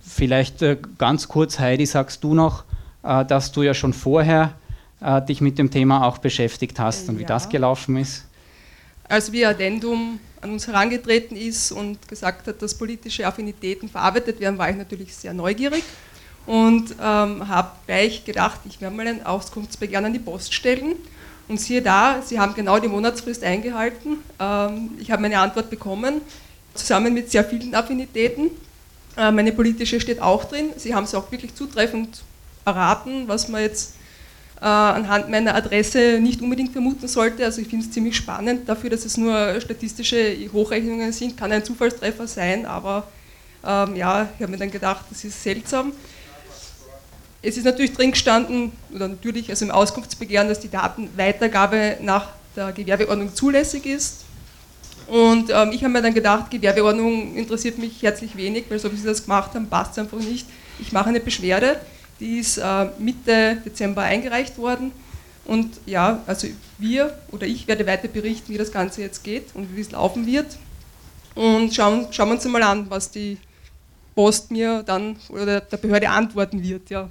Vielleicht 0.00 0.60
äh, 0.62 0.76
ganz 0.98 1.28
kurz, 1.28 1.58
Heidi, 1.58 1.86
sagst 1.86 2.22
du 2.22 2.34
noch, 2.34 2.64
dass 3.02 3.52
du 3.52 3.62
ja 3.62 3.74
schon 3.74 3.92
vorher 3.92 4.54
dich 5.28 5.42
mit 5.42 5.58
dem 5.58 5.70
Thema 5.70 6.06
auch 6.06 6.16
beschäftigt 6.16 6.80
hast 6.80 7.06
und 7.10 7.16
ja. 7.16 7.20
wie 7.20 7.24
das 7.26 7.50
gelaufen 7.50 7.98
ist? 7.98 8.24
Als 9.06 9.30
wie 9.30 9.44
Addendum 9.44 10.18
an 10.40 10.52
uns 10.52 10.66
herangetreten 10.66 11.36
ist 11.36 11.70
und 11.70 12.08
gesagt 12.08 12.46
hat, 12.46 12.62
dass 12.62 12.74
politische 12.74 13.26
Affinitäten 13.26 13.90
verarbeitet 13.90 14.40
werden, 14.40 14.56
war 14.56 14.70
ich 14.70 14.76
natürlich 14.76 15.14
sehr 15.14 15.34
neugierig 15.34 15.84
und 16.46 16.92
ähm, 16.92 17.46
habe 17.48 17.72
gleich 17.86 18.24
gedacht, 18.24 18.60
ich 18.64 18.80
werde 18.80 18.96
mal 18.96 19.06
ein 19.06 19.24
Auskunftsbegehren 19.24 20.06
an 20.06 20.12
die 20.12 20.18
Post 20.18 20.54
stellen 20.54 20.96
und 21.48 21.60
siehe 21.60 21.82
da, 21.82 22.22
Sie 22.24 22.38
haben 22.38 22.54
genau 22.54 22.78
die 22.78 22.88
Monatsfrist 22.88 23.42
eingehalten. 23.44 24.18
Ähm, 24.40 24.90
ich 24.98 25.10
habe 25.10 25.22
meine 25.22 25.38
Antwort 25.38 25.70
bekommen, 25.70 26.20
zusammen 26.74 27.12
mit 27.12 27.30
sehr 27.30 27.44
vielen 27.44 27.74
Affinitäten. 27.74 28.50
Äh, 29.16 29.30
meine 29.30 29.52
politische 29.52 30.00
steht 30.00 30.20
auch 30.20 30.44
drin. 30.44 30.70
Sie 30.76 30.94
haben 30.94 31.04
es 31.04 31.14
auch 31.14 31.30
wirklich 31.30 31.54
zutreffend 31.54 32.22
erraten, 32.64 33.28
was 33.28 33.48
man 33.48 33.60
jetzt 33.60 33.96
äh, 34.60 34.64
anhand 34.64 35.28
meiner 35.28 35.54
Adresse 35.54 36.18
nicht 36.20 36.40
unbedingt 36.40 36.72
vermuten 36.72 37.06
sollte. 37.08 37.44
Also 37.44 37.60
ich 37.60 37.68
finde 37.68 37.84
es 37.84 37.92
ziemlich 37.92 38.16
spannend 38.16 38.68
dafür, 38.68 38.90
dass 38.90 39.04
es 39.04 39.16
nur 39.16 39.60
statistische 39.60 40.36
Hochrechnungen 40.52 41.12
sind. 41.12 41.36
Kann 41.36 41.52
ein 41.52 41.64
Zufallstreffer 41.64 42.26
sein, 42.26 42.64
aber 42.64 43.06
ähm, 43.66 43.96
ja, 43.96 44.28
ich 44.36 44.42
habe 44.42 44.52
mir 44.52 44.58
dann 44.58 44.70
gedacht, 44.70 45.04
das 45.10 45.24
ist 45.24 45.42
seltsam. 45.42 45.92
Es 47.44 47.56
ist 47.58 47.64
natürlich 47.64 47.92
drin 47.92 48.12
gestanden, 48.12 48.72
oder 48.94 49.08
natürlich 49.08 49.50
also 49.50 49.64
im 49.66 49.70
Auskunftsbegehren, 49.70 50.48
dass 50.48 50.60
die 50.60 50.70
Datenweitergabe 50.70 51.98
nach 52.00 52.28
der 52.56 52.72
Gewerbeordnung 52.72 53.34
zulässig 53.34 53.84
ist. 53.84 54.24
Und 55.06 55.50
ähm, 55.50 55.72
ich 55.72 55.82
habe 55.84 55.92
mir 55.92 56.00
dann 56.00 56.14
gedacht, 56.14 56.50
Gewerbeordnung 56.50 57.36
interessiert 57.36 57.78
mich 57.78 58.02
herzlich 58.02 58.36
wenig, 58.36 58.64
weil 58.70 58.78
so 58.78 58.90
wie 58.90 58.96
Sie 58.96 59.04
das 59.04 59.24
gemacht 59.24 59.54
haben, 59.54 59.68
passt 59.68 59.92
es 59.92 59.98
einfach 59.98 60.18
nicht. 60.18 60.46
Ich 60.80 60.92
mache 60.92 61.10
eine 61.10 61.20
Beschwerde, 61.20 61.78
die 62.20 62.38
ist 62.38 62.56
äh, 62.56 62.86
Mitte 62.98 63.58
Dezember 63.64 64.02
eingereicht 64.02 64.56
worden 64.56 64.92
Und 65.44 65.78
ja, 65.84 66.22
also 66.26 66.48
wir 66.78 67.18
oder 67.30 67.46
ich 67.46 67.68
werde 67.68 67.86
weiter 67.86 68.08
berichten, 68.08 68.52
wie 68.52 68.58
das 68.58 68.72
Ganze 68.72 69.02
jetzt 69.02 69.22
geht 69.22 69.54
und 69.54 69.76
wie 69.76 69.82
es 69.82 69.90
laufen 69.90 70.26
wird. 70.26 70.56
Und 71.34 71.74
schauen, 71.74 72.06
schauen 72.10 72.28
wir 72.28 72.34
uns 72.36 72.44
mal 72.46 72.62
an, 72.62 72.88
was 72.88 73.10
die 73.10 73.36
Post 74.14 74.50
mir 74.50 74.82
dann 74.84 75.16
oder 75.28 75.60
der 75.60 75.76
Behörde 75.76 76.08
antworten 76.08 76.62
wird. 76.62 76.88
Ja. 76.88 77.10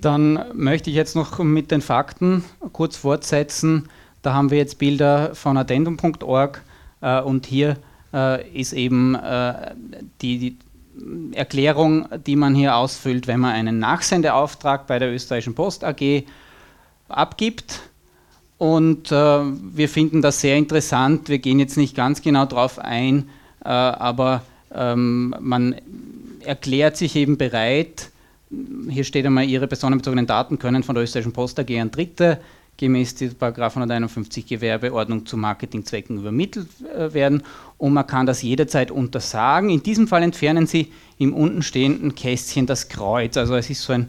Dann 0.00 0.44
möchte 0.54 0.90
ich 0.90 0.96
jetzt 0.96 1.16
noch 1.16 1.38
mit 1.38 1.70
den 1.70 1.80
Fakten 1.80 2.44
kurz 2.72 2.96
fortsetzen. 2.96 3.88
Da 4.22 4.34
haben 4.34 4.50
wir 4.50 4.58
jetzt 4.58 4.78
Bilder 4.78 5.34
von 5.34 5.56
addendum.org 5.56 6.62
äh, 7.00 7.20
und 7.20 7.46
hier 7.46 7.76
äh, 8.12 8.48
ist 8.50 8.72
eben 8.72 9.14
äh, 9.14 9.74
die, 10.20 10.38
die, 10.38 10.56
Erklärung, 11.32 12.08
die 12.26 12.34
man 12.34 12.56
hier 12.56 12.74
ausfüllt, 12.74 13.28
wenn 13.28 13.38
man 13.38 13.52
einen 13.52 13.78
Nachsendeauftrag 13.78 14.88
bei 14.88 14.98
der 14.98 15.12
österreichischen 15.12 15.54
Post 15.54 15.84
AG 15.84 16.24
abgibt. 17.08 17.80
Und 18.58 19.12
äh, 19.12 19.14
wir 19.14 19.88
finden 19.88 20.22
das 20.22 20.40
sehr 20.40 20.56
interessant. 20.56 21.28
Wir 21.28 21.38
gehen 21.38 21.60
jetzt 21.60 21.76
nicht 21.76 21.94
ganz 21.94 22.22
genau 22.22 22.46
darauf 22.46 22.80
ein, 22.80 23.28
äh, 23.64 23.68
aber 23.68 24.42
ähm, 24.74 25.34
man 25.38 25.76
erklärt 26.44 26.96
sich 26.96 27.14
eben 27.14 27.38
bereit, 27.38 28.10
hier 28.88 29.04
steht 29.04 29.26
einmal, 29.26 29.44
Ihre 29.44 29.66
personenbezogenen 29.66 30.26
Daten 30.26 30.58
können 30.58 30.82
von 30.82 30.94
der 30.94 31.04
österreichischen 31.04 31.32
Post 31.32 31.58
AG 31.60 31.78
an 31.78 31.90
Dritte 31.90 32.40
gemäß 32.78 33.16
die 33.16 33.30
151 33.38 34.46
Gewerbeordnung 34.46 35.26
zu 35.26 35.36
Marketingzwecken 35.36 36.18
übermittelt 36.18 36.68
äh, 36.96 37.12
werden 37.12 37.42
und 37.76 37.92
man 37.92 38.06
kann 38.06 38.24
das 38.24 38.40
jederzeit 38.40 38.90
untersagen. 38.90 39.68
In 39.68 39.82
diesem 39.82 40.08
Fall 40.08 40.22
entfernen 40.22 40.66
Sie 40.66 40.92
im 41.18 41.34
untenstehenden 41.34 42.14
Kästchen 42.14 42.66
das 42.66 42.88
Kreuz. 42.88 43.36
Also 43.36 43.56
es 43.56 43.68
ist 43.68 43.82
so 43.82 43.92
ein 43.92 44.08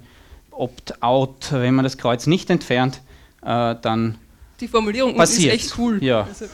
Opt-out. 0.52 1.52
Wenn 1.52 1.76
man 1.76 1.84
das 1.84 1.98
Kreuz 1.98 2.28
nicht 2.28 2.50
entfernt, 2.50 3.02
äh, 3.42 3.76
dann 3.82 4.20
die 4.62 4.68
Formulierung 4.68 5.16
passiert. 5.16 5.56
ist 5.56 5.64
echt 5.64 5.80
cool. 5.80 6.04
Ja. 6.04 6.24
Also 6.24 6.46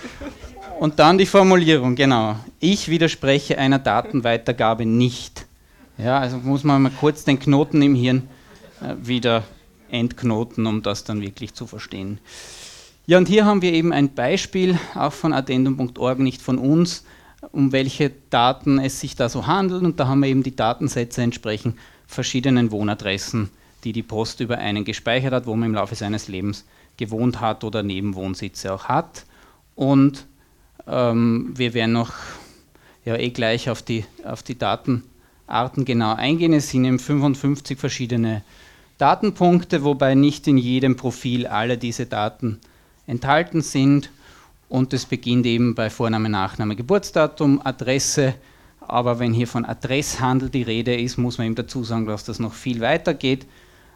und 0.80 1.00
dann 1.00 1.18
die 1.18 1.26
Formulierung, 1.26 1.96
genau. 1.96 2.38
Ich 2.60 2.88
widerspreche 2.88 3.58
einer 3.58 3.80
Datenweitergabe 3.80 4.86
nicht. 4.86 5.46
Ja, 5.98 6.20
also 6.20 6.38
muss 6.38 6.64
man 6.64 6.82
mal 6.82 6.92
kurz 6.92 7.24
den 7.24 7.40
Knoten 7.40 7.82
im 7.82 7.96
Hirn 7.96 8.28
äh, 8.82 8.96
wieder 9.02 9.44
entknoten, 9.90 10.66
um 10.66 10.82
das 10.82 11.06
dann 11.06 11.22
wirklich 11.22 11.54
zu 11.54 11.68
verstehen. 11.68 12.20
Ja, 13.06 13.18
und 13.18 13.28
hier 13.28 13.46
haben 13.46 13.62
wir 13.62 13.72
eben 13.72 13.94
ein 13.94 14.14
Beispiel, 14.14 14.78
auch 14.96 15.14
von 15.14 15.32
addendum.org, 15.32 16.20
nicht 16.20 16.42
von 16.42 16.58
uns, 16.58 17.06
um 17.52 17.72
welche 17.72 18.12
Daten 18.30 18.80
es 18.80 19.00
sich 19.00 19.16
da 19.16 19.30
so 19.30 19.48
handelt. 19.48 19.84
Und 19.84 20.00
da 20.00 20.08
haben 20.08 20.22
wir 20.22 20.28
eben 20.28 20.44
die 20.44 20.56
Datensätze 20.56 21.22
entsprechend 21.22 21.78
verschiedenen 22.08 22.72
Wohnadressen, 22.72 23.50
die 23.84 23.94
die 23.94 24.04
Post 24.04 24.40
über 24.42 24.58
einen 24.58 24.84
gespeichert 24.84 25.34
hat, 25.34 25.46
wo 25.46 25.56
man 25.56 25.70
im 25.70 25.76
Laufe 25.76 25.96
seines 25.96 26.28
Lebens 26.28 26.66
gewohnt 26.98 27.40
hat 27.40 27.64
oder 27.64 27.84
Nebenwohnsitze 27.84 28.74
auch 28.74 28.86
hat. 28.86 29.26
Und 29.76 30.26
ähm, 30.88 31.54
wir 31.56 31.74
werden 31.74 31.94
noch 31.94 32.14
ja, 33.06 33.16
eh 33.16 33.30
gleich 33.30 33.70
auf 33.70 33.82
die, 33.82 34.04
auf 34.24 34.42
die 34.42 34.58
Datenarten 34.58 35.15
genau 35.86 36.16
eingehen. 36.16 36.54
Es 36.54 36.70
sind 36.70 36.86
eben 36.86 37.00
55 37.00 37.78
verschiedene 37.78 38.44
Datenpunkte, 38.98 39.84
wobei 39.84 40.16
nicht 40.16 40.48
in 40.48 40.58
jedem 40.58 40.96
Profil 40.96 41.48
alle 41.48 41.78
diese 41.78 42.06
Daten 42.06 42.60
enthalten 43.08 43.62
sind. 43.62 44.10
Und 44.70 44.94
es 44.94 45.06
beginnt 45.06 45.46
eben 45.46 45.76
bei 45.76 45.90
Vorname, 45.90 46.30
Nachname, 46.30 46.76
Geburtsdatum, 46.76 47.62
Adresse. 47.64 48.36
Aber 48.80 49.20
wenn 49.20 49.34
hier 49.34 49.48
von 49.48 49.66
Adresshandel 49.66 50.50
die 50.50 50.64
Rede 50.64 50.96
ist, 50.96 51.18
muss 51.18 51.38
man 51.38 51.48
eben 51.48 51.56
dazu 51.56 51.84
sagen, 51.84 52.06
dass 52.06 52.24
das 52.24 52.40
noch 52.40 52.54
viel 52.54 52.82
weiter 52.82 53.14
geht. 53.14 53.46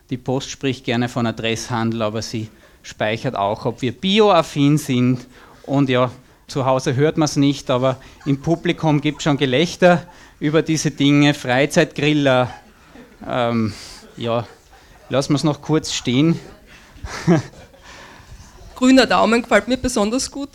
Die 0.09 0.17
Post 0.17 0.49
spricht 0.49 0.85
gerne 0.85 1.09
von 1.09 1.25
Adresshandel, 1.27 2.01
aber 2.01 2.21
sie 2.21 2.49
speichert 2.81 3.35
auch, 3.35 3.65
ob 3.65 3.81
wir 3.81 3.91
bioaffin 3.91 4.77
sind. 4.77 5.27
Und 5.63 5.89
ja, 5.89 6.12
zu 6.47 6.65
Hause 6.65 6.95
hört 6.95 7.17
man 7.17 7.25
es 7.25 7.35
nicht, 7.35 7.69
aber 7.69 7.97
im 8.25 8.41
Publikum 8.41 9.01
gibt 9.01 9.19
es 9.19 9.23
schon 9.23 9.38
Gelächter 9.38 10.07
über 10.39 10.62
diese 10.62 10.91
Dinge. 10.91 11.34
Freizeitgriller, 11.34 12.54
ähm, 13.28 13.73
ja, 14.17 14.47
lassen 15.10 15.34
wir 15.34 15.36
es 15.38 15.43
noch 15.43 15.62
kurz 15.62 15.93
stehen. 15.93 16.39
Grüner 18.75 19.06
Daumen 19.06 19.41
gefällt 19.41 19.67
mir 19.67 19.78
besonders 19.78 20.32
gut. 20.32 20.49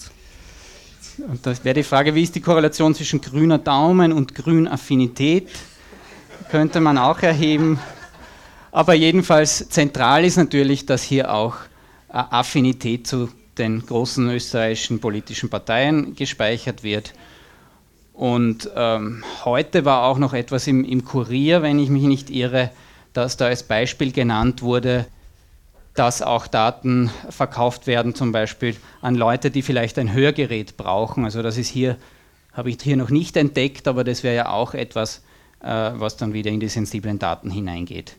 Und 1.19 1.45
das 1.47 1.65
wäre 1.65 1.75
die 1.75 1.83
Frage, 1.83 2.15
wie 2.15 2.23
ist 2.23 2.35
die 2.35 2.41
Korrelation 2.41 2.95
zwischen 2.95 3.21
grüner 3.21 3.59
Daumen 3.59 4.13
und 4.13 4.35
Grünaffinität? 4.35 5.49
Könnte 6.51 6.81
man 6.81 6.99
auch 6.99 7.21
erheben. 7.21 7.79
Aber 8.73 8.95
jedenfalls 8.95 9.69
zentral 9.69 10.25
ist 10.25 10.37
natürlich, 10.37 10.87
dass 10.87 11.03
hier 11.03 11.33
auch 11.33 11.57
Affinität 12.09 13.07
zu 13.07 13.29
den 13.59 13.87
großen 13.87 14.29
österreichischen 14.31 15.01
politischen 15.01 15.49
Parteien 15.49 16.17
gespeichert 16.17 16.83
wird. 16.83 17.13
Und 18.15 18.71
ähm, 18.77 19.25
heute 19.45 19.85
war 19.85 20.05
auch 20.05 20.19
noch 20.19 20.33
etwas 20.35 20.69
im, 20.69 20.85
im 20.85 21.05
Kurier, 21.05 21.63
wenn 21.63 21.81
ich 21.81 21.91
mich 21.91 22.05
nicht 22.05 22.31
irre, 22.31 22.71
dass 23.13 23.37
da 23.37 23.47
als 23.47 23.65
Beispiel 23.65 24.13
genannt 24.13 24.63
wurde, 24.63 25.07
dass 25.95 26.23
auch 26.23 26.47
Daten 26.47 27.11
verkauft 27.29 27.89
werden, 27.89 28.15
zum 28.15 28.31
Beispiel 28.31 28.77
an 29.01 29.17
Leute, 29.17 29.51
die 29.51 29.63
vielleicht 29.63 29.99
ein 29.99 30.13
Hörgerät 30.13 30.77
brauchen. 30.77 31.25
Also 31.25 31.43
das 31.43 31.59
ist 31.59 31.69
hier, 31.69 31.97
habe 32.53 32.71
ich 32.71 32.79
hier 32.81 32.97
noch 32.97 33.11
nicht 33.11 33.37
entdeckt, 33.37 33.89
aber 33.89 34.05
das 34.05 34.23
wäre 34.23 34.37
ja 34.37 34.49
auch 34.49 34.75
etwas, 34.75 35.23
äh, 35.61 35.67
was 35.67 36.17
dann 36.17 36.33
wieder 36.33 36.53
in 36.53 36.61
die 36.61 36.69
sensiblen 36.69 37.19
Daten 37.19 37.51
hineingeht. 37.51 38.17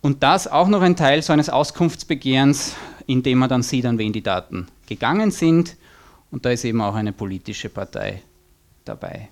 Und 0.00 0.22
das 0.22 0.46
auch 0.46 0.68
noch 0.68 0.82
ein 0.82 0.94
Teil 0.94 1.22
so 1.22 1.32
eines 1.32 1.50
Auskunftsbegehrens, 1.50 2.76
in 3.08 3.24
dem 3.24 3.38
man 3.38 3.48
dann 3.48 3.62
sieht, 3.64 3.86
an 3.86 3.98
wen 3.98 4.12
die 4.12 4.22
Daten 4.22 4.68
gegangen 4.86 5.32
sind. 5.32 5.76
Und 6.30 6.44
da 6.44 6.50
ist 6.50 6.64
eben 6.64 6.80
auch 6.80 6.94
eine 6.94 7.12
politische 7.12 7.68
Partei 7.68 8.22
dabei. 8.88 9.28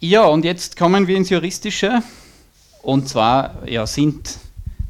Ja, 0.00 0.24
und 0.24 0.44
jetzt 0.44 0.76
kommen 0.76 1.06
wir 1.06 1.16
ins 1.16 1.30
Juristische. 1.30 2.02
Und 2.82 3.08
zwar 3.08 3.66
ja, 3.68 3.86
sind 3.86 4.38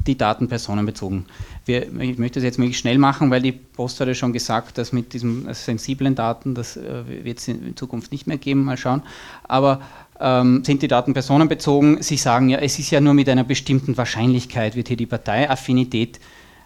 die 0.07 0.17
Daten 0.17 0.47
personenbezogen. 0.47 1.25
Wir, 1.65 1.83
ich 2.01 2.17
möchte 2.17 2.39
das 2.39 2.43
jetzt 2.43 2.59
möglichst 2.59 2.81
schnell 2.81 2.97
machen, 2.97 3.29
weil 3.29 3.41
die 3.41 3.53
Post 3.53 3.99
hat 3.99 4.07
ja 4.07 4.13
schon 4.13 4.33
gesagt, 4.33 4.77
dass 4.77 4.91
mit 4.91 5.13
diesen 5.13 5.53
sensiblen 5.53 6.15
Daten, 6.15 6.55
das 6.55 6.75
äh, 6.75 7.23
wird 7.23 7.37
es 7.37 7.47
in 7.47 7.77
Zukunft 7.77 8.11
nicht 8.11 8.27
mehr 8.27 8.37
geben, 8.37 8.65
mal 8.65 8.75
schauen. 8.75 9.03
Aber 9.43 9.81
ähm, 10.19 10.63
sind 10.65 10.81
die 10.81 10.87
Daten 10.87 11.13
personenbezogen? 11.13 12.01
Sie 12.01 12.17
sagen 12.17 12.49
ja, 12.49 12.57
es 12.57 12.79
ist 12.79 12.91
ja 12.91 12.99
nur 12.99 13.13
mit 13.13 13.29
einer 13.29 13.43
bestimmten 13.43 13.95
Wahrscheinlichkeit, 13.95 14.75
wird 14.75 14.89
hier 14.89 14.97
die 14.97 15.05
Parteiaffinität 15.05 16.19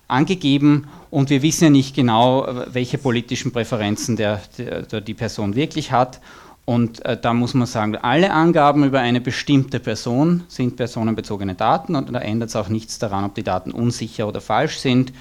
angegeben 0.07 0.87
und 1.09 1.29
wir 1.29 1.41
wissen 1.41 1.65
ja 1.65 1.69
nicht 1.69 1.95
genau, 1.95 2.47
welche 2.67 2.97
politischen 2.97 3.51
Präferenzen 3.51 4.15
der, 4.15 4.41
der, 4.57 5.01
die 5.01 5.13
Person 5.13 5.55
wirklich 5.55 5.91
hat. 5.91 6.19
Und 6.65 7.03
äh, 7.05 7.17
da 7.19 7.33
muss 7.33 7.53
man 7.53 7.65
sagen, 7.65 7.95
alle 7.95 8.31
Angaben 8.31 8.83
über 8.83 8.99
eine 8.99 9.21
bestimmte 9.21 9.79
Person 9.79 10.43
sind 10.49 10.75
personenbezogene 10.75 11.55
Daten 11.55 11.95
und 11.95 12.11
da 12.11 12.19
ändert 12.19 12.49
es 12.49 12.57
auch 12.57 12.67
nichts 12.67 12.99
daran, 12.99 13.23
ob 13.23 13.35
die 13.35 13.43
Daten 13.43 13.71
unsicher 13.71 14.27
oder 14.27 14.41
falsch 14.41 14.79
sind. 14.79 15.13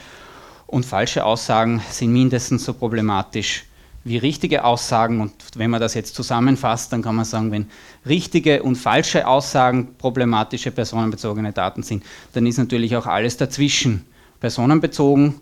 Und 0.66 0.84
falsche 0.84 1.24
Aussagen 1.24 1.80
sind 1.88 2.12
mindestens 2.12 2.64
so 2.64 2.74
problematisch 2.74 3.64
wie 4.02 4.18
richtige 4.18 4.64
Aussagen. 4.64 5.20
Und 5.20 5.32
wenn 5.54 5.70
man 5.70 5.80
das 5.80 5.94
jetzt 5.94 6.16
zusammenfasst, 6.16 6.92
dann 6.92 7.02
kann 7.02 7.14
man 7.14 7.24
sagen, 7.24 7.52
wenn 7.52 7.70
richtige 8.04 8.64
und 8.64 8.74
falsche 8.74 9.28
Aussagen 9.28 9.94
problematische 9.98 10.72
personenbezogene 10.72 11.52
Daten 11.52 11.84
sind, 11.84 12.02
dann 12.32 12.44
ist 12.46 12.58
natürlich 12.58 12.96
auch 12.96 13.06
alles 13.06 13.36
dazwischen 13.36 14.04
personenbezogen 14.40 15.40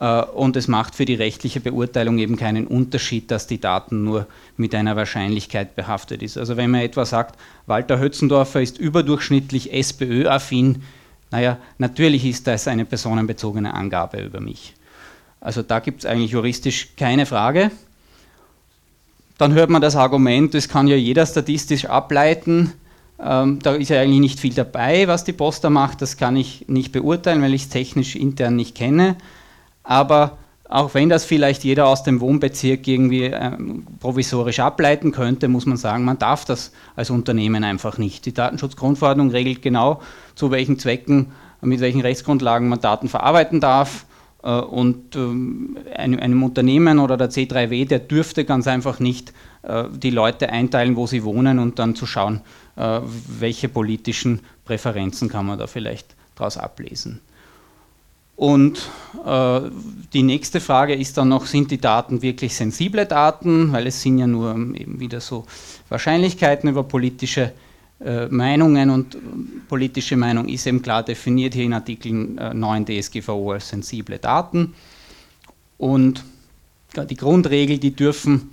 äh, 0.00 0.22
und 0.22 0.56
es 0.56 0.68
macht 0.68 0.94
für 0.94 1.04
die 1.04 1.14
rechtliche 1.14 1.60
Beurteilung 1.60 2.18
eben 2.18 2.36
keinen 2.36 2.66
Unterschied, 2.66 3.30
dass 3.30 3.46
die 3.46 3.60
Daten 3.60 4.04
nur 4.04 4.26
mit 4.56 4.74
einer 4.74 4.96
Wahrscheinlichkeit 4.96 5.76
behaftet 5.76 6.22
ist. 6.22 6.36
Also 6.36 6.56
wenn 6.56 6.70
man 6.70 6.80
etwa 6.80 7.04
sagt, 7.04 7.38
Walter 7.66 7.98
Hötzendorfer 7.98 8.60
ist 8.60 8.78
überdurchschnittlich 8.78 9.72
SPÖ-affin, 9.72 10.82
naja, 11.30 11.56
natürlich 11.78 12.26
ist 12.26 12.46
das 12.46 12.68
eine 12.68 12.84
personenbezogene 12.84 13.72
Angabe 13.72 14.20
über 14.20 14.40
mich. 14.40 14.74
Also 15.40 15.62
da 15.62 15.80
gibt 15.80 16.00
es 16.00 16.06
eigentlich 16.06 16.32
juristisch 16.32 16.90
keine 16.96 17.24
Frage. 17.24 17.70
Dann 19.38 19.54
hört 19.54 19.70
man 19.70 19.82
das 19.82 19.96
Argument, 19.96 20.52
das 20.54 20.68
kann 20.68 20.86
ja 20.86 20.96
jeder 20.96 21.26
statistisch 21.26 21.86
ableiten. 21.86 22.74
Ähm, 23.22 23.60
da 23.62 23.74
ist 23.74 23.90
ja 23.90 24.00
eigentlich 24.00 24.20
nicht 24.20 24.40
viel 24.40 24.54
dabei, 24.54 25.06
was 25.06 25.24
die 25.24 25.32
Post 25.32 25.64
da 25.64 25.70
macht. 25.70 26.02
Das 26.02 26.16
kann 26.16 26.36
ich 26.36 26.66
nicht 26.68 26.92
beurteilen, 26.92 27.42
weil 27.42 27.54
ich 27.54 27.62
es 27.62 27.68
technisch 27.68 28.16
intern 28.16 28.56
nicht 28.56 28.74
kenne. 28.74 29.16
Aber 29.84 30.38
auch 30.68 30.94
wenn 30.94 31.08
das 31.08 31.24
vielleicht 31.24 31.64
jeder 31.64 31.86
aus 31.86 32.02
dem 32.02 32.20
Wohnbezirk 32.20 32.88
irgendwie 32.88 33.24
ähm, 33.24 33.86
provisorisch 34.00 34.58
ableiten 34.58 35.12
könnte, 35.12 35.48
muss 35.48 35.66
man 35.66 35.76
sagen, 35.76 36.04
man 36.04 36.18
darf 36.18 36.44
das 36.44 36.72
als 36.96 37.10
Unternehmen 37.10 37.62
einfach 37.62 37.98
nicht. 37.98 38.24
Die 38.26 38.32
Datenschutzgrundverordnung 38.32 39.30
regelt 39.30 39.60
genau, 39.60 40.00
zu 40.34 40.50
welchen 40.50 40.78
Zwecken, 40.78 41.32
mit 41.60 41.80
welchen 41.80 42.00
Rechtsgrundlagen 42.00 42.68
man 42.68 42.80
Daten 42.80 43.08
verarbeiten 43.08 43.60
darf. 43.60 44.06
Äh, 44.42 44.50
und 44.50 45.14
ähm, 45.14 45.76
einem, 45.94 46.18
einem, 46.18 46.42
Unternehmen 46.42 46.98
oder 46.98 47.16
der 47.16 47.30
C3W, 47.30 47.86
der 47.86 47.98
dürfte 47.98 48.44
ganz 48.44 48.66
einfach 48.66 48.98
nicht 48.98 49.32
die 49.64 50.10
Leute 50.10 50.48
einteilen, 50.48 50.96
wo 50.96 51.06
sie 51.06 51.22
wohnen 51.22 51.58
und 51.58 51.78
dann 51.78 51.94
zu 51.94 52.06
schauen, 52.06 52.40
äh, 52.76 53.00
welche 53.38 53.68
politischen 53.68 54.40
Präferenzen 54.64 55.28
kann 55.28 55.46
man 55.46 55.58
da 55.58 55.66
vielleicht 55.66 56.14
daraus 56.34 56.56
ablesen. 56.56 57.20
Und 58.36 58.88
äh, 59.24 59.60
die 60.12 60.22
nächste 60.22 60.60
Frage 60.60 60.94
ist 60.94 61.16
dann 61.16 61.28
noch, 61.28 61.46
sind 61.46 61.70
die 61.70 61.78
Daten 61.78 62.22
wirklich 62.22 62.56
sensible 62.56 63.06
Daten? 63.06 63.72
Weil 63.72 63.86
es 63.86 64.00
sind 64.02 64.18
ja 64.18 64.26
nur 64.26 64.52
ähm, 64.52 64.74
eben 64.74 64.98
wieder 64.98 65.20
so 65.20 65.44
Wahrscheinlichkeiten 65.88 66.68
über 66.68 66.82
politische 66.82 67.52
äh, 68.04 68.26
Meinungen 68.28 68.90
und 68.90 69.14
äh, 69.14 69.18
politische 69.68 70.16
Meinung 70.16 70.48
ist 70.48 70.66
eben 70.66 70.82
klar 70.82 71.02
definiert 71.02 71.54
hier 71.54 71.64
in 71.64 71.74
Artikel 71.74 72.36
äh, 72.38 72.54
9 72.54 72.86
DSGVO 72.86 73.52
als 73.52 73.68
sensible 73.68 74.18
Daten. 74.18 74.74
Und 75.78 76.24
die 77.08 77.16
Grundregel, 77.16 77.78
die 77.78 77.94
dürfen 77.94 78.52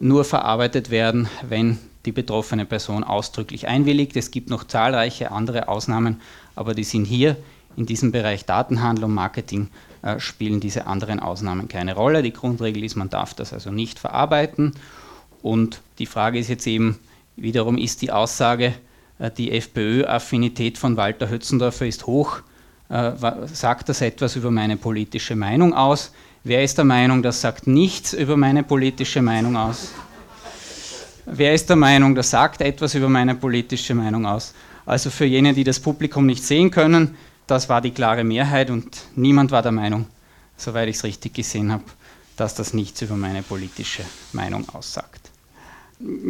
nur 0.00 0.24
verarbeitet 0.24 0.90
werden, 0.90 1.28
wenn 1.48 1.78
die 2.04 2.12
betroffene 2.12 2.64
Person 2.64 3.04
ausdrücklich 3.04 3.66
einwilligt. 3.68 4.16
Es 4.16 4.30
gibt 4.30 4.50
noch 4.50 4.64
zahlreiche 4.64 5.32
andere 5.32 5.68
Ausnahmen, 5.68 6.20
aber 6.54 6.74
die 6.74 6.84
sind 6.84 7.04
hier 7.04 7.36
in 7.76 7.86
diesem 7.86 8.12
Bereich 8.12 8.44
Datenhandel 8.46 9.04
und 9.04 9.14
Marketing 9.14 9.68
äh, 10.02 10.18
spielen 10.18 10.60
diese 10.60 10.86
anderen 10.86 11.20
Ausnahmen 11.20 11.68
keine 11.68 11.94
Rolle. 11.94 12.22
Die 12.22 12.32
Grundregel 12.32 12.84
ist, 12.84 12.96
man 12.96 13.10
darf 13.10 13.34
das 13.34 13.52
also 13.52 13.70
nicht 13.70 13.98
verarbeiten. 13.98 14.72
Und 15.42 15.80
die 15.98 16.06
Frage 16.06 16.38
ist 16.38 16.48
jetzt 16.48 16.66
eben, 16.66 16.98
wiederum 17.36 17.76
ist 17.76 18.02
die 18.02 18.10
Aussage, 18.10 18.74
äh, 19.18 19.30
die 19.30 19.52
FPÖ-Affinität 19.52 20.78
von 20.78 20.96
Walter 20.96 21.28
Hötzendorfer 21.28 21.86
ist 21.86 22.06
hoch. 22.06 22.38
Äh, 22.88 23.12
sagt 23.46 23.88
das 23.88 24.00
etwas 24.00 24.36
über 24.36 24.50
meine 24.50 24.76
politische 24.76 25.36
Meinung 25.36 25.74
aus? 25.74 26.12
Wer 26.48 26.62
ist 26.62 26.78
der 26.78 26.84
Meinung, 26.84 27.24
das 27.24 27.40
sagt 27.40 27.66
nichts 27.66 28.12
über 28.12 28.36
meine 28.36 28.62
politische 28.62 29.20
Meinung 29.20 29.56
aus? 29.56 29.90
Wer 31.24 31.52
ist 31.52 31.68
der 31.68 31.74
Meinung, 31.74 32.14
das 32.14 32.30
sagt 32.30 32.60
etwas 32.60 32.94
über 32.94 33.08
meine 33.08 33.34
politische 33.34 33.96
Meinung 33.96 34.26
aus? 34.26 34.54
Also 34.84 35.10
für 35.10 35.24
jene, 35.24 35.54
die 35.54 35.64
das 35.64 35.80
Publikum 35.80 36.24
nicht 36.24 36.44
sehen 36.44 36.70
können, 36.70 37.16
das 37.48 37.68
war 37.68 37.80
die 37.80 37.90
klare 37.90 38.22
Mehrheit 38.22 38.70
und 38.70 38.86
niemand 39.16 39.50
war 39.50 39.60
der 39.60 39.72
Meinung, 39.72 40.06
soweit 40.56 40.88
ich 40.88 40.94
es 40.94 41.02
richtig 41.02 41.34
gesehen 41.34 41.72
habe, 41.72 41.82
dass 42.36 42.54
das 42.54 42.72
nichts 42.72 43.02
über 43.02 43.16
meine 43.16 43.42
politische 43.42 44.04
Meinung 44.32 44.68
aussagt. 44.68 45.32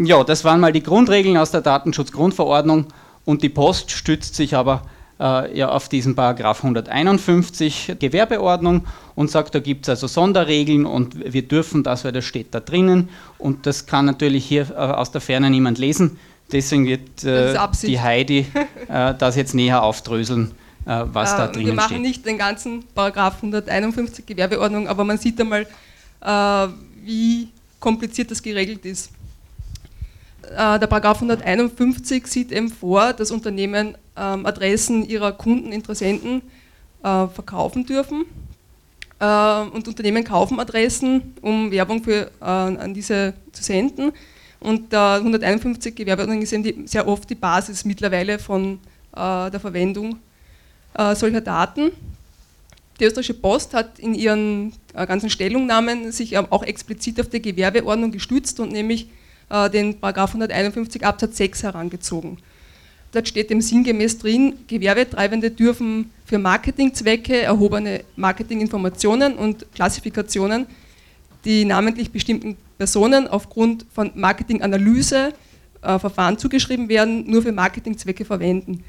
Ja, 0.02 0.24
das 0.24 0.44
waren 0.44 0.61
mal 0.61 0.72
die 0.72 0.83
Grundregeln 0.83 1.37
aus 1.37 1.50
der 1.50 1.61
Datenschutzgrundverordnung 1.61 2.87
und 3.26 3.42
die 3.42 3.50
Post 3.50 3.90
stützt 3.90 4.35
sich 4.35 4.57
aber 4.57 4.81
äh, 5.20 5.57
ja, 5.57 5.68
auf 5.68 5.88
diesen 5.88 6.14
Paragraph 6.14 6.62
151 6.62 7.96
Gewerbeordnung 7.98 8.87
und 9.14 9.31
sagt, 9.31 9.55
da 9.55 9.61
gibt 9.61 9.85
es 9.85 9.88
also 9.90 10.07
Sonderregeln 10.07 10.87
und 10.87 11.33
wir 11.33 11.42
dürfen 11.42 11.83
das, 11.83 12.05
weil 12.05 12.12
das 12.12 12.24
steht 12.24 12.55
da 12.55 12.61
drinnen 12.61 13.09
und 13.38 13.66
das 13.66 13.87
kann 13.87 14.05
natürlich 14.05 14.44
hier 14.44 14.70
äh, 14.70 14.74
aus 14.74 15.11
der 15.11 15.20
Ferne 15.20 15.50
niemand 15.50 15.79
lesen. 15.79 16.18
Deswegen 16.52 16.87
wird 16.87 17.24
äh, 17.24 17.57
die 17.83 18.00
Heidi 18.00 18.46
äh, 18.88 19.14
das 19.14 19.37
jetzt 19.37 19.55
näher 19.55 19.83
aufdröseln 19.83 20.52
äh, 20.85 21.05
was 21.12 21.37
da 21.37 21.46
äh, 21.46 21.52
drinnen 21.52 21.52
steht. 21.52 21.66
Wir 21.66 21.74
machen 21.74 21.88
steht. 21.88 22.02
nicht 22.02 22.26
den 22.26 22.38
ganzen 22.38 22.85
Paragraph 22.94 23.37
151 23.37 24.24
Gewerbeordnung, 24.26 24.87
aber 24.87 25.05
man 25.05 25.18
sieht 25.18 25.40
einmal, 25.40 25.66
wie 27.05 27.48
kompliziert 27.79 28.31
das 28.31 28.42
geregelt 28.42 28.85
ist. 28.85 29.11
Der 30.51 30.87
Paragraph 30.87 31.17
151 31.17 32.27
sieht 32.27 32.53
eben 32.53 32.69
vor, 32.69 33.13
dass 33.13 33.31
Unternehmen 33.31 33.97
ähm, 34.17 34.47
Adressen 34.47 35.05
ihrer 35.09 35.33
Kunden, 35.33 35.73
Interessenten 35.73 36.43
verkaufen 37.03 37.87
dürfen. 37.87 38.25
Und 39.21 39.87
Unternehmen 39.87 40.25
kaufen 40.25 40.59
Adressen, 40.59 41.35
um 41.41 41.71
Werbung 41.71 42.03
für, 42.03 42.33
an 42.41 42.95
diese 42.95 43.35
zu 43.53 43.63
senden. 43.63 44.11
Und 44.59 44.93
der 44.93 45.21
151 45.21 45.95
Gewerbeordnung 45.95 46.43
ist 46.43 46.53
eben 46.53 46.89
sehr 46.89 47.07
oft 47.07 47.31
die 47.31 47.37
Basis 47.37 47.85
mittlerweile 47.85 48.41
von 48.41 48.81
der 49.15 49.61
Verwendung 49.61 50.19
äh, 50.97 51.15
solcher 51.15 51.41
Daten. 51.41 51.93
Die 52.99 53.05
österreichische 53.05 53.35
Post 53.35 53.75
hat 53.75 53.99
in 53.99 54.15
ihren 54.15 54.73
äh, 54.95 55.07
ganzen 55.07 55.29
Stellungnahmen 55.29 56.11
sich 56.11 56.39
auch 56.39 56.63
explizit 56.63 57.21
auf 57.21 57.29
die 57.29 57.43
Gewerbeordnung 57.43 58.11
gestützt 58.11 58.59
und 58.61 58.73
nämlich 58.73 59.09
äh, 59.51 59.71
den 59.71 59.97
151 60.03 61.05
Absatz 61.05 61.37
6 61.37 61.63
herangezogen. 61.63 62.39
Dort 63.13 63.29
steht 63.29 63.51
dem 63.51 63.61
sinngemäß 63.61 64.19
drin, 64.19 64.55
Gewerbetreibende 64.67 65.51
dürfen 65.51 66.11
für 66.25 66.39
Marketingzwecke 66.39 67.43
erhobene 67.43 68.05
Marketinginformationen 68.17 69.37
und 69.37 69.67
Klassifikationen, 69.75 70.67
die 71.45 71.65
namentlich 71.65 72.11
bestimmten 72.11 72.57
Personen 72.77 73.29
aufgrund 73.29 73.87
von 73.95 74.11
Marketinganalyse 74.15 75.33
äh, 75.83 76.37
zugeschrieben 76.37 76.89
werden, 76.89 77.31
nur 77.31 77.43
für 77.43 77.53
Marketingzwecke 77.53 78.25
verwenden. 78.25 78.85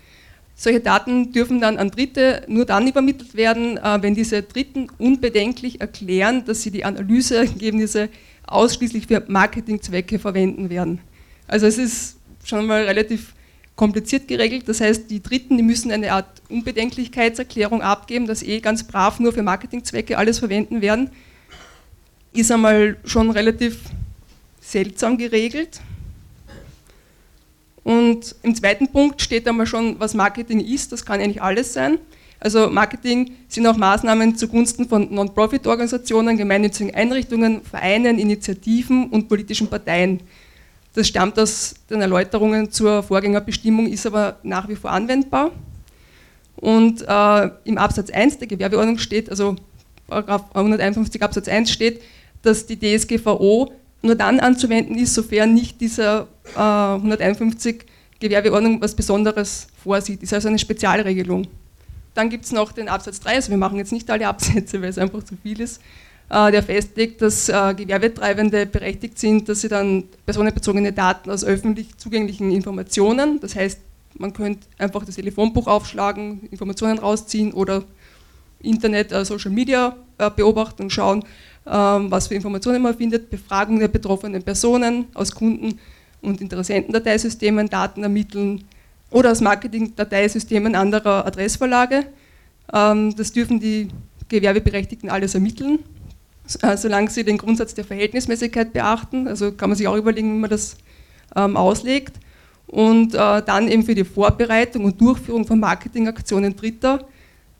Solche 0.55 0.79
Daten 0.79 1.31
dürfen 1.31 1.61
dann 1.61 1.77
an 1.77 1.91
Dritte 1.91 2.43
nur 2.47 2.65
dann 2.65 2.87
übermittelt 2.87 3.35
werden, 3.35 3.77
äh, 3.77 4.01
wenn 4.01 4.15
diese 4.15 4.41
Dritten 4.41 4.87
unbedenklich 4.97 5.79
erklären, 5.79 6.45
dass 6.45 6.63
sie 6.63 6.71
die 6.71 6.83
Analyseergebnisse 6.83 8.09
ausschließlich 8.47 9.07
für 9.07 9.23
Marketingzwecke 9.27 10.19
verwenden 10.19 10.69
werden. 10.69 10.99
Also 11.47 11.67
es 11.67 11.77
ist 11.77 12.17
schon 12.43 12.65
mal 12.65 12.83
relativ 12.83 13.33
kompliziert 13.75 14.27
geregelt. 14.27 14.67
Das 14.67 14.81
heißt, 14.81 15.09
die 15.09 15.21
Dritten 15.21 15.55
die 15.57 15.63
müssen 15.63 15.91
eine 15.91 16.11
Art 16.11 16.41
Unbedenklichkeitserklärung 16.49 17.81
abgeben, 17.81 18.25
dass 18.25 18.43
eh 18.43 18.59
ganz 18.59 18.83
brav 18.83 19.19
nur 19.19 19.31
für 19.31 19.43
Marketingzwecke 19.43 20.17
alles 20.17 20.39
verwenden 20.39 20.81
werden. 20.81 21.11
Ist 22.33 22.51
einmal 22.51 22.97
schon 23.05 23.29
relativ 23.29 23.79
seltsam 24.59 25.17
geregelt. 25.17 25.79
Und 27.83 28.35
im 28.43 28.53
zweiten 28.53 28.91
Punkt 28.91 29.21
steht 29.21 29.47
einmal 29.47 29.67
schon, 29.67 29.99
was 29.99 30.13
Marketing 30.13 30.59
ist. 30.59 30.91
Das 30.91 31.05
kann 31.05 31.21
eigentlich 31.21 31.41
alles 31.41 31.71
sein. 31.73 31.99
Also 32.39 32.69
Marketing 32.69 33.31
sind 33.47 33.65
auch 33.65 33.77
Maßnahmen 33.77 34.35
zugunsten 34.35 34.87
von 34.87 35.13
Non-Profit-Organisationen, 35.13 36.37
gemeinnützigen 36.37 36.93
Einrichtungen, 36.93 37.61
Vereinen, 37.63 38.19
Initiativen 38.19 39.09
und 39.09 39.27
politischen 39.27 39.67
Parteien. 39.67 40.21
Das 40.93 41.07
stammt 41.07 41.39
aus 41.39 41.75
den 41.89 42.01
Erläuterungen 42.01 42.71
zur 42.71 43.03
Vorgängerbestimmung, 43.03 43.87
ist 43.87 44.05
aber 44.05 44.37
nach 44.43 44.67
wie 44.67 44.75
vor 44.75 44.91
anwendbar. 44.91 45.51
Und 46.55 47.03
äh, 47.07 47.49
im 47.65 47.77
Absatz 47.77 48.09
1 48.09 48.39
der 48.39 48.47
Gewerbeordnung 48.47 48.97
steht, 48.97 49.29
also 49.29 49.55
Paragraph 50.07 50.45
151 50.53 51.21
Absatz 51.21 51.47
1 51.47 51.71
steht, 51.71 52.01
dass 52.41 52.65
die 52.65 52.79
DSGVO 52.79 53.71
nur 54.01 54.15
dann 54.15 54.39
anzuwenden 54.39 54.97
ist, 54.97 55.13
sofern 55.13 55.53
nicht 55.53 55.81
dieser 55.81 56.27
äh, 56.55 56.59
151 56.59 57.85
Gewerbeordnung 58.19 58.81
was 58.81 58.95
Besonderes 58.95 59.67
vorsieht. 59.83 60.23
Ist 60.23 60.33
also 60.33 60.47
eine 60.47 60.59
Spezialregelung. 60.59 61.47
Dann 62.17 62.31
gibt 62.31 62.45
es 62.45 62.51
noch 62.51 62.71
den 62.71 62.89
Absatz 62.89 63.19
3, 63.19 63.35
also 63.35 63.51
wir 63.51 63.59
machen 63.59 63.77
jetzt 63.77 63.91
nicht 63.91 64.09
alle 64.09 64.27
Absätze, 64.27 64.81
weil 64.81 64.89
es 64.89 64.97
einfach 64.97 65.21
zu 65.21 65.35
viel 65.37 65.61
ist, 65.61 65.79
äh, 66.31 66.51
der 66.51 66.63
festlegt, 66.63 67.21
dass 67.21 67.47
äh, 67.47 67.75
Gewerbetreibende 67.75 68.65
berechtigt 68.65 69.19
sind, 69.19 69.47
dass 69.47 69.61
sie 69.61 69.67
dann 69.67 70.05
personenbezogene 70.25 70.93
Daten 70.93 71.29
aus 71.29 71.45
öffentlich 71.45 71.95
zugänglichen 71.97 72.49
Informationen, 72.51 73.39
das 73.39 73.55
heißt, 73.55 73.79
man 74.15 74.33
könnte 74.33 74.65
einfach 74.79 75.05
das 75.05 75.13
Telefonbuch 75.13 75.67
aufschlagen, 75.67 76.47
Informationen 76.49 76.97
rausziehen 76.97 77.53
oder 77.53 77.83
Internet, 78.63 79.11
äh, 79.11 79.23
Social 79.23 79.51
Media 79.51 79.95
beobachten 80.35 80.81
und 80.81 80.89
schauen, 80.89 81.23
ähm, 81.67 82.09
was 82.09 82.29
für 82.29 82.33
Informationen 82.33 82.81
man 82.81 82.97
findet, 82.97 83.29
Befragung 83.29 83.77
der 83.77 83.89
betroffenen 83.89 84.41
Personen 84.41 85.05
aus 85.13 85.35
Kunden- 85.35 85.77
und 86.23 86.41
Interessentendateisystemen, 86.41 87.69
Daten 87.69 88.01
ermitteln 88.01 88.63
oder 89.11 89.31
aus 89.31 89.41
Marketing-Dateisystemen 89.41 90.75
anderer 90.75 91.25
Adressverlage. 91.25 92.05
Ähm, 92.73 93.15
das 93.15 93.31
dürfen 93.31 93.59
die 93.59 93.89
Gewerbeberechtigten 94.29 95.09
alles 95.09 95.33
ermitteln, 95.33 95.79
äh, 96.61 96.75
solange 96.77 97.09
sie 97.09 97.23
den 97.23 97.37
Grundsatz 97.37 97.73
der 97.73 97.85
Verhältnismäßigkeit 97.85 98.73
beachten. 98.73 99.27
Also 99.27 99.51
kann 99.51 99.69
man 99.69 99.77
sich 99.77 99.87
auch 99.87 99.95
überlegen, 99.95 100.35
wie 100.35 100.39
man 100.39 100.49
das 100.49 100.77
ähm, 101.35 101.55
auslegt. 101.55 102.17
Und 102.67 103.13
äh, 103.13 103.41
dann 103.41 103.69
eben 103.69 103.83
für 103.83 103.95
die 103.95 104.03
Vorbereitung 104.03 104.83
und 104.83 104.99
Durchführung 104.99 105.47
von 105.47 105.59
Marketingaktionen 105.59 106.55
Dritter 106.55 107.07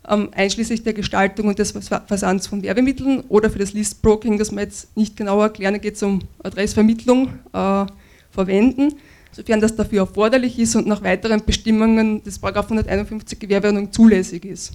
ähm, 0.08 0.30
einschließlich 0.36 0.84
der 0.84 0.94
Gestaltung 0.94 1.48
und 1.48 1.60
des 1.60 1.72
Versands 1.72 2.48
von 2.48 2.64
Werbemitteln 2.64 3.22
oder 3.30 3.50
für 3.50 3.60
das 3.60 3.74
Listbroking, 3.74 4.38
das 4.38 4.52
wir 4.52 4.62
jetzt 4.62 4.96
nicht 4.98 5.16
genauer 5.16 5.46
erklären, 5.46 5.74
da 5.74 5.80
geht 5.80 5.96
es 5.96 6.04
um 6.04 6.20
Adressvermittlung, 6.44 7.30
äh, 7.54 7.86
verwenden, 8.32 8.94
sofern 9.38 9.62
das 9.62 9.76
dafür 9.76 10.00
erforderlich 10.00 10.58
ist 10.58 10.76
und 10.76 10.88
nach 10.88 11.04
weiteren 11.04 11.45
Bestimmungen 11.45 12.23
des 12.23 12.43
151 12.43 13.39
Gewerbeordnung 13.39 13.91
zulässig 13.91 14.43
ist. 14.43 14.73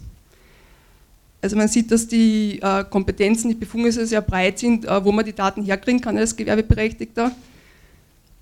Also 1.42 1.57
man 1.57 1.66
sieht, 1.66 1.90
dass 1.90 2.07
die 2.07 2.61
äh, 2.62 2.85
Kompetenzen, 2.85 3.48
die 3.48 3.57
Befugnisse 3.57 4.07
sehr 4.07 4.22
breit 4.22 4.61
sind, 4.61 4.85
äh, 4.85 5.05
wo 5.05 5.11
man 5.11 5.25
die 5.25 5.33
Daten 5.35 5.64
herkriegen 5.64 6.01
kann 6.01 6.16
als 6.16 6.37
Gewerbeberechtigter. 6.37 7.33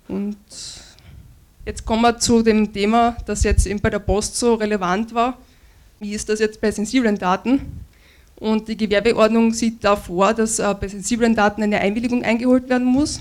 Und 0.07 0.37
jetzt 1.65 1.83
kommen 1.83 2.03
wir 2.03 2.19
zu 2.19 2.43
dem 2.43 2.71
Thema, 2.71 3.17
das 3.25 3.43
jetzt 3.43 3.65
eben 3.65 3.81
bei 3.81 3.89
der 3.89 3.99
Post 3.99 4.37
so 4.37 4.53
relevant 4.53 5.13
war 5.15 5.37
wie 6.01 6.13
ist 6.15 6.27
das 6.29 6.39
jetzt 6.39 6.59
bei 6.59 6.71
sensiblen 6.71 7.17
Daten? 7.17 7.61
Und 8.37 8.67
die 8.67 8.75
Gewerbeordnung 8.75 9.53
sieht 9.53 9.83
da 9.83 9.95
vor, 9.95 10.33
dass 10.33 10.57
äh, 10.57 10.73
bei 10.73 10.87
sensiblen 10.87 11.35
Daten 11.35 11.61
eine 11.61 11.79
Einwilligung 11.79 12.23
eingeholt 12.23 12.67
werden 12.69 12.87
muss. 12.87 13.19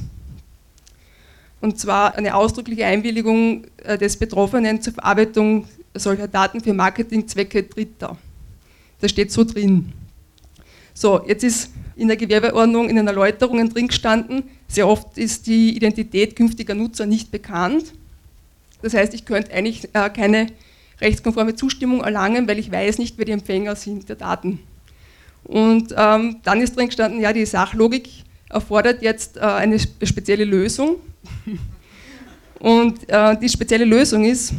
Und 1.60 1.78
zwar 1.78 2.14
eine 2.14 2.34
ausdrückliche 2.34 2.86
Einwilligung 2.86 3.66
äh, 3.84 3.98
des 3.98 4.16
Betroffenen 4.16 4.80
zur 4.80 4.94
Verarbeitung 4.94 5.66
solcher 5.94 6.28
Daten 6.28 6.60
für 6.60 6.72
Marketingzwecke 6.72 7.64
Dritter. 7.64 8.16
Das 9.00 9.10
steht 9.10 9.32
so 9.32 9.44
drin. 9.44 9.92
So, 10.94 11.22
jetzt 11.26 11.44
ist 11.44 11.70
in 11.96 12.08
der 12.08 12.16
Gewerbeordnung 12.16 12.88
in 12.88 12.96
den 12.96 13.06
Erläuterungen 13.06 13.70
drin 13.70 13.88
gestanden, 13.88 14.44
sehr 14.68 14.88
oft 14.88 15.18
ist 15.18 15.46
die 15.46 15.76
Identität 15.76 16.36
künftiger 16.36 16.74
Nutzer 16.74 17.06
nicht 17.06 17.30
bekannt. 17.30 17.92
Das 18.82 18.94
heißt, 18.94 19.12
ich 19.14 19.24
könnte 19.24 19.52
eigentlich 19.52 19.88
äh, 19.92 20.08
keine 20.10 20.46
rechtskonforme 21.00 21.54
Zustimmung 21.56 22.02
erlangen, 22.02 22.46
weil 22.48 22.58
ich 22.58 22.70
weiß 22.70 22.98
nicht, 22.98 23.18
wer 23.18 23.24
die 23.24 23.32
Empfänger 23.32 23.76
sind 23.76 24.08
der 24.08 24.16
Daten. 24.16 24.60
Und 25.44 25.94
ähm, 25.96 26.36
dann 26.44 26.60
ist 26.60 26.76
drin 26.76 26.86
gestanden, 26.86 27.20
ja, 27.20 27.32
die 27.32 27.46
Sachlogik 27.46 28.08
erfordert 28.48 29.02
jetzt 29.02 29.36
äh, 29.36 29.40
eine 29.40 29.78
spezielle 29.78 30.44
Lösung. 30.44 30.96
Und 32.58 33.08
äh, 33.08 33.36
die 33.38 33.48
spezielle 33.48 33.84
Lösung 33.84 34.24
ist, 34.24 34.52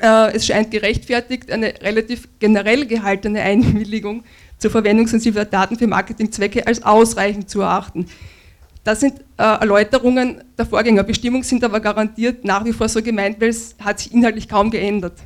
äh, 0.00 0.32
es 0.32 0.46
scheint 0.46 0.70
gerechtfertigt, 0.70 1.50
eine 1.50 1.74
relativ 1.80 2.28
generell 2.38 2.86
gehaltene 2.86 3.40
Einwilligung 3.40 4.24
zur 4.58 4.70
Verwendung 4.70 5.06
sensibler 5.06 5.44
Daten 5.44 5.78
für 5.78 5.86
Marketingzwecke 5.86 6.66
als 6.66 6.82
ausreichend 6.82 7.48
zu 7.48 7.60
erachten. 7.60 8.06
Das 8.82 9.00
sind 9.00 9.20
äh, 9.36 9.42
Erläuterungen 9.42 10.42
der 10.58 10.66
Vorgängerbestimmung, 10.66 11.42
sind 11.42 11.62
aber 11.62 11.80
garantiert 11.80 12.44
nach 12.44 12.64
wie 12.64 12.72
vor 12.72 12.88
so 12.88 13.02
gemeint, 13.02 13.40
weil 13.40 13.50
es 13.50 13.74
hat 13.78 14.00
sich 14.00 14.12
inhaltlich 14.12 14.48
kaum 14.48 14.70
geändert. 14.70 15.18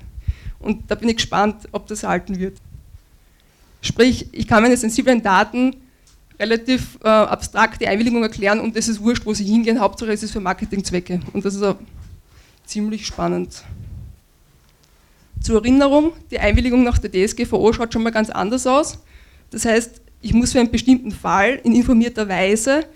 Und 0.59 0.90
da 0.90 0.94
bin 0.94 1.09
ich 1.09 1.16
gespannt, 1.16 1.57
ob 1.72 1.87
das 1.87 2.03
halten 2.03 2.38
wird. 2.38 2.57
Sprich, 3.81 4.29
ich 4.33 4.48
kann 4.48 4.62
meine 4.62 4.77
sensiblen 4.77 5.22
Daten 5.22 5.77
relativ 6.38 6.99
äh, 7.03 7.09
abstrakt 7.09 7.81
die 7.81 7.88
Einwilligung 7.88 8.23
erklären 8.23 8.61
und 8.61 8.77
es 8.77 8.88
ist 8.88 9.01
wurscht, 9.01 9.25
wo 9.25 9.35
sie 9.35 9.44
hingehen, 9.44 9.81
Hauptsache 9.81 10.12
es 10.12 10.23
ist 10.23 10.33
für 10.33 10.40
Marketingzwecke. 10.40 11.20
Und 11.33 11.44
das 11.44 11.55
ist 11.55 11.62
auch 11.62 11.77
ziemlich 12.64 13.07
spannend. 13.07 13.62
Zur 15.40 15.57
Erinnerung, 15.57 16.12
die 16.31 16.38
Einwilligung 16.38 16.83
nach 16.83 16.99
der 16.99 17.11
DSGVO 17.12 17.73
schaut 17.73 17.92
schon 17.92 18.03
mal 18.03 18.11
ganz 18.11 18.31
anders 18.31 18.66
aus. 18.66 18.99
Das 19.51 19.64
heißt, 19.64 20.01
ich 20.23 20.33
muss 20.33 20.53
für 20.53 20.61
einen 20.61 20.70
bestimmten 20.70 21.12
Fall 21.12 21.61
in 21.64 21.75
informierter 21.75 22.29
Weise 22.29 22.87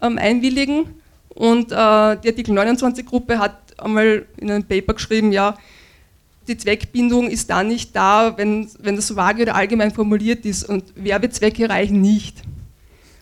ähm, 0.00 0.18
einwilligen 0.18 0.86
und 1.28 1.70
äh, 1.70 1.74
die 1.74 2.28
Artikel 2.28 2.58
29-Gruppe 2.58 3.38
hat 3.38 3.78
einmal 3.78 4.26
in 4.38 4.50
einem 4.50 4.64
Paper 4.64 4.94
geschrieben, 4.94 5.30
ja, 5.30 5.56
die 6.48 6.56
Zweckbindung 6.56 7.28
ist 7.28 7.50
dann 7.50 7.68
nicht 7.68 7.94
da, 7.94 8.36
wenn, 8.36 8.68
wenn 8.78 8.96
das 8.96 9.06
so 9.06 9.16
vage 9.16 9.42
oder 9.42 9.54
allgemein 9.54 9.90
formuliert 9.90 10.44
ist 10.44 10.64
und 10.64 10.84
Werbezwecke 10.96 11.68
reichen 11.68 12.00
nicht. 12.00 12.42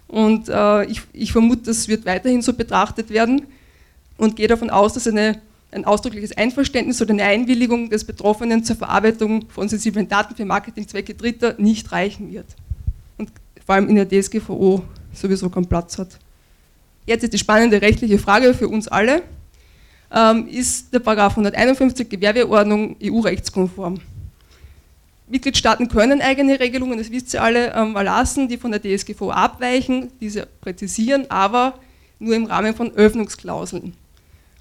Und 0.08 0.48
äh, 0.48 0.84
ich, 0.86 1.02
ich 1.12 1.32
vermute, 1.32 1.62
das 1.64 1.86
wird 1.86 2.06
weiterhin 2.06 2.42
so 2.42 2.52
betrachtet 2.52 3.10
werden 3.10 3.42
und 4.16 4.36
gehe 4.36 4.48
davon 4.48 4.70
aus, 4.70 4.94
dass 4.94 5.06
eine, 5.06 5.40
ein 5.70 5.84
ausdrückliches 5.84 6.36
Einverständnis 6.36 7.00
oder 7.00 7.12
eine 7.12 7.24
Einwilligung 7.24 7.90
des 7.90 8.04
Betroffenen 8.04 8.64
zur 8.64 8.76
Verarbeitung 8.76 9.44
von 9.50 9.68
sensiblen 9.68 10.08
Daten 10.08 10.34
für 10.34 10.44
Marketingzwecke 10.44 11.14
Dritter 11.14 11.54
nicht 11.58 11.92
reichen 11.92 12.32
wird 12.32 12.46
vor 13.68 13.74
allem 13.74 13.90
in 13.90 13.96
der 13.96 14.08
DSGVO 14.08 14.82
sowieso 15.12 15.50
keinen 15.50 15.66
Platz 15.66 15.98
hat. 15.98 16.18
Jetzt 17.04 17.22
ist 17.24 17.34
die 17.34 17.38
spannende 17.38 17.82
rechtliche 17.82 18.18
Frage 18.18 18.54
für 18.54 18.66
uns 18.66 18.88
alle. 18.88 19.20
Ähm, 20.10 20.48
ist 20.48 20.94
der 20.94 21.00
Paragraph 21.00 21.32
151 21.32 22.08
Gewerbeordnung 22.08 22.96
EU-rechtskonform? 23.02 24.00
Mitgliedstaaten 25.28 25.88
können 25.88 26.20
eigene 26.20 26.58
Regelungen, 26.58 26.98
das 26.98 27.10
wisst 27.10 27.34
ihr 27.34 27.42
alle, 27.42 27.74
ähm, 27.74 27.96
erlassen, 27.96 28.48
die 28.48 28.56
von 28.56 28.72
der 28.72 28.80
DSGVO 28.80 29.30
abweichen, 29.30 30.10
diese 30.20 30.46
präzisieren, 30.60 31.30
aber 31.30 31.78
nur 32.18 32.34
im 32.34 32.46
Rahmen 32.46 32.74
von 32.74 32.92
Öffnungsklauseln. 32.92 33.94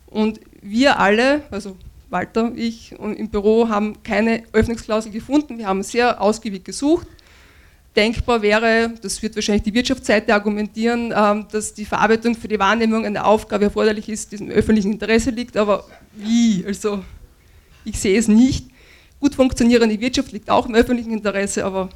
Und 0.07 0.39
wir 0.61 0.99
alle, 0.99 1.43
also 1.51 1.77
Walter, 2.09 2.51
ich 2.55 2.97
und 2.97 3.15
im 3.15 3.29
Büro 3.29 3.69
haben 3.69 4.01
keine 4.03 4.43
Öffnungsklausel 4.53 5.11
gefunden. 5.11 5.57
Wir 5.57 5.67
haben 5.67 5.83
sehr 5.83 6.21
ausgiebig 6.21 6.63
gesucht 6.63 7.07
denkbar 7.97 8.41
wäre, 8.43 8.93
das 9.01 9.21
wird 9.21 9.35
wahrscheinlich 9.35 9.63
die 9.63 9.73
Wirtschaftsseite 9.73 10.33
argumentieren, 10.33 11.11
ähm, 11.13 11.47
dass 11.51 11.73
die 11.73 11.83
Verarbeitung 11.83 12.35
für 12.35 12.47
die 12.47 12.59
Wahrnehmung 12.59 13.05
einer 13.05 13.25
Aufgabe 13.25 13.65
erforderlich 13.65 14.07
ist, 14.07 14.31
die 14.31 14.35
im 14.37 14.51
öffentlichen 14.51 14.93
Interesse 14.93 15.31
liegt, 15.31 15.57
aber 15.57 15.83
wie? 16.15 16.63
Also 16.65 17.03
ich 17.83 17.99
sehe 17.99 18.17
es 18.17 18.27
nicht. 18.27 18.67
Gut 19.19 19.35
funktionierende 19.35 19.99
Wirtschaft 19.99 20.31
liegt 20.31 20.49
auch 20.49 20.65
im 20.67 20.75
öffentlichen 20.75 21.11
Interesse, 21.11 21.65
aber 21.65 21.89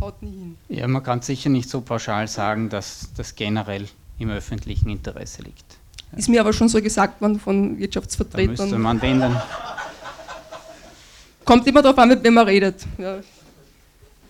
haut 0.00 0.22
nie 0.22 0.30
hin. 0.30 0.56
Ja, 0.68 0.86
man 0.86 1.02
kann 1.02 1.22
sicher 1.22 1.48
nicht 1.48 1.68
so 1.68 1.80
pauschal 1.80 2.28
sagen, 2.28 2.68
dass 2.68 3.08
das 3.16 3.34
generell 3.34 3.86
im 4.18 4.30
öffentlichen 4.30 4.90
Interesse 4.90 5.42
liegt. 5.42 5.64
Ist 6.16 6.28
mir 6.28 6.40
aber 6.40 6.52
schon 6.52 6.68
so 6.68 6.80
gesagt 6.80 7.20
worden 7.20 7.38
von 7.38 7.78
Wirtschaftsvertretern. 7.78 8.56
Da 8.56 8.62
müsste 8.62 8.78
man 8.78 9.00
den 9.00 9.20
dann 9.20 9.40
Kommt 11.48 11.66
immer 11.66 11.80
darauf 11.80 11.98
an, 11.98 12.10
mit 12.10 12.22
wem 12.22 12.34
man 12.34 12.46
redet. 12.46 12.84
Ja. 12.98 13.20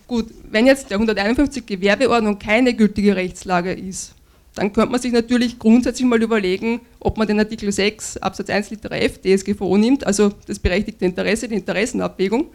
Gut, 0.07 0.27
wenn 0.49 0.65
jetzt 0.65 0.89
der 0.89 0.95
151 0.95 1.65
Gewerbeordnung 1.65 2.39
keine 2.39 2.73
gültige 2.73 3.13
Rechtslage 3.13 3.73
ist, 3.73 4.13
dann 4.55 4.73
könnte 4.73 4.91
man 4.91 5.01
sich 5.01 5.11
natürlich 5.11 5.59
grundsätzlich 5.59 6.07
mal 6.07 6.21
überlegen, 6.21 6.81
ob 6.99 7.17
man 7.17 7.27
den 7.27 7.39
Artikel 7.39 7.71
6 7.71 8.17
Absatz 8.17 8.49
1 8.49 8.71
Liter 8.71 8.91
F 8.91 9.19
DSGVO 9.21 9.77
nimmt, 9.77 10.05
also 10.05 10.33
das 10.47 10.59
berechtigte 10.59 11.05
Interesse, 11.05 11.47
die 11.47 11.55
Interessenabwägung. 11.55 12.49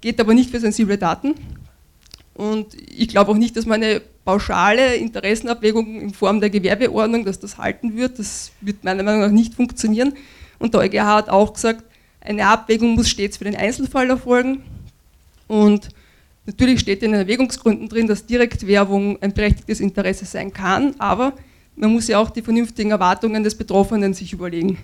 Geht 0.00 0.20
aber 0.20 0.34
nicht 0.34 0.50
für 0.50 0.60
sensible 0.60 0.98
Daten. 0.98 1.34
Und 2.34 2.74
ich 2.74 3.08
glaube 3.08 3.30
auch 3.30 3.36
nicht, 3.36 3.56
dass 3.56 3.64
man 3.64 3.82
eine 3.82 4.02
pauschale 4.24 4.96
Interessenabwägung 4.96 6.00
in 6.00 6.12
Form 6.12 6.40
der 6.40 6.50
Gewerbeordnung, 6.50 7.24
dass 7.24 7.40
das 7.40 7.56
halten 7.56 7.96
wird. 7.96 8.18
Das 8.18 8.52
wird 8.60 8.84
meiner 8.84 9.02
Meinung 9.02 9.20
nach 9.20 9.30
nicht 9.30 9.54
funktionieren. 9.54 10.12
Und 10.58 10.74
der 10.74 10.82
EuGH 10.82 11.04
hat 11.04 11.28
auch 11.30 11.54
gesagt, 11.54 11.84
eine 12.20 12.46
Abwägung 12.46 12.94
muss 12.94 13.08
stets 13.08 13.38
für 13.38 13.44
den 13.44 13.56
Einzelfall 13.56 14.10
erfolgen. 14.10 14.62
Und 15.48 15.88
Natürlich 16.46 16.80
steht 16.80 17.02
in 17.02 17.10
den 17.10 17.20
Erwägungsgründen 17.20 17.88
drin, 17.88 18.06
dass 18.06 18.24
Direktwerbung 18.24 19.20
ein 19.20 19.34
berechtigtes 19.34 19.80
Interesse 19.80 20.24
sein 20.24 20.52
kann, 20.52 20.94
aber 20.98 21.32
man 21.74 21.92
muss 21.92 22.06
ja 22.06 22.18
auch 22.18 22.30
die 22.30 22.42
vernünftigen 22.42 22.92
Erwartungen 22.92 23.42
des 23.42 23.56
Betroffenen 23.56 24.14
sich 24.14 24.32
überlegen. 24.32 24.78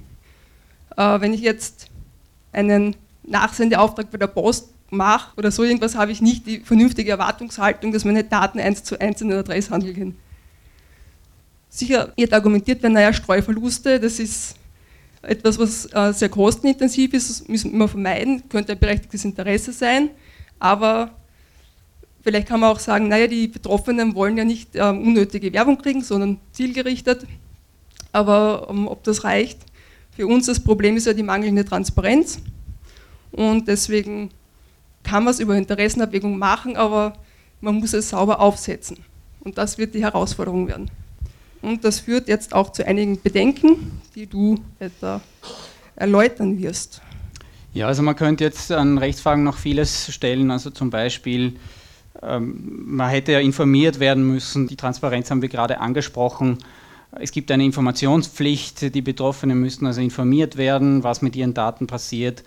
Äh, 0.97 1.21
wenn 1.21 1.33
ich 1.33 1.41
jetzt 1.41 1.87
einen 2.53 2.97
Nachsendeauftrag 3.23 4.11
bei 4.11 4.19
der 4.19 4.27
Post 4.27 4.71
mache 4.91 5.33
oder 5.37 5.51
so 5.51 5.63
irgendwas, 5.63 5.95
habe 5.95 6.13
ich 6.13 6.21
nicht 6.21 6.47
die 6.47 6.61
vernünftige 6.61 7.13
Erwartungshaltung, 7.13 7.93
dass 7.93 8.05
meine 8.05 8.25
Daten 8.25 8.59
eins 8.59 8.83
zu 8.83 9.01
eins 9.01 9.21
in 9.21 9.29
den 9.29 9.39
Adresshandel 9.39 9.95
gehen. 9.95 10.17
Sicher 11.71 12.13
wird 12.17 12.35
argumentiert 12.35 12.83
werden, 12.83 12.93
naja, 12.93 13.13
Streuverluste, 13.13 13.99
das 13.99 14.19
ist 14.19 14.57
etwas, 15.23 15.59
was 15.59 15.87
äh, 15.95 16.13
sehr 16.13 16.29
kostenintensiv 16.29 17.15
ist, 17.15 17.31
das 17.31 17.49
müssen 17.49 17.79
wir 17.79 17.89
vermeiden, 17.89 18.43
könnte 18.49 18.73
ein 18.73 18.79
berechtigtes 18.79 19.25
Interesse 19.25 19.73
sein, 19.73 20.11
aber 20.59 21.13
Vielleicht 22.23 22.49
kann 22.49 22.61
man 22.61 22.71
auch 22.71 22.79
sagen, 22.79 23.09
naja, 23.09 23.27
die 23.27 23.49
Betroffenen 23.49 24.15
wollen 24.15 24.37
ja 24.37 24.45
nicht 24.45 24.71
ähm, 24.75 25.03
unnötige 25.03 25.53
Werbung 25.53 25.79
kriegen, 25.79 26.03
sondern 26.03 26.39
zielgerichtet. 26.53 27.27
Aber 28.13 28.69
ähm, 28.71 28.87
ob 28.87 29.03
das 29.05 29.25
reicht, 29.25 29.59
für 30.15 30.27
uns 30.27 30.47
das 30.47 30.61
Problem 30.61 30.97
ist 30.97 31.07
ja 31.07 31.15
die 31.15 31.23
mangelnde 31.23 31.65
Transparenz. 31.65 32.39
Und 33.33 33.67
deswegen 33.67 34.31
kann 35.03 35.25
man 35.25 35.33
es 35.33 35.41
über 35.41 35.57
Interessenabwägung 35.57 36.39
machen, 36.39 36.77
aber 36.77 37.15
man 37.61 37.77
muss 37.77 37.93
es 37.93 38.11
sauber 38.11 38.41
aufsetzen. 38.41 38.99
Und 39.41 39.59
das 39.59 39.79
wird 39.79 39.95
die 39.95 40.03
Herausforderung 40.03 40.69
werden. 40.69 40.91
Und 41.63 41.85
das 41.85 42.01
führt 42.01 42.29
jetzt 42.29 42.55
auch 42.55 42.71
zu 42.73 42.87
einigen 42.87 43.21
Bedenken, 43.21 44.01
die 44.15 44.27
du 44.27 44.59
etwa 44.79 45.21
erläutern 45.97 46.59
wirst. 46.59 47.01
Ja, 47.73 47.87
also 47.87 48.03
man 48.03 48.17
könnte 48.17 48.45
jetzt 48.45 48.71
an 48.71 48.99
Rechtsfragen 48.99 49.45
noch 49.45 49.57
vieles 49.57 50.13
stellen, 50.13 50.51
also 50.51 50.71
zum 50.71 50.91
Beispiel, 50.91 51.57
man 52.21 53.09
hätte 53.09 53.33
ja 53.33 53.41
informiert 53.41 54.01
werden 54.01 54.27
müssen. 54.27 54.69
Die 54.69 54.77
Transparenz 54.77 55.31
haben 55.31 55.43
wir 55.43 55.49
gerade 55.49 55.81
angesprochen. 55.81 56.59
Es 57.13 57.33
gibt 57.33 57.51
eine 57.51 57.65
Informationspflicht. 57.65 58.95
Die 58.95 59.03
Betroffenen 59.03 59.61
müssen 59.61 59.87
also 59.87 60.01
informiert 60.01 60.57
werden, 60.57 61.03
was 61.03 61.23
mit 61.23 61.37
ihren 61.37 61.55
Daten 61.55 61.87
passiert. 61.87 62.43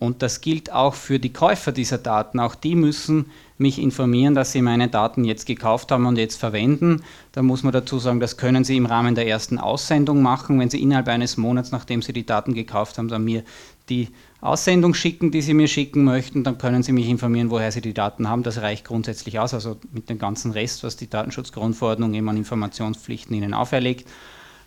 Und 0.00 0.22
das 0.22 0.40
gilt 0.40 0.72
auch 0.72 0.94
für 0.94 1.18
die 1.18 1.32
Käufer 1.32 1.72
dieser 1.72 1.98
Daten. 1.98 2.38
Auch 2.38 2.54
die 2.54 2.76
müssen 2.76 3.26
mich 3.58 3.80
informieren, 3.80 4.34
dass 4.34 4.52
sie 4.52 4.62
meine 4.62 4.86
Daten 4.86 5.24
jetzt 5.24 5.46
gekauft 5.46 5.90
haben 5.90 6.06
und 6.06 6.16
jetzt 6.16 6.36
verwenden. 6.36 7.02
Da 7.32 7.42
muss 7.42 7.64
man 7.64 7.72
dazu 7.72 7.98
sagen, 7.98 8.20
das 8.20 8.36
können 8.36 8.62
sie 8.62 8.76
im 8.76 8.86
Rahmen 8.86 9.16
der 9.16 9.26
ersten 9.26 9.58
Aussendung 9.58 10.22
machen, 10.22 10.60
wenn 10.60 10.70
sie 10.70 10.80
innerhalb 10.80 11.08
eines 11.08 11.36
Monats, 11.36 11.72
nachdem 11.72 12.02
sie 12.02 12.12
die 12.12 12.26
Daten 12.26 12.54
gekauft 12.54 12.98
haben, 12.98 13.12
an 13.12 13.24
mir 13.24 13.42
die 13.88 14.08
Aussendung 14.40 14.94
schicken, 14.94 15.32
die 15.32 15.42
Sie 15.42 15.54
mir 15.54 15.66
schicken 15.66 16.04
möchten, 16.04 16.44
dann 16.44 16.58
können 16.58 16.82
Sie 16.84 16.92
mich 16.92 17.08
informieren, 17.08 17.50
woher 17.50 17.72
Sie 17.72 17.80
die 17.80 17.94
Daten 17.94 18.28
haben. 18.28 18.44
Das 18.44 18.62
reicht 18.62 18.84
grundsätzlich 18.84 19.40
aus, 19.40 19.52
also 19.52 19.76
mit 19.92 20.08
dem 20.08 20.18
ganzen 20.18 20.52
Rest, 20.52 20.84
was 20.84 20.96
die 20.96 21.10
Datenschutzgrundverordnung 21.10 22.14
eben 22.14 22.28
an 22.28 22.36
Informationspflichten 22.36 23.34
Ihnen 23.34 23.52
auferlegt. 23.52 24.08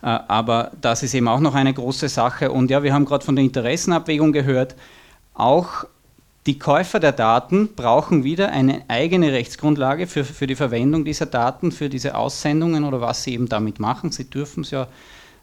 Äh, 0.02 0.08
aber 0.08 0.72
das 0.82 1.04
ist 1.04 1.14
eben 1.14 1.30
auch 1.30 1.40
noch 1.40 1.56
eine 1.56 1.74
große 1.74 2.10
Sache. 2.10 2.52
Und 2.52 2.70
ja, 2.70 2.84
wir 2.84 2.94
haben 2.94 3.06
gerade 3.06 3.24
von 3.24 3.36
der 3.36 3.46
Interessenabwägung 3.46 4.34
gehört. 4.34 4.76
Auch 5.34 5.86
die 6.48 6.58
Käufer 6.58 7.00
der 7.00 7.12
Daten 7.12 7.76
brauchen 7.76 8.24
wieder 8.24 8.52
eine 8.52 8.84
eigene 8.88 9.32
Rechtsgrundlage 9.32 10.08
für, 10.08 10.24
für 10.26 10.48
die 10.48 10.56
Verwendung 10.56 11.06
dieser 11.06 11.28
Daten, 11.28 11.72
für 11.72 11.88
diese 11.88 12.16
Aussendungen 12.16 12.84
oder 12.84 13.00
was 13.00 13.24
sie 13.24 13.34
eben 13.34 13.48
damit 13.48 13.80
machen. 13.80 14.12
Sie 14.12 14.30
dürfen 14.30 14.64
es 14.64 14.72
ja 14.72 14.88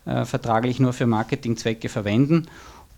äh, 0.07 0.25
vertraglich 0.25 0.81
nur 0.81 0.93
für 0.93 1.07
Marketingzwecke 1.07 1.89
verwenden. 1.89 2.49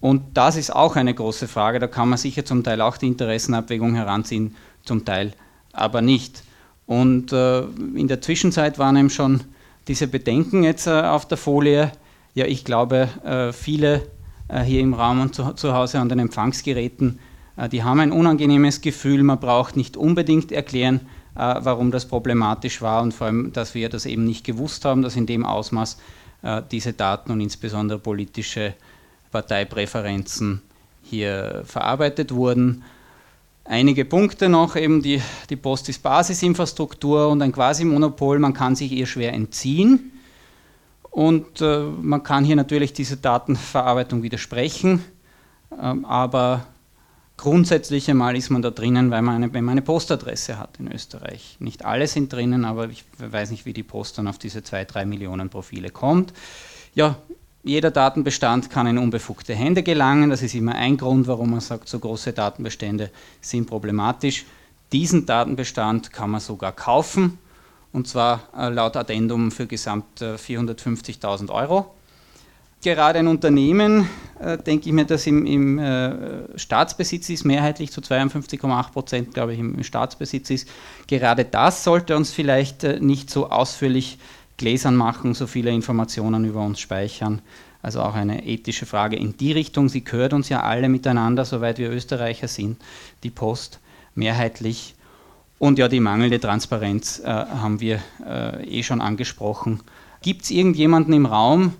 Und 0.01 0.23
das 0.35 0.57
ist 0.57 0.75
auch 0.75 0.97
eine 0.97 1.15
große 1.15 1.47
Frage. 1.47 1.79
Da 1.79 1.87
kann 1.87 2.09
man 2.09 2.19
sicher 2.19 2.45
zum 2.45 2.65
Teil 2.65 2.81
auch 2.81 2.97
die 2.97 3.07
Interessenabwägung 3.07 3.95
heranziehen, 3.95 4.57
zum 4.85 5.05
Teil 5.05 5.33
aber 5.73 6.01
nicht. 6.01 6.43
Und 6.87 7.33
äh, 7.33 7.61
in 7.61 8.09
der 8.09 8.21
Zwischenzeit 8.21 8.79
waren 8.79 8.97
eben 8.97 9.11
schon 9.11 9.45
diese 9.87 10.09
Bedenken 10.09 10.65
jetzt 10.65 10.87
äh, 10.87 11.03
auf 11.03 11.29
der 11.29 11.39
Folie. 11.39 11.93
Ja, 12.35 12.47
ich 12.47 12.65
glaube, 12.65 13.09
äh, 13.25 13.53
viele 13.53 14.03
äh, 14.49 14.63
hier 14.63 14.81
im 14.81 14.95
Raum 14.95 15.21
und 15.21 15.35
zu, 15.35 15.53
zu 15.53 15.75
Hause 15.75 16.01
an 16.01 16.09
den 16.09 16.19
Empfangsgeräten, 16.19 17.19
äh, 17.57 17.69
die 17.69 17.85
haben 17.85 18.01
ein 18.01 18.13
unangenehmes 18.13 18.81
Gefühl. 18.81 19.23
Man 19.23 19.39
braucht 19.39 19.77
nicht 19.77 19.97
unbedingt 19.97 20.51
erklären, 20.51 21.01
äh, 21.37 21.55
warum 21.61 21.91
das 21.91 22.07
problematisch 22.07 22.83
war 22.83 23.03
und 23.03 23.15
vor 23.15 23.29
allem, 23.29 23.53
dass 23.53 23.75
wir 23.75 23.89
das 23.89 24.07
eben 24.07 24.25
nicht 24.25 24.45
gewusst 24.45 24.85
haben, 24.85 25.03
dass 25.03 25.17
in 25.17 25.27
dem 25.27 25.45
Ausmaß 25.45 25.99
diese 26.73 26.95
Daten 26.95 27.33
und 27.33 27.43
insbesondere 27.43 27.99
politische 27.99 28.73
Parteipräferenzen 29.31 30.63
hier 31.03 31.63
verarbeitet 31.65 32.33
wurden. 32.33 32.83
Einige 33.65 34.05
Punkte 34.05 34.49
noch, 34.49 34.75
eben 34.75 35.03
die, 35.03 35.23
die 35.49 35.57
Post 35.57 35.89
ist 35.89 36.03
Basisinfrastruktur 36.03 37.29
und 37.29 37.41
ein 37.43 37.53
Quasi-Monopol, 37.53 38.39
man 38.39 38.53
kann 38.53 38.75
sich 38.75 38.91
ihr 38.91 39.07
schwer 39.07 39.33
entziehen 39.33 40.13
und 41.11 41.61
äh, 41.61 41.81
man 41.81 42.23
kann 42.23 42.45
hier 42.45 42.57
natürlich 42.57 42.93
diese 42.93 43.17
Datenverarbeitung 43.17 44.23
widersprechen, 44.23 45.05
ähm, 45.81 46.05
aber 46.05 46.67
grundsätzlich 47.37 48.11
einmal 48.11 48.37
ist 48.37 48.51
man 48.51 48.63
da 48.63 48.71
drinnen, 48.71 49.11
weil 49.11 49.23
man 49.23 49.37
eine, 49.37 49.55
wenn 49.55 49.65
man 49.65 49.73
eine 49.73 49.83
Postadresse 49.83 50.59
hat 50.59 50.79
in 50.79 50.93
Österreich. 50.93 51.57
Nicht 51.59 51.85
alle 51.85 52.07
sind 52.07 52.33
drinnen, 52.33 52.65
aber 52.65 52.89
ich 52.89 53.05
weiß 53.19 53.51
nicht, 53.51 53.67
wie 53.67 53.73
die 53.73 53.83
Post 53.83 54.19
dann 54.19 54.29
auf 54.29 54.39
diese 54.39 54.63
zwei, 54.63 54.85
drei 54.85 55.05
Millionen 55.05 55.49
Profile 55.49 55.91
kommt. 55.91 56.33
Ja, 56.95 57.17
jeder 57.63 57.91
Datenbestand 57.91 58.71
kann 58.71 58.87
in 58.87 58.99
unbefugte 58.99 59.55
Hände 59.55 59.83
gelangen. 59.83 60.31
Das 60.31 60.43
ist 60.43 60.55
immer 60.55 60.75
ein 60.75 60.97
Grund, 60.97 61.27
warum 61.27 61.51
man 61.51 61.61
sagt, 61.61 61.89
so 61.89 61.99
große 61.99 62.33
Datenbestände 62.33 63.11
sind 63.41 63.67
problematisch. 63.69 64.47
Diesen 64.93 65.27
Datenbestand 65.27 66.13
kann 66.13 66.31
man 66.31 66.41
sogar 66.41 66.73
kaufen, 66.73 67.39
und 67.93 68.09
zwar 68.09 68.49
äh, 68.57 68.69
laut 68.69 68.97
Addendum 68.97 69.51
für 69.51 69.67
gesamt 69.67 70.21
450.000 70.21 71.51
Euro. 71.51 71.95
Gerade 72.83 73.19
ein 73.19 73.27
Unternehmen, 73.27 74.09
äh, 74.41 74.57
denke 74.57 74.89
ich 74.89 74.93
mir, 74.95 75.05
das 75.05 75.27
im, 75.27 75.45
im 75.45 75.79
äh, 75.79 76.59
Staatsbesitz 76.59 77.29
ist, 77.29 77.45
mehrheitlich 77.45 77.93
zu 77.93 78.01
52,8 78.01 78.93
Prozent, 78.93 79.35
glaube 79.35 79.53
ich, 79.53 79.59
im 79.59 79.83
Staatsbesitz 79.85 80.49
ist, 80.49 80.69
gerade 81.07 81.45
das 81.45 81.85
sollte 81.85 82.17
uns 82.17 82.33
vielleicht 82.33 82.83
nicht 83.01 83.29
so 83.29 83.51
ausführlich 83.51 84.19
Gläsern 84.61 84.95
machen, 84.95 85.33
so 85.33 85.47
viele 85.47 85.71
Informationen 85.71 86.45
über 86.45 86.61
uns 86.61 86.81
speichern. 86.81 87.41
Also 87.81 88.03
auch 88.03 88.15
eine 88.15 88.47
ethische 88.47 88.85
Frage 88.85 89.17
in 89.17 89.35
die 89.39 89.53
Richtung. 89.53 89.89
Sie 89.89 90.05
gehört 90.05 90.35
uns 90.35 90.51
ja 90.51 90.61
alle 90.61 90.91
miteinander, 90.91 91.47
soweit 91.47 91.79
wir 91.79 91.91
Österreicher 91.91 92.47
sind, 92.47 92.77
die 93.23 93.31
Post 93.31 93.81
mehrheitlich. 94.15 94.95
Und 95.59 95.79
ja, 95.79 95.89
die 95.89 96.01
mangelnde 96.01 96.39
Transparenz 96.41 97.21
äh, 97.21 97.29
haben 97.29 97.81
wir 97.81 98.01
äh, 98.27 98.81
eh 98.81 98.83
schon 98.83 99.01
angesprochen. 99.01 99.81
Gibt 100.21 100.43
es 100.43 100.51
irgendjemanden 100.51 101.15
im 101.15 101.25
Raum, 101.25 101.73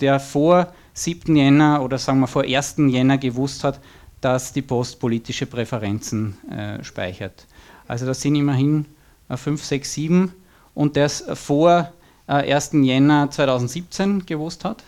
der 0.00 0.18
vor 0.18 0.74
7. 0.94 1.36
Jänner 1.36 1.82
oder 1.82 1.98
sagen 1.98 2.18
wir 2.18 2.26
vor 2.26 2.42
1. 2.42 2.74
Jänner 2.78 3.18
gewusst 3.18 3.62
hat, 3.62 3.78
dass 4.20 4.52
die 4.52 4.62
Post 4.62 4.98
politische 4.98 5.46
Präferenzen 5.46 6.36
äh, 6.50 6.82
speichert? 6.82 7.46
Also 7.86 8.06
das 8.06 8.20
sind 8.20 8.34
immerhin 8.34 8.86
5, 9.30 9.62
6, 9.62 9.94
7 9.94 10.32
und 10.74 10.96
das 10.96 11.24
vor 11.34 11.92
1. 12.26 12.72
Äh, 12.72 12.78
Jänner 12.78 13.30
2017 13.30 14.26
gewusst 14.26 14.64
hat. 14.64 14.82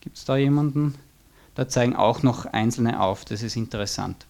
Gibt 0.00 0.16
es 0.16 0.24
da 0.24 0.36
jemanden? 0.36 0.94
Da 1.54 1.68
zeigen 1.68 1.94
auch 1.94 2.22
noch 2.22 2.46
Einzelne 2.46 3.00
auf, 3.00 3.24
das 3.24 3.42
ist 3.42 3.56
interessant. 3.56 4.26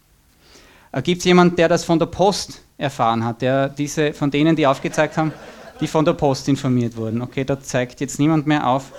Äh, 0.92 1.03
Gibt 1.03 1.20
es 1.20 1.24
jemanden, 1.24 1.57
der 1.57 1.68
das 1.68 1.84
von 1.84 1.99
der 1.99 2.07
Post 2.07 2.62
erfahren 2.76 3.24
hat, 3.24 3.42
der 3.42 3.68
diese, 3.68 4.12
von 4.12 4.30
denen, 4.30 4.57
die 4.57 4.66
aufgezeigt 4.66 5.16
haben, 5.16 5.32
die 5.80 5.86
von 5.86 6.05
der 6.05 6.12
Post 6.12 6.49
informiert 6.49 6.97
wurden? 6.97 7.22
Okay, 7.22 7.45
da 7.45 7.61
zeigt 7.61 8.01
jetzt 8.01 8.18
niemand 8.18 8.47
mehr 8.47 8.66
auf. 8.66 8.92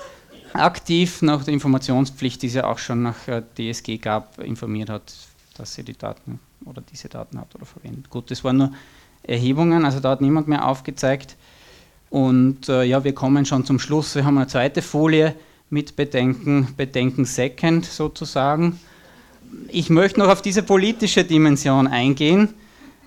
Aktiv 0.54 1.22
nach 1.22 1.44
der 1.44 1.54
Informationspflicht, 1.54 2.42
die 2.42 2.48
es 2.48 2.54
ja 2.54 2.66
auch 2.66 2.80
schon 2.80 3.04
nach 3.04 3.28
äh, 3.28 3.44
DSG 3.58 3.98
gab, 3.98 4.40
informiert 4.40 4.90
hat, 4.90 5.14
dass 5.58 5.74
sie 5.74 5.84
die 5.84 5.98
Daten 5.98 6.40
oder 6.66 6.82
diese 6.82 7.10
Daten 7.10 7.40
hat 7.40 7.54
oder 7.56 7.66
verwendet. 7.66 8.10
Gut, 8.10 8.32
das 8.32 8.44
waren 8.44 8.58
nur 8.58 8.72
Erhebungen, 9.24 9.86
also 9.86 10.00
da 10.00 10.12
hat 10.12 10.22
niemand 10.22 10.48
mehr 10.48 10.68
aufgezeigt. 10.68 11.36
Und 12.16 12.70
äh, 12.70 12.84
ja, 12.84 13.04
wir 13.04 13.14
kommen 13.14 13.46
schon 13.46 13.66
zum 13.66 13.78
Schluss. 13.78 14.16
Wir 14.16 14.24
haben 14.24 14.38
eine 14.38 14.48
zweite 14.48 14.82
Folie 14.82 15.36
mit 15.70 15.98
Bedenken, 15.98 16.74
Bedenken 16.78 17.26
Second 17.26 17.84
sozusagen. 17.84 18.80
Ich 19.68 19.90
möchte 19.90 20.22
noch 20.22 20.30
auf 20.30 20.42
diese 20.42 20.64
politische 20.64 21.26
Dimension 21.26 21.88
eingehen. 21.88 22.54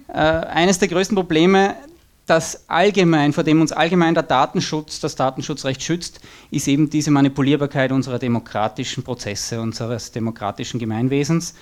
Äh, 0.09 0.13
eines 0.13 0.79
der 0.79 0.89
größten 0.89 1.15
Probleme, 1.15 1.75
das 2.27 2.69
allgemein, 2.69 3.33
vor 3.33 3.45
dem 3.45 3.63
uns 3.63 3.73
allgemein 3.73 4.13
der 4.13 4.25
Datenschutz, 4.25 5.01
das 5.01 5.17
Datenschutzrecht 5.17 5.83
schützt, 5.83 6.21
ist 6.51 6.69
eben 6.69 6.91
diese 6.91 7.11
Manipulierbarkeit 7.11 7.93
unserer 7.93 8.19
demokratischen 8.19 9.05
Prozesse, 9.05 9.59
unseres 9.59 10.13
demokratischen 10.13 10.79
Gemeinwesens, 10.79 11.55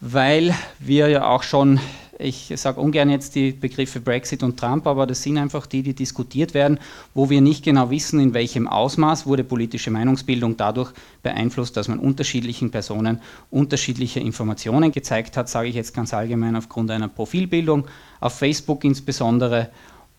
weil 0.00 0.52
wir 0.80 1.06
ja 1.06 1.28
auch 1.28 1.44
schon 1.44 1.78
ich 2.18 2.52
sage 2.56 2.80
ungern 2.80 3.10
jetzt 3.10 3.34
die 3.34 3.52
Begriffe 3.52 4.00
Brexit 4.00 4.42
und 4.42 4.58
Trump, 4.58 4.86
aber 4.86 5.06
das 5.06 5.22
sind 5.22 5.38
einfach 5.38 5.66
die, 5.66 5.82
die 5.82 5.94
diskutiert 5.94 6.52
werden, 6.52 6.78
wo 7.14 7.30
wir 7.30 7.40
nicht 7.40 7.64
genau 7.64 7.90
wissen, 7.90 8.18
in 8.20 8.34
welchem 8.34 8.66
Ausmaß 8.66 9.26
wurde 9.26 9.44
politische 9.44 9.90
Meinungsbildung 9.90 10.56
dadurch 10.56 10.92
beeinflusst, 11.22 11.76
dass 11.76 11.88
man 11.88 11.98
unterschiedlichen 11.98 12.70
Personen 12.70 13.20
unterschiedliche 13.50 14.20
Informationen 14.20 14.90
gezeigt 14.90 15.36
hat, 15.36 15.48
sage 15.48 15.68
ich 15.68 15.76
jetzt 15.76 15.94
ganz 15.94 16.12
allgemein 16.12 16.56
aufgrund 16.56 16.90
einer 16.90 17.08
Profilbildung, 17.08 17.86
auf 18.20 18.34
Facebook 18.34 18.84
insbesondere. 18.84 19.70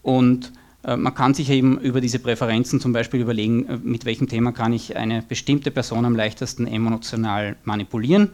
Und 0.02 0.54
äh, 0.84 0.96
man 0.96 1.14
kann 1.14 1.34
sich 1.34 1.50
eben 1.50 1.80
über 1.80 2.00
diese 2.00 2.20
Präferenzen 2.20 2.80
zum 2.80 2.94
Beispiel 2.94 3.20
überlegen, 3.20 3.68
äh, 3.68 3.78
mit 3.84 4.06
welchem 4.06 4.28
Thema 4.28 4.52
kann 4.52 4.72
ich 4.72 4.96
eine 4.96 5.22
bestimmte 5.22 5.72
Person 5.72 6.06
am 6.06 6.16
leichtesten 6.16 6.66
emotional 6.66 7.58
manipulieren 7.66 8.30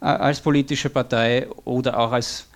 äh, 0.00 0.06
als 0.06 0.40
politische 0.40 0.90
Partei 0.90 1.48
oder 1.64 1.98
auch 1.98 2.12
als 2.12 2.48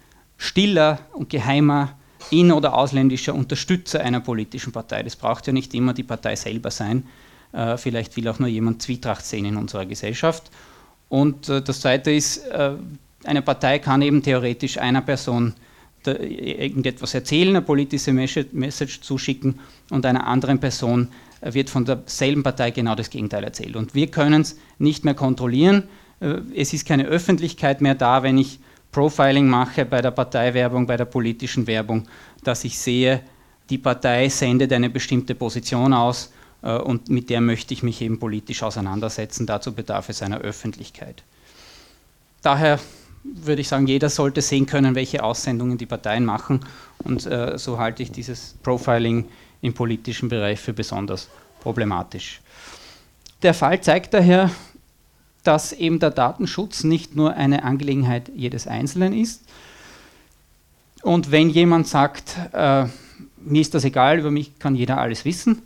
stiller 0.43 0.99
und 1.13 1.31
geheimer 1.31 1.97
in- 2.31 2.51
oder 2.51 2.75
ausländischer 2.75 3.33
Unterstützer 3.33 4.01
einer 4.01 4.19
politischen 4.19 4.73
Partei. 4.73 5.05
Das 5.05 5.15
braucht 5.15 5.47
ja 5.47 5.53
nicht 5.53 5.73
immer 5.73 5.95
die 5.95 6.03
Partei 6.03 6.35
selber 6.35 6.73
sein. 6.73 7.05
Äh, 7.53 7.77
vielleicht 7.77 8.17
will 8.17 8.27
auch 8.27 8.41
nur 8.41 8.49
jemand 8.49 8.83
Zwietracht 8.83 9.25
sehen 9.25 9.45
in 9.45 9.57
unserer 9.57 9.87
Gesellschaft. 9.87 10.51
Und 11.09 11.49
äh, 11.49 11.63
das 11.63 11.81
Zweite 11.81 12.11
ist, 12.11 12.39
äh, 12.49 12.73
eine 13.23 13.43
Partei 13.43 13.79
kann 13.79 14.03
eben 14.03 14.23
theoretisch 14.23 14.79
einer 14.79 15.01
Person 15.01 15.55
irgendetwas 16.05 17.15
erzählen, 17.15 17.51
eine 17.51 17.63
politische 17.63 18.13
Message 18.13 19.03
zuschicken 19.03 19.61
und 19.91 20.05
einer 20.05 20.27
anderen 20.27 20.59
Person 20.59 21.11
wird 21.41 21.71
von 21.71 21.85
derselben 21.85 22.43
Partei 22.43 22.73
genau 22.73 22.97
das 22.97 23.09
Gegenteil 23.09 23.45
erzählt. 23.45 23.77
Und 23.77 23.95
wir 23.95 24.09
können 24.09 24.41
es 24.41 24.59
nicht 24.79 25.05
mehr 25.05 25.15
kontrollieren. 25.15 25.85
Es 26.57 26.73
ist 26.73 26.89
keine 26.89 27.05
Öffentlichkeit 27.05 27.81
mehr 27.81 27.95
da, 27.95 28.25
wenn 28.25 28.37
ich 28.37 28.59
Profiling 28.93 29.49
mache 29.49 29.87
bei 29.87 30.03
der 30.03 30.11
Parteiwerbung, 30.11 30.87
bei 30.87 30.99
der 30.99 31.07
politischen 31.07 31.67
Werbung, 31.67 32.07
dass 32.45 32.63
ich 32.65 32.79
sehe, 32.79 33.23
die 33.71 33.79
Partei 33.79 34.29
sendet 34.29 34.73
eine 34.73 34.91
bestimmte 34.91 35.35
Position 35.35 35.95
aus 35.95 36.31
äh, 36.63 36.77
und 36.77 37.09
mit 37.09 37.31
der 37.31 37.41
möchte 37.41 37.73
ich 37.73 37.83
mich 37.83 38.03
eben 38.03 38.19
politisch 38.19 38.63
auseinandersetzen. 38.63 39.47
Dazu 39.47 39.73
bedarf 39.73 40.11
es 40.11 40.23
einer 40.23 40.39
Öffentlichkeit. 40.39 41.23
Daher 42.43 42.79
würde 43.25 43.63
ich 43.63 43.69
sagen, 43.69 43.87
jeder 43.87 44.11
sollte 44.11 44.43
sehen 44.43 44.67
können, 44.67 44.95
welche 44.95 45.23
Aussendungen 45.23 45.79
die 45.79 45.87
Parteien 45.87 46.25
machen 46.25 46.61
und 47.05 47.25
äh, 47.25 47.57
so 47.57 47.79
halte 47.79 48.03
ich 48.03 48.13
dieses 48.13 48.57
Profiling 48.63 49.27
im 49.63 49.73
politischen 49.73 50.29
Bereich 50.29 50.61
für 50.61 50.73
besonders 50.73 51.29
problematisch. 51.61 52.41
Der 53.43 53.55
Fall 53.55 53.81
zeigt 53.81 54.13
daher, 54.13 54.51
dass 55.43 55.73
eben 55.73 55.99
der 55.99 56.11
Datenschutz 56.11 56.85
nicht 56.85 57.17
nur 57.17 57.35
eine 57.35 57.65
Angelegenheit 57.65 58.31
jedes 58.35 58.67
Einzelnen 58.67 59.13
ist. 59.13 59.43
Und 61.03 61.31
wenn 61.31 61.51
jemand 61.51 61.89
sagt, 61.89 62.37
äh, 62.53 62.87
mir 63.39 63.61
ist 63.61 63.75
das 63.75 63.85
egal, 63.85 64.21
über 64.21 64.31
mich 64.31 64.59
kann 64.59 64.77
jeder 64.77 64.99
alles 64.99 65.25
wissen, 65.25 65.63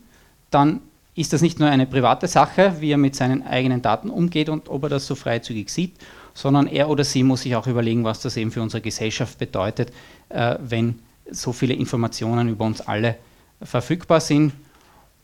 dann 0.51 0.81
ist 1.15 1.33
das 1.33 1.43
nicht 1.43 1.61
nur 1.61 1.69
eine 1.69 1.87
private 1.87 2.29
Sache, 2.29 2.77
wie 2.81 2.91
er 2.91 2.99
mit 2.99 3.15
seinen 3.15 3.47
eigenen 3.47 3.83
Daten 3.83 4.11
umgeht 4.11 4.49
und 4.49 4.69
ob 4.69 4.85
er 4.85 4.89
das 4.89 5.07
so 5.07 5.15
freizügig 5.15 5.71
sieht, 5.71 5.95
sondern 6.35 6.67
er 6.67 6.89
oder 6.89 7.05
sie 7.05 7.23
muss 7.23 7.43
sich 7.43 7.57
auch 7.57 7.67
überlegen, 7.67 8.05
was 8.05 8.21
das 8.21 8.37
eben 8.37 8.51
für 8.51 8.63
unsere 8.63 8.83
Gesellschaft 8.83 9.39
bedeutet, 9.39 9.93
äh, 10.29 10.57
wenn 10.61 10.99
so 11.31 11.53
viele 11.53 11.75
Informationen 11.75 12.49
über 12.49 12.65
uns 12.65 12.81
alle 12.81 13.17
verfügbar 13.63 14.21
sind 14.21 14.53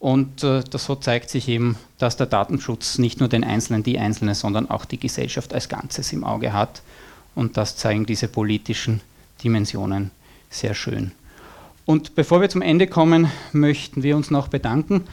und 0.03 0.43
äh, 0.43 0.65
das 0.69 0.87
so 0.87 0.97
zeigt 0.97 1.31
sich 1.31 1.49
eben, 1.49 1.77
dass 1.97 2.17
der 2.17 2.27
Datenschutz 2.27 2.99
nicht 2.99 3.21
nur 3.21 3.29
den 3.29 3.45
Einzelnen, 3.45 3.85
die 3.85 4.01
Einzelne, 4.01 4.35
sondern 4.35 4.69
auch 4.69 4.85
die 4.85 4.99
Gesellschaft 4.99 5.55
als 5.55 5.69
Ganzes 5.69 6.13
im 6.13 6.25
Auge 6.25 6.53
hat. 6.53 6.83
Und 7.37 7.57
das 7.57 7.77
zeigen 7.77 8.05
diese 8.05 8.27
politischen 8.27 9.01
Dimensionen 9.45 10.11
sehr 10.51 10.75
schön. 10.75 11.13
Und 11.87 12.17
bevor 12.17 12.41
wir 12.41 12.49
zum 12.49 12.63
Ende 12.63 12.89
kommen, 12.89 13.31
möchten 13.53 14.03
wir 14.03 14.17
uns 14.17 14.33
noch 14.33 14.49
bedanken 14.49 15.05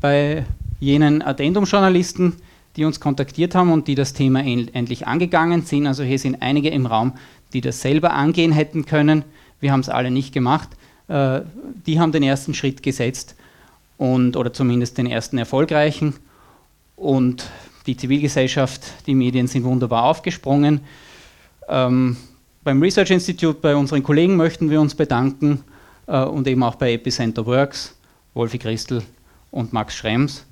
bei 0.00 0.44
jenen 0.80 1.22
Addendum-Journalisten, 1.22 2.32
die 2.74 2.84
uns 2.84 2.98
kontaktiert 2.98 3.54
haben 3.54 3.70
und 3.70 3.86
die 3.86 3.94
das 3.94 4.12
Thema 4.12 4.44
endlich 4.44 5.06
angegangen 5.06 5.62
sind. 5.62 5.86
Also 5.86 6.02
hier 6.02 6.18
sind 6.18 6.42
einige 6.42 6.70
im 6.70 6.86
Raum, 6.86 7.12
die 7.52 7.60
das 7.60 7.80
selber 7.80 8.12
angehen 8.12 8.50
hätten 8.50 8.86
können. 8.86 9.22
Wir 9.60 9.70
haben 9.70 9.80
es 9.80 9.88
alle 9.88 10.10
nicht 10.10 10.34
gemacht. 10.34 10.70
äh, 11.06 11.42
die 11.86 12.00
haben 12.00 12.10
den 12.10 12.24
ersten 12.24 12.54
Schritt 12.54 12.82
gesetzt 12.82 13.36
und, 14.02 14.36
oder 14.36 14.52
zumindest 14.52 14.98
den 14.98 15.06
ersten 15.06 15.38
erfolgreichen. 15.38 16.14
Und 16.96 17.48
die 17.86 17.96
Zivilgesellschaft, 17.96 18.82
die 19.06 19.14
Medien 19.14 19.46
sind 19.46 19.62
wunderbar 19.62 20.02
aufgesprungen. 20.02 20.80
Ähm, 21.68 22.16
beim 22.64 22.82
Research 22.82 23.12
Institute, 23.12 23.60
bei 23.60 23.76
unseren 23.76 24.02
Kollegen 24.02 24.34
möchten 24.34 24.70
wir 24.70 24.80
uns 24.80 24.96
bedanken 24.96 25.62
äh, 26.08 26.20
und 26.24 26.48
eben 26.48 26.64
auch 26.64 26.74
bei 26.74 26.94
Epicenter 26.94 27.46
Works, 27.46 27.96
Wolfi 28.34 28.58
Christel 28.58 29.04
und 29.52 29.72
Max 29.72 29.94
Schrems. 29.94 30.46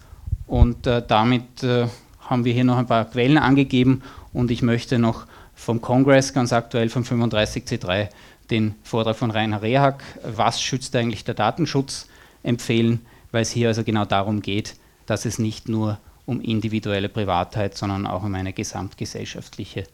Und 0.47 0.87
äh, 0.87 1.03
damit 1.05 1.65
äh, 1.65 1.89
haben 2.21 2.45
wir 2.45 2.53
hier 2.53 2.63
noch 2.63 2.79
ein 2.79 2.87
paar 2.87 3.05
Quellen 3.07 3.37
angegeben 3.37 4.03
und 4.33 4.53
ich 4.53 4.63
möchte 4.63 5.01
noch 5.01 5.27
vom 5.57 5.81
Kongress, 5.81 6.33
ganz 6.33 6.53
aktuell 6.53 6.89
vom 6.89 7.03
35C3, 7.03 8.11
den 8.49 8.77
Vortrag 8.85 9.17
von 9.17 9.33
Rainer 9.33 9.61
Rehak, 9.61 10.05
was 10.23 10.63
schützt 10.63 10.95
eigentlich 10.95 11.25
der 11.25 11.35
Datenschutz, 11.35 12.07
empfehlen, 12.45 13.01
weil 13.33 13.43
es 13.43 13.51
hier 13.51 13.69
also 13.69 13.85
genau 13.85 14.05
darum 14.05 14.43
geht, 14.43 14.77
dass 15.07 15.25
es 15.25 15.39
nicht 15.39 15.69
nur 15.69 15.99
um 16.27 16.41
individuelle 16.41 17.09
Privatheit, 17.09 17.77
sondern 17.77 18.07
auch 18.07 18.23
um 18.23 18.35
eine 18.35 18.53
gesamtgesellschaftliche 18.53 19.85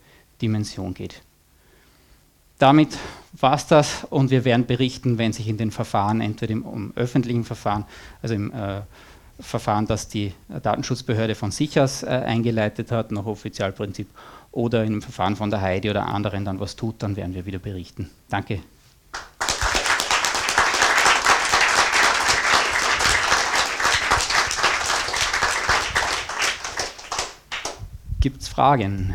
Dimension 0.43 0.93
geht. 0.95 1.23
Damit 2.59 2.97
war 3.33 3.55
es 3.55 3.67
das 3.67 4.05
und 4.09 4.31
wir 4.31 4.45
werden 4.45 4.67
berichten, 4.67 5.19
wenn 5.19 5.33
sich 5.33 5.49
in 5.49 5.59
den 5.59 5.71
Verfahren, 5.71 6.21
entweder 6.21 6.53
im, 6.53 6.65
im 6.65 6.93
öffentlichen 6.97 7.45
Verfahren, 7.45 7.85
also 8.23 8.35
im 8.35 8.53
äh, 8.53 8.81
Verfahren, 9.39 9.87
das 9.87 10.09
die 10.09 10.33
Datenschutzbehörde 10.49 11.35
von 11.35 11.51
sich 11.51 11.79
aus 11.79 12.03
äh, 12.03 12.07
eingeleitet 12.07 12.91
hat, 12.91 13.13
nach 13.13 13.27
Offizialprinzip, 13.27 14.09
oder 14.53 14.81
einem 14.81 15.03
Verfahren 15.03 15.37
von 15.37 15.51
der 15.51 15.61
Heidi 15.61 15.91
oder 15.91 16.07
anderen 16.07 16.47
dann 16.47 16.59
was 16.61 16.77
tut, 16.77 17.03
dann 17.03 17.15
werden 17.17 17.35
wir 17.35 17.45
wieder 17.45 17.59
berichten. 17.59 18.09
Danke. 18.31 18.61
Gibt 28.27 28.43
es 28.43 28.49
Fragen? 28.49 29.15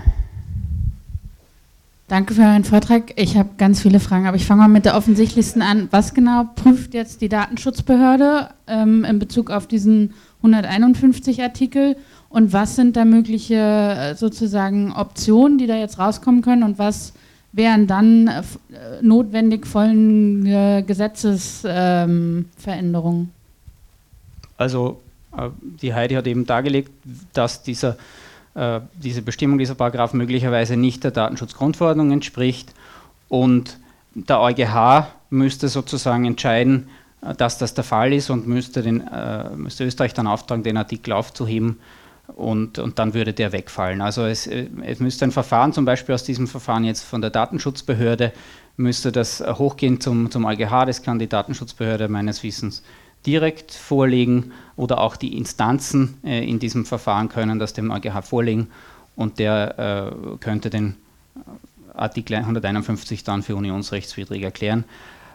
Danke 2.08 2.34
für 2.34 2.44
euren 2.44 2.64
Vortrag. 2.64 3.12
Ich 3.18 3.36
habe 3.36 3.50
ganz 3.58 3.82
viele 3.82 4.00
Fragen, 4.00 4.26
aber 4.26 4.38
ich 4.38 4.46
fange 4.46 4.62
mal 4.62 4.70
mit 4.70 4.86
der 4.86 4.96
offensichtlichsten 4.96 5.62
an. 5.62 5.90
Was 5.92 6.14
genau 6.14 6.46
prüft 6.56 6.94
jetzt 6.94 7.20
die 7.20 7.28
Datenschutzbehörde 7.28 8.52
ähm, 8.68 9.04
in 9.04 9.20
Bezug 9.20 9.52
auf 9.52 9.68
diesen 9.68 10.14
151 10.38 11.42
Artikel 11.42 11.98
und 12.30 12.54
was 12.54 12.78
sind 12.78 12.96
da 12.96 13.04
mögliche 13.04 13.56
äh, 13.56 14.16
sozusagen 14.16 14.94
Optionen, 14.94 15.58
die 15.58 15.68
da 15.68 15.76
jetzt 15.76 16.00
rauskommen 16.00 16.42
können 16.42 16.64
und 16.64 16.80
was 16.80 17.12
wären 17.52 17.88
dann 17.88 18.30
äh, 18.30 18.44
notwendig 19.02 19.68
folgende 19.68 20.86
Gesetzesveränderungen? 20.88 23.24
Ähm, 23.24 23.30
also 24.56 25.02
äh, 25.38 25.50
die 25.82 25.94
Heidi 25.94 26.16
hat 26.16 26.28
eben 26.28 26.46
dargelegt, 26.46 26.92
dass 27.34 27.62
dieser 27.62 27.90
äh, 27.90 27.96
diese 28.54 29.22
Bestimmung 29.22 29.58
dieser 29.58 29.76
Paragraph 29.76 30.14
möglicherweise 30.14 30.76
nicht 30.76 31.04
der 31.04 31.12
Datenschutzgrundverordnung 31.12 32.12
entspricht 32.12 32.74
und 33.30 33.80
der 34.14 34.42
EuGH 34.42 35.08
müsste 35.30 35.70
sozusagen 35.70 36.26
entscheiden, 36.26 36.90
äh, 37.22 37.34
dass 37.34 37.58
das 37.58 37.74
der 37.74 37.84
Fall 37.84 38.14
ist 38.14 38.30
und 38.30 38.48
müsste, 38.48 38.82
den, 38.82 39.08
äh, 39.08 39.50
müsste 39.56 39.86
Österreich 39.86 40.14
dann 40.14 40.28
auftragen, 40.28 40.64
den 40.64 40.78
Artikel 40.78 41.14
aufzuheben 41.14 41.80
und, 42.36 42.78
und 42.80 43.00
dann 43.00 43.14
würde 43.14 43.34
der 43.34 43.52
wegfallen. 43.52 44.02
Also 44.02 44.26
es, 44.26 44.48
es 44.48 45.00
müsste 45.00 45.26
ein 45.26 45.32
Verfahren, 45.32 45.74
zum 45.74 45.86
Beispiel 45.86 46.14
aus 46.14 46.24
diesem 46.24 46.48
Verfahren 46.48 46.84
jetzt 46.84 47.04
von 47.04 47.22
der 47.22 47.30
Datenschutzbehörde, 47.30 48.32
müsste 48.78 49.12
das 49.12 49.42
hochgehen 49.42 50.00
zum, 50.00 50.32
zum 50.32 50.46
EuGH, 50.46 50.86
das 50.86 51.04
kann 51.04 51.20
die 51.20 51.28
Datenschutzbehörde 51.28 52.08
meines 52.08 52.42
Wissens 52.44 52.84
direkt 53.26 53.72
vorlegen 53.72 54.52
oder 54.76 55.00
auch 55.00 55.16
die 55.16 55.38
Instanzen 55.38 56.18
äh, 56.24 56.48
in 56.48 56.60
diesem 56.60 56.86
Verfahren 56.86 57.30
können 57.30 57.60
das 57.60 57.74
dem 57.74 57.92
EuGH 57.92 58.22
vorlegen 58.24 58.68
und 59.16 59.40
der 59.40 60.14
äh, 60.34 60.38
könnte 60.40 60.70
den 60.70 60.96
Artikel 61.94 62.36
151 62.36 63.24
dann 63.24 63.44
für 63.44 63.56
unionsrechtswidrig 63.56 64.42
erklären. 64.44 64.86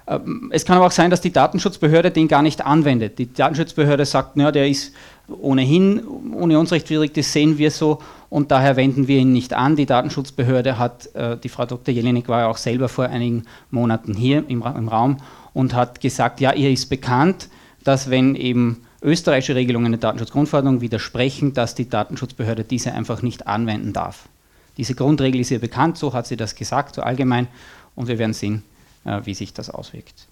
Ähm, 0.08 0.50
es 0.52 0.64
kann 0.64 0.76
aber 0.76 0.86
auch 0.86 0.92
sein, 0.92 1.10
dass 1.10 1.20
die 1.20 1.32
Datenschutzbehörde 1.32 2.10
den 2.10 2.28
gar 2.28 2.42
nicht 2.42 2.64
anwendet. 2.64 3.18
Die 3.18 3.32
Datenschutzbehörde 3.32 4.04
sagt, 4.04 4.36
na, 4.36 4.52
der 4.52 4.68
ist 4.68 4.92
ohnehin 5.28 6.00
unionsrechtswidrig, 6.00 7.12
das 7.12 7.32
sehen 7.32 7.58
wir 7.58 7.70
so 7.70 8.00
und 8.30 8.50
daher 8.50 8.76
wenden 8.76 9.08
wir 9.08 9.18
ihn 9.18 9.32
nicht 9.32 9.52
an. 9.52 9.76
Die 9.76 9.86
Datenschutzbehörde 9.86 10.78
hat, 10.78 11.14
äh, 11.14 11.36
die 11.36 11.48
Frau 11.48 11.66
Dr. 11.66 11.92
Jelinek 11.92 12.28
war 12.28 12.40
ja 12.40 12.46
auch 12.48 12.56
selber 12.56 12.88
vor 12.88 13.06
einigen 13.06 13.44
Monaten 13.70 14.14
hier 14.14 14.44
im, 14.48 14.62
im 14.62 14.88
Raum 14.88 15.18
und 15.52 15.74
hat 15.74 16.00
gesagt, 16.00 16.40
ja, 16.40 16.52
ihr 16.52 16.70
ist 16.70 16.86
bekannt, 16.88 17.48
dass 17.86 18.10
wenn 18.10 18.34
eben 18.34 18.82
österreichische 19.00 19.54
Regelungen 19.54 19.92
der 19.92 20.00
Datenschutzgrundverordnung 20.00 20.80
widersprechen, 20.80 21.52
dass 21.52 21.76
die 21.76 21.88
Datenschutzbehörde 21.88 22.64
diese 22.64 22.92
einfach 22.92 23.22
nicht 23.22 23.46
anwenden 23.46 23.92
darf. 23.92 24.28
Diese 24.76 24.96
Grundregel 24.96 25.40
ist 25.40 25.52
ihr 25.52 25.60
bekannt, 25.60 25.96
so 25.96 26.12
hat 26.12 26.26
sie 26.26 26.36
das 26.36 26.56
gesagt, 26.56 26.96
so 26.96 27.02
allgemein, 27.02 27.46
und 27.94 28.08
wir 28.08 28.18
werden 28.18 28.32
sehen, 28.32 28.64
äh, 29.04 29.20
wie 29.24 29.34
sich 29.34 29.52
das 29.52 29.70
auswirkt. 29.70 30.26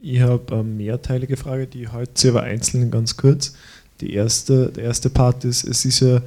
Ich 0.00 0.20
habe 0.20 0.54
eine 0.54 0.62
mehrteilige 0.62 1.36
Frage, 1.36 1.66
die 1.66 1.88
heute 1.88 2.12
sehr 2.14 2.30
aber 2.30 2.44
einzeln 2.44 2.92
ganz 2.92 3.16
kurz. 3.16 3.54
Die 4.00 4.12
erste, 4.14 4.68
der 4.68 4.84
erste 4.84 5.10
Part 5.10 5.44
ist, 5.44 5.64
es 5.64 5.84
ist 5.84 5.98
ja 5.98 6.22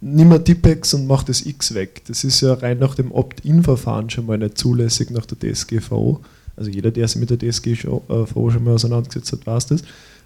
nimm 0.00 0.32
ein 0.32 0.44
Tippex 0.44 0.92
und 0.94 1.06
mach 1.06 1.22
das 1.22 1.46
X 1.46 1.74
weg. 1.74 2.02
Das 2.06 2.24
ist 2.24 2.40
ja 2.40 2.54
rein 2.54 2.80
nach 2.80 2.96
dem 2.96 3.12
Opt-in-Verfahren 3.12 4.10
schon 4.10 4.26
mal 4.26 4.38
nicht 4.38 4.58
zulässig 4.58 5.10
nach 5.10 5.26
der 5.26 5.38
DSGVO. 5.38 6.20
Also 6.58 6.70
jeder, 6.70 6.90
der 6.90 7.06
sich 7.06 7.20
mit 7.20 7.30
der 7.30 7.38
DSGVO 7.38 8.02
äh, 8.08 8.50
schon 8.50 8.64
mal 8.64 8.74
auseinandergesetzt 8.74 9.32
hat, 9.32 9.46
weiß 9.46 9.66
das. 9.66 9.82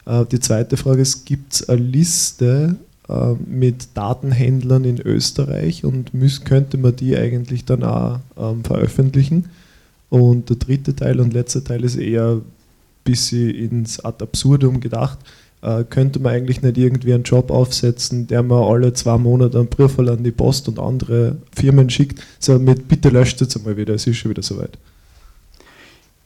Äh, 0.06 0.26
die 0.30 0.40
zweite 0.40 0.76
Frage 0.76 1.02
ist, 1.02 1.26
gibt 1.26 1.52
es 1.52 1.68
eine 1.68 1.80
Liste 1.80 2.76
äh, 3.08 3.34
mit 3.46 3.88
Datenhändlern 3.94 4.84
in 4.84 5.00
Österreich 5.00 5.84
und 5.84 6.10
könnte 6.44 6.78
man 6.78 6.96
die 6.96 7.16
eigentlich 7.16 7.64
dann 7.64 7.84
auch 7.84 8.20
ähm, 8.38 8.64
veröffentlichen? 8.64 9.50
Und 10.08 10.48
der 10.48 10.56
dritte 10.56 10.96
Teil 10.96 11.20
und 11.20 11.32
letzte 11.32 11.64
Teil 11.64 11.84
ist 11.84 11.96
eher 11.96 12.32
ein 12.32 12.42
bisschen 13.04 13.50
ins 13.50 14.04
Ad 14.04 14.22
absurdum 14.22 14.80
gedacht. 14.80 15.18
Könnte 15.90 16.18
man 16.18 16.32
eigentlich 16.32 16.60
nicht 16.60 16.76
irgendwie 16.76 17.14
einen 17.14 17.22
Job 17.22 17.52
aufsetzen, 17.52 18.26
der 18.26 18.42
man 18.42 18.64
alle 18.64 18.92
zwei 18.94 19.16
Monate 19.16 19.60
einen 19.60 19.68
Brief 19.68 19.96
an 20.00 20.24
die 20.24 20.32
Post 20.32 20.66
und 20.66 20.80
andere 20.80 21.36
Firmen 21.54 21.88
schickt, 21.88 22.20
so 22.40 22.58
mit 22.58 22.88
bitte 22.88 23.10
löscht 23.10 23.40
jetzt 23.40 23.56
einmal 23.56 23.76
wieder, 23.76 23.94
es 23.94 24.08
ist 24.08 24.16
schon 24.16 24.32
wieder 24.32 24.42
soweit. 24.42 24.76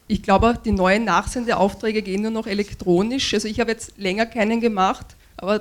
Ich 0.08 0.22
glaube, 0.22 0.58
die 0.64 0.72
neuen 0.72 1.04
Nachsendeaufträge 1.04 2.02
gehen 2.02 2.22
nur 2.22 2.30
noch 2.30 2.46
elektronisch. 2.46 3.34
Also 3.34 3.48
ich 3.48 3.58
habe 3.58 3.72
jetzt 3.72 3.98
länger 3.98 4.26
keinen 4.26 4.60
gemacht, 4.60 5.16
aber 5.36 5.60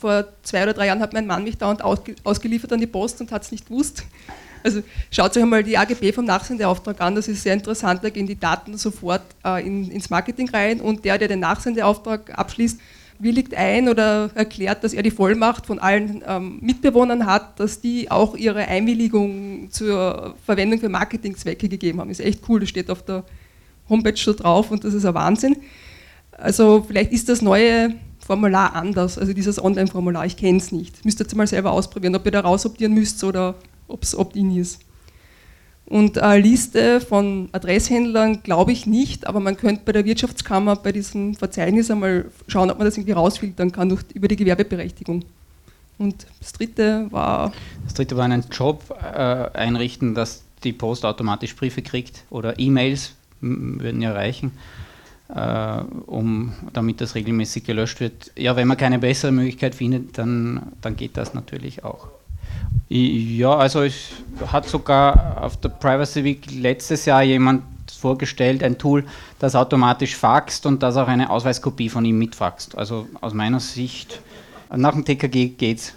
vor 0.00 0.26
zwei 0.42 0.62
oder 0.62 0.72
drei 0.72 0.86
Jahren 0.86 1.00
hat 1.00 1.12
mein 1.12 1.26
Mann 1.26 1.44
mich 1.44 1.58
dauernd 1.58 1.82
ausgeliefert 1.82 2.72
an 2.72 2.80
die 2.80 2.86
Post 2.86 3.20
und 3.20 3.30
hat 3.30 3.42
es 3.42 3.52
nicht 3.52 3.66
gewusst. 3.66 4.04
Also 4.64 4.82
schaut 5.10 5.36
euch 5.36 5.42
einmal 5.42 5.62
die 5.62 5.76
AGB 5.76 6.12
vom 6.12 6.24
Nachsendeauftrag 6.24 7.00
an, 7.00 7.16
das 7.16 7.28
ist 7.28 7.42
sehr 7.42 7.54
interessant, 7.54 8.02
da 8.02 8.10
gehen 8.10 8.26
die 8.26 8.38
Daten 8.38 8.78
sofort 8.78 9.22
äh, 9.44 9.66
in, 9.66 9.90
ins 9.90 10.08
Marketing 10.08 10.48
rein 10.50 10.80
und 10.80 11.04
der, 11.04 11.18
der 11.18 11.28
den 11.28 11.40
Nachsendeauftrag 11.40 12.38
abschließt, 12.38 12.78
willigt 13.18 13.54
ein 13.54 13.88
oder 13.88 14.30
erklärt, 14.34 14.84
dass 14.84 14.94
er 14.94 15.02
die 15.02 15.10
Vollmacht 15.10 15.66
von 15.66 15.78
allen 15.78 16.22
ähm, 16.26 16.58
Mitbewohnern 16.60 17.26
hat, 17.26 17.58
dass 17.60 17.80
die 17.80 18.10
auch 18.10 18.36
ihre 18.36 18.66
Einwilligung 18.68 19.68
zur 19.70 20.34
Verwendung 20.44 20.80
für 20.80 20.88
Marketingzwecke 20.88 21.68
gegeben 21.68 22.00
haben. 22.00 22.10
Ist 22.10 22.20
echt 22.20 22.48
cool, 22.48 22.60
das 22.60 22.68
steht 22.68 22.90
auf 22.90 23.04
der 23.04 23.24
Homepage 23.88 24.16
schon 24.16 24.36
drauf 24.36 24.70
und 24.70 24.84
das 24.84 24.94
ist 24.94 25.04
ein 25.04 25.14
Wahnsinn. 25.14 25.56
Also 26.32 26.84
vielleicht 26.86 27.12
ist 27.12 27.28
das 27.28 27.42
neue 27.42 27.94
Formular 28.24 28.74
anders, 28.74 29.18
also 29.18 29.32
dieses 29.32 29.62
Online-Formular, 29.62 30.24
ich 30.26 30.36
kenne 30.36 30.58
es 30.58 30.70
nicht. 30.70 31.04
Müsst 31.04 31.20
ihr 31.20 31.24
jetzt 31.24 31.34
mal 31.34 31.46
selber 31.46 31.72
ausprobieren, 31.72 32.14
ob 32.14 32.24
ihr 32.24 32.32
da 32.32 32.40
rausoptieren 32.40 32.94
müsst 32.94 33.22
oder 33.24 33.56
ob 33.88 34.02
es 34.04 34.16
opt-in 34.16 34.56
ist. 34.56 34.80
Und 35.86 36.18
eine 36.18 36.40
Liste 36.40 37.00
von 37.00 37.48
Adresshändlern 37.52 38.42
glaube 38.42 38.72
ich 38.72 38.86
nicht, 38.86 39.26
aber 39.26 39.40
man 39.40 39.56
könnte 39.56 39.82
bei 39.84 39.92
der 39.92 40.04
Wirtschaftskammer 40.04 40.76
bei 40.76 40.92
diesem 40.92 41.34
Verzeichnis 41.34 41.90
einmal 41.90 42.26
schauen, 42.46 42.70
ob 42.70 42.78
man 42.78 42.86
das 42.86 42.96
irgendwie 42.96 43.12
rausfiltern 43.12 43.72
kann 43.72 43.88
durch, 43.88 44.02
über 44.14 44.28
die 44.28 44.36
Gewerbeberechtigung. 44.36 45.24
Und 45.98 46.26
das 46.40 46.52
dritte 46.52 47.08
war. 47.10 47.52
Das 47.84 47.94
dritte 47.94 48.16
war 48.16 48.24
einen 48.24 48.44
Job 48.50 48.96
äh, 49.02 49.16
einrichten, 49.16 50.14
dass 50.14 50.44
die 50.64 50.72
Post 50.72 51.04
automatisch 51.04 51.54
Briefe 51.56 51.82
kriegt 51.82 52.24
oder 52.30 52.58
E-Mails 52.58 53.14
würden 53.42 54.00
ja 54.00 54.12
reichen, 54.12 54.52
äh, 55.28 55.82
um, 56.06 56.52
damit 56.72 57.00
das 57.00 57.14
regelmäßig 57.14 57.64
gelöscht 57.64 58.00
wird. 58.00 58.32
Ja, 58.36 58.56
wenn 58.56 58.68
man 58.68 58.76
keine 58.76 58.98
bessere 58.98 59.32
Möglichkeit 59.32 59.74
findet, 59.74 60.16
dann, 60.16 60.72
dann 60.80 60.96
geht 60.96 61.16
das 61.16 61.34
natürlich 61.34 61.84
auch. 61.84 62.08
Ja, 62.88 63.56
also 63.56 63.82
es 63.82 64.10
hat 64.46 64.68
sogar 64.68 65.42
auf 65.42 65.56
der 65.58 65.70
Privacy 65.70 66.24
Week 66.24 66.46
letztes 66.50 67.06
Jahr 67.06 67.22
jemand 67.22 67.62
vorgestellt, 67.90 68.62
ein 68.62 68.78
Tool, 68.78 69.04
das 69.38 69.54
automatisch 69.54 70.16
faxt 70.16 70.66
und 70.66 70.82
das 70.82 70.96
auch 70.96 71.08
eine 71.08 71.30
Ausweiskopie 71.30 71.88
von 71.88 72.04
ihm 72.04 72.18
mitfaxt. 72.18 72.76
Also 72.76 73.06
aus 73.20 73.32
meiner 73.32 73.60
Sicht, 73.60 74.20
nach 74.74 74.92
dem 74.92 75.04
TKG 75.04 75.56
geht's. 75.56 75.94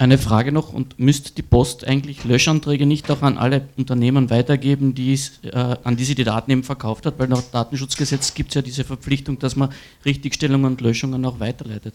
Eine 0.00 0.16
Frage 0.16 0.52
noch, 0.52 0.72
und 0.72 1.00
müsste 1.00 1.32
die 1.32 1.42
Post 1.42 1.84
eigentlich 1.84 2.24
Löschanträge 2.24 2.86
nicht 2.86 3.10
auch 3.10 3.22
an 3.22 3.36
alle 3.36 3.62
Unternehmen 3.76 4.30
weitergeben, 4.30 4.94
äh, 4.96 5.76
an 5.82 5.96
die 5.96 6.04
sie 6.04 6.14
die 6.14 6.22
Daten 6.22 6.52
eben 6.52 6.62
verkauft 6.62 7.04
hat? 7.04 7.18
Weil 7.18 7.26
nach 7.26 7.42
Datenschutzgesetz 7.42 8.32
gibt 8.32 8.50
es 8.50 8.54
ja 8.54 8.62
diese 8.62 8.84
Verpflichtung, 8.84 9.40
dass 9.40 9.56
man 9.56 9.70
Richtigstellungen 10.04 10.66
und 10.66 10.80
Löschungen 10.80 11.24
auch 11.24 11.40
weiterleitet. 11.40 11.94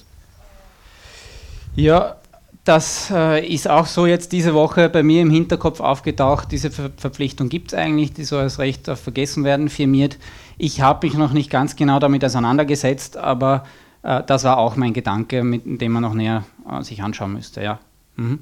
Ja, 1.78 2.18
das 2.66 3.10
äh, 3.10 3.45
ist 3.47 3.70
auch 3.70 3.86
so 3.86 4.06
jetzt 4.06 4.34
diese 4.34 4.54
Woche 4.54 4.89
bei 4.89 5.01
mir 5.01 5.22
im 5.22 5.30
Hinterkopf 5.30 5.80
aufgetaucht. 5.80 6.51
Diese 6.51 6.72
Ver 6.72 6.91
Verpflichtung 6.97 7.47
gibt 7.47 7.72
es 7.72 7.80
eigentlich, 7.80 8.12
die 8.12 8.26
soll 8.26 8.41
als 8.43 8.60
Recht 8.60 8.89
auf 8.89 8.99
Vergessenwerden 8.99 9.70
firmiert. 9.70 10.18
Ich 10.58 10.82
habe 10.82 11.08
mich 11.08 11.16
noch 11.16 11.32
nicht 11.32 11.49
ganz 11.49 11.78
genau 11.78 11.99
damit 11.99 12.24
auseinandergesetzt, 12.26 13.16
aber 13.16 13.64
äh, 14.01 14.24
das 14.28 14.43
war 14.43 14.58
auch 14.58 14.76
mein 14.76 14.91
Gedanke, 14.91 15.43
mit 15.43 15.64
dem 15.82 15.93
man 15.93 16.04
noch 16.04 16.14
näher 16.14 16.43
äh, 16.70 16.84
sich 16.84 17.01
anschauen 17.01 17.32
müsste. 17.32 17.64
Ja. 17.64 17.80
Mhm. 18.16 18.39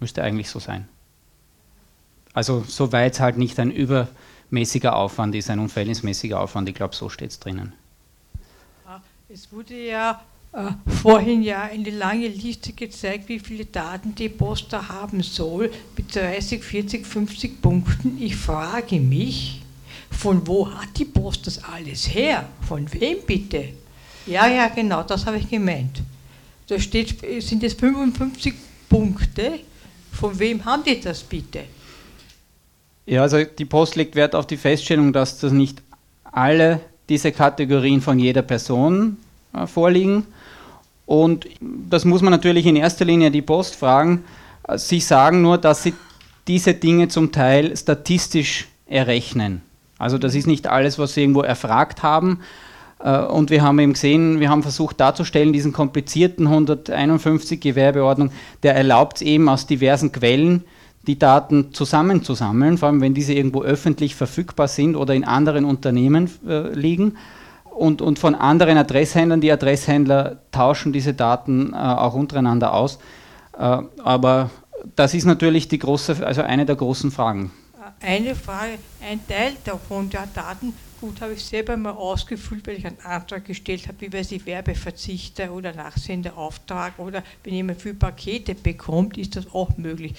Müsste 0.00 0.22
eigentlich 0.22 0.48
so 0.48 0.58
sein. 0.58 0.88
Also 2.34 2.64
soweit 2.66 3.14
es 3.14 3.20
halt 3.20 3.36
nicht 3.36 3.58
ein 3.58 3.70
übermäßiger 3.70 4.94
Aufwand 4.94 5.34
ist, 5.34 5.50
ein 5.50 5.58
unverhältnismäßiger 5.58 6.40
Aufwand, 6.40 6.68
ich 6.68 6.74
glaube, 6.74 6.94
so 6.94 7.08
steht 7.08 7.30
es 7.30 7.40
drinnen. 7.40 7.72
Es 9.30 9.52
wurde 9.52 9.74
ja 9.86 10.22
äh, 10.54 10.70
vorhin 11.02 11.42
ja 11.42 11.64
eine 11.64 11.90
lange 11.90 12.28
Liste 12.28 12.72
gezeigt, 12.72 13.28
wie 13.28 13.38
viele 13.38 13.66
Daten 13.66 14.14
die 14.14 14.30
Post 14.30 14.72
da 14.72 14.88
haben 14.88 15.22
soll, 15.22 15.70
mit 15.96 16.14
30, 16.14 16.64
40, 16.64 17.06
50 17.06 17.60
Punkten. 17.60 18.16
Ich 18.18 18.36
frage 18.36 18.98
mich, 18.98 19.60
von 20.10 20.46
wo 20.46 20.72
hat 20.72 20.96
die 20.96 21.04
Post 21.04 21.46
das 21.46 21.62
alles 21.62 22.14
her? 22.14 22.48
Von 22.66 22.90
wem 22.94 23.18
bitte? 23.26 23.68
Ja, 24.26 24.46
ja, 24.46 24.68
genau, 24.68 25.02
das 25.02 25.26
habe 25.26 25.36
ich 25.36 25.50
gemeint. 25.50 26.00
Da 26.66 26.80
steht, 26.80 27.20
sind 27.42 27.62
es 27.62 27.74
55 27.74 28.54
Punkte. 28.88 29.60
Von 30.12 30.38
wem 30.38 30.64
haben 30.64 30.82
die 30.84 31.00
das 31.00 31.22
bitte? 31.22 31.60
Ja, 33.06 33.22
also 33.22 33.42
die 33.44 33.64
Post 33.64 33.96
legt 33.96 34.16
Wert 34.16 34.34
auf 34.34 34.46
die 34.46 34.56
Feststellung, 34.56 35.12
dass 35.12 35.38
das 35.38 35.52
nicht 35.52 35.82
alle 36.24 36.80
diese 37.08 37.32
Kategorien 37.32 38.00
von 38.00 38.18
jeder 38.18 38.42
Person 38.42 39.16
äh, 39.54 39.66
vorliegen. 39.66 40.26
Und 41.06 41.46
das 41.60 42.04
muss 42.04 42.20
man 42.20 42.32
natürlich 42.32 42.66
in 42.66 42.76
erster 42.76 43.04
Linie 43.04 43.30
die 43.30 43.40
Post 43.40 43.76
fragen. 43.76 44.24
Sie 44.76 45.00
sagen 45.00 45.40
nur, 45.40 45.56
dass 45.56 45.82
sie 45.82 45.94
diese 46.46 46.74
Dinge 46.74 47.08
zum 47.08 47.32
Teil 47.32 47.74
statistisch 47.76 48.68
errechnen. 48.86 49.62
Also 49.96 50.18
das 50.18 50.34
ist 50.34 50.46
nicht 50.46 50.66
alles, 50.66 50.98
was 50.98 51.14
sie 51.14 51.22
irgendwo 51.22 51.42
erfragt 51.42 52.02
haben, 52.02 52.40
äh, 52.40 52.67
und 53.00 53.50
wir 53.50 53.62
haben 53.62 53.78
eben 53.78 53.92
gesehen, 53.92 54.40
wir 54.40 54.50
haben 54.50 54.62
versucht 54.62 54.98
darzustellen, 54.98 55.52
diesen 55.52 55.72
komplizierten 55.72 56.48
151 56.48 57.60
Gewerbeordnung, 57.60 58.32
der 58.64 58.74
erlaubt 58.74 59.18
es 59.18 59.22
eben 59.22 59.48
aus 59.48 59.66
diversen 59.66 60.10
Quellen, 60.10 60.64
die 61.08 61.18
Daten 61.18 61.72
zusammenzusammeln, 61.72 62.76
vor 62.78 62.88
allem 62.88 63.00
wenn 63.00 63.14
diese 63.14 63.32
irgendwo 63.32 63.62
öffentlich 63.62 64.14
verfügbar 64.14 64.68
sind 64.68 64.94
oder 64.94 65.14
in 65.14 65.24
anderen 65.24 65.64
Unternehmen 65.64 66.30
äh, 66.46 66.72
liegen. 66.74 67.16
Und, 67.64 68.02
und 68.02 68.18
von 68.18 68.34
anderen 68.34 68.76
Adresshändlern, 68.76 69.40
die 69.40 69.52
Adresshändler 69.52 70.38
tauschen 70.50 70.92
diese 70.92 71.14
Daten 71.14 71.72
äh, 71.72 71.76
auch 71.76 72.14
untereinander 72.14 72.74
aus. 72.74 72.98
Äh, 73.56 73.78
aber 74.02 74.50
das 74.96 75.14
ist 75.14 75.24
natürlich 75.24 75.68
die 75.68 75.78
große, 75.78 76.26
also 76.26 76.42
eine 76.42 76.66
der 76.66 76.76
großen 76.76 77.10
Fragen. 77.10 77.52
Eine 78.00 78.34
Frage, 78.34 78.78
ein 79.08 79.20
Teil 79.26 79.52
davon 79.64 80.10
der 80.10 80.26
Daten 80.34 80.74
Gut, 81.00 81.20
habe 81.20 81.34
ich 81.34 81.44
selber 81.44 81.76
mal 81.76 81.92
ausgefüllt, 81.92 82.66
weil 82.66 82.78
ich 82.78 82.84
einen 82.84 82.98
Antrag 83.04 83.44
gestellt 83.44 83.86
habe, 83.86 84.00
wie 84.00 84.12
weiß 84.12 84.32
ich, 84.32 84.44
Werbeverzichter 84.46 85.52
oder 85.52 85.72
Nachsenderauftrag 85.72 86.98
oder 86.98 87.22
wenn 87.44 87.54
jemand 87.54 87.80
viel 87.80 87.94
Pakete 87.94 88.56
bekommt, 88.56 89.16
ist 89.16 89.36
das 89.36 89.46
auch 89.54 89.76
möglich. 89.76 90.14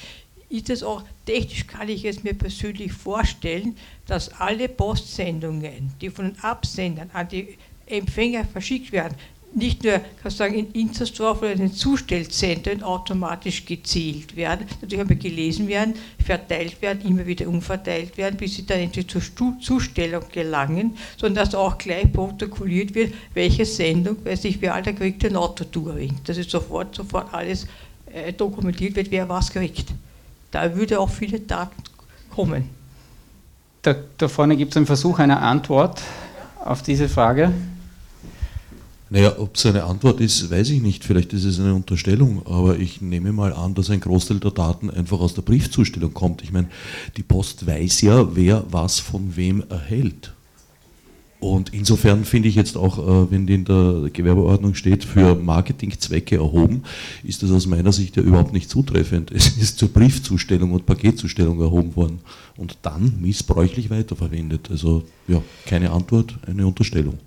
Ist 0.47 0.69
das 0.69 0.82
auch 0.82 1.03
technisch, 1.25 1.67
kann 1.67 1.89
ich 1.89 2.05
es 2.05 2.23
mir 2.23 2.34
persönlich 2.34 2.93
vorstellen, 2.93 3.75
dass 4.07 4.30
alle 4.39 4.69
Postsendungen, 4.69 5.91
die 5.99 6.09
von 6.09 6.34
den 6.34 6.39
Absendern 6.39 7.09
an 7.11 7.27
die 7.27 7.57
Empfänger 7.86 8.45
verschickt 8.45 8.93
werden, 8.93 9.17
nicht 9.53 9.83
nur 9.83 9.99
sagen, 10.25 10.53
in 10.53 10.71
Inzersdorf 10.71 11.39
oder 11.39 11.51
in 11.51 11.59
den 11.59 11.73
Zustellzentren 11.73 12.83
automatisch 12.83 13.65
gezielt 13.65 14.35
werden, 14.35 14.67
natürlich 14.81 15.03
aber 15.03 15.15
gelesen 15.15 15.67
werden, 15.67 15.95
verteilt 16.23 16.81
werden, 16.81 17.01
immer 17.07 17.25
wieder 17.25 17.47
umverteilt 17.47 18.17
werden, 18.17 18.37
bis 18.37 18.55
sie 18.55 18.65
dann 18.65 18.79
endlich 18.79 19.07
zur 19.07 19.21
Zustellung 19.59 20.23
gelangen, 20.31 20.97
sondern 21.17 21.45
dass 21.45 21.55
auch 21.55 21.77
gleich 21.77 22.11
protokolliert 22.11 22.93
wird, 22.93 23.13
welche 23.33 23.65
Sendung, 23.65 24.17
weiß 24.23 24.45
ich, 24.45 24.61
wer 24.61 24.75
Alter 24.75 24.93
kriegt 24.93 25.23
den 25.23 25.35
Autotouring. 25.35 26.15
Dass 26.25 26.37
es 26.37 26.49
sofort, 26.49 26.95
sofort 26.95 27.33
alles 27.33 27.67
äh, 28.13 28.33
dokumentiert 28.33 28.95
wird, 28.95 29.09
wer 29.11 29.27
was 29.27 29.51
kriegt. 29.51 29.87
Da 30.51 30.75
würde 30.75 30.99
auch 30.99 31.09
viele 31.09 31.39
Daten 31.39 31.81
kommen. 32.29 32.69
Da, 33.81 33.95
da 34.17 34.27
vorne 34.27 34.57
gibt 34.57 34.73
es 34.73 34.77
einen 34.77 34.85
Versuch 34.85 35.19
einer 35.19 35.41
Antwort 35.41 36.01
auf 36.63 36.81
diese 36.81 37.07
Frage. 37.07 37.53
Naja, 39.12 39.39
ob 39.39 39.55
es 39.55 39.66
eine 39.66 39.86
Antwort 39.86 40.22
ist, 40.22 40.51
weiß 40.51 40.70
ich 40.70 40.82
nicht. 40.82 41.03
Vielleicht 41.03 41.34
ist 41.34 41.45
es 41.45 41.60
eine 41.60 41.74
Unterstellung, 41.74 42.45
aber 42.45 42.78
ich 42.78 43.01
nehme 43.01 43.32
mal 43.32 43.53
an, 43.53 43.74
dass 43.74 43.89
ein 43.89 44.01
Großteil 44.01 44.39
der 44.39 44.51
Daten 44.51 44.91
einfach 44.91 45.20
aus 45.20 45.34
der 45.34 45.41
Briefzustellung 45.41 46.14
kommt. 46.14 46.43
Ich 46.43 46.51
meine, 46.51 46.70
die 47.18 47.24
Post 47.24 47.66
weiß 47.66 48.01
ja, 48.01 48.36
wer 48.36 48.66
was 48.70 48.99
von 48.99 49.36
wem 49.36 49.64
erhält. 49.70 50.34
Und 51.39 51.74
insofern 51.74 52.26
finde 52.26 52.49
ich 52.49 52.55
jetzt 52.55 52.76
auch, 52.76 52.99
äh, 52.99 53.32
wenn 53.32 53.47
die 53.47 53.53
in 53.53 53.66
der 53.66 54.10
Gewerbeordnung 54.12 54.76
steht, 54.76 55.05
für 55.05 55.36
Marketingzwecke 55.36 56.36
erhoben, 56.36 56.84
ist 57.24 57.41
das 57.41 57.51
aus 57.51 57.66
meiner 57.66 57.93
Sicht 57.93 58.18
ja 58.18 58.24
überhaupt 58.24 58.51
nicht 58.51 58.70
zutreffend. 58.70 59.32
Es 59.34 59.57
ist 59.57 59.80
zur 59.80 59.89
Briefzustellung 59.89 60.74
und 60.74 60.86
Paketzustellung 60.86 61.62
erhoben 61.62 61.95
worden 61.95 62.20
und 62.57 62.78
dann 62.82 63.20
missbräuchlich 63.22 63.89
weiterverwendet. 63.89 64.70
Also 64.70 65.03
ja, 65.30 65.41
keine 65.66 65.91
Antwort, 65.91 66.38
eine 66.45 66.68
Unterstellung. 66.68 67.18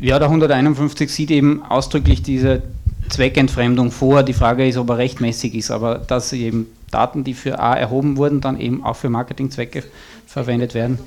Ja, 0.00 0.18
der 0.20 0.28
151 0.28 1.12
sieht 1.12 1.30
eben 1.32 1.62
ausdrücklich 1.62 2.22
diese 2.22 2.62
Zweckentfremdung 3.08 3.90
vor. 3.90 4.22
Die 4.22 4.32
Frage 4.32 4.68
ist, 4.68 4.76
ob 4.76 4.90
er 4.90 4.98
rechtmäßig 4.98 5.54
ist, 5.54 5.70
aber 5.72 5.96
dass 5.98 6.32
eben 6.32 6.66
Daten, 6.90 7.24
die 7.24 7.34
für 7.34 7.58
A 7.58 7.74
erhoben 7.74 8.16
wurden, 8.16 8.40
dann 8.40 8.60
eben 8.60 8.84
auch 8.84 8.94
für 8.94 9.08
Marketingzwecke 9.08 9.82
verwendet 10.26 10.74
werden, 10.74 10.98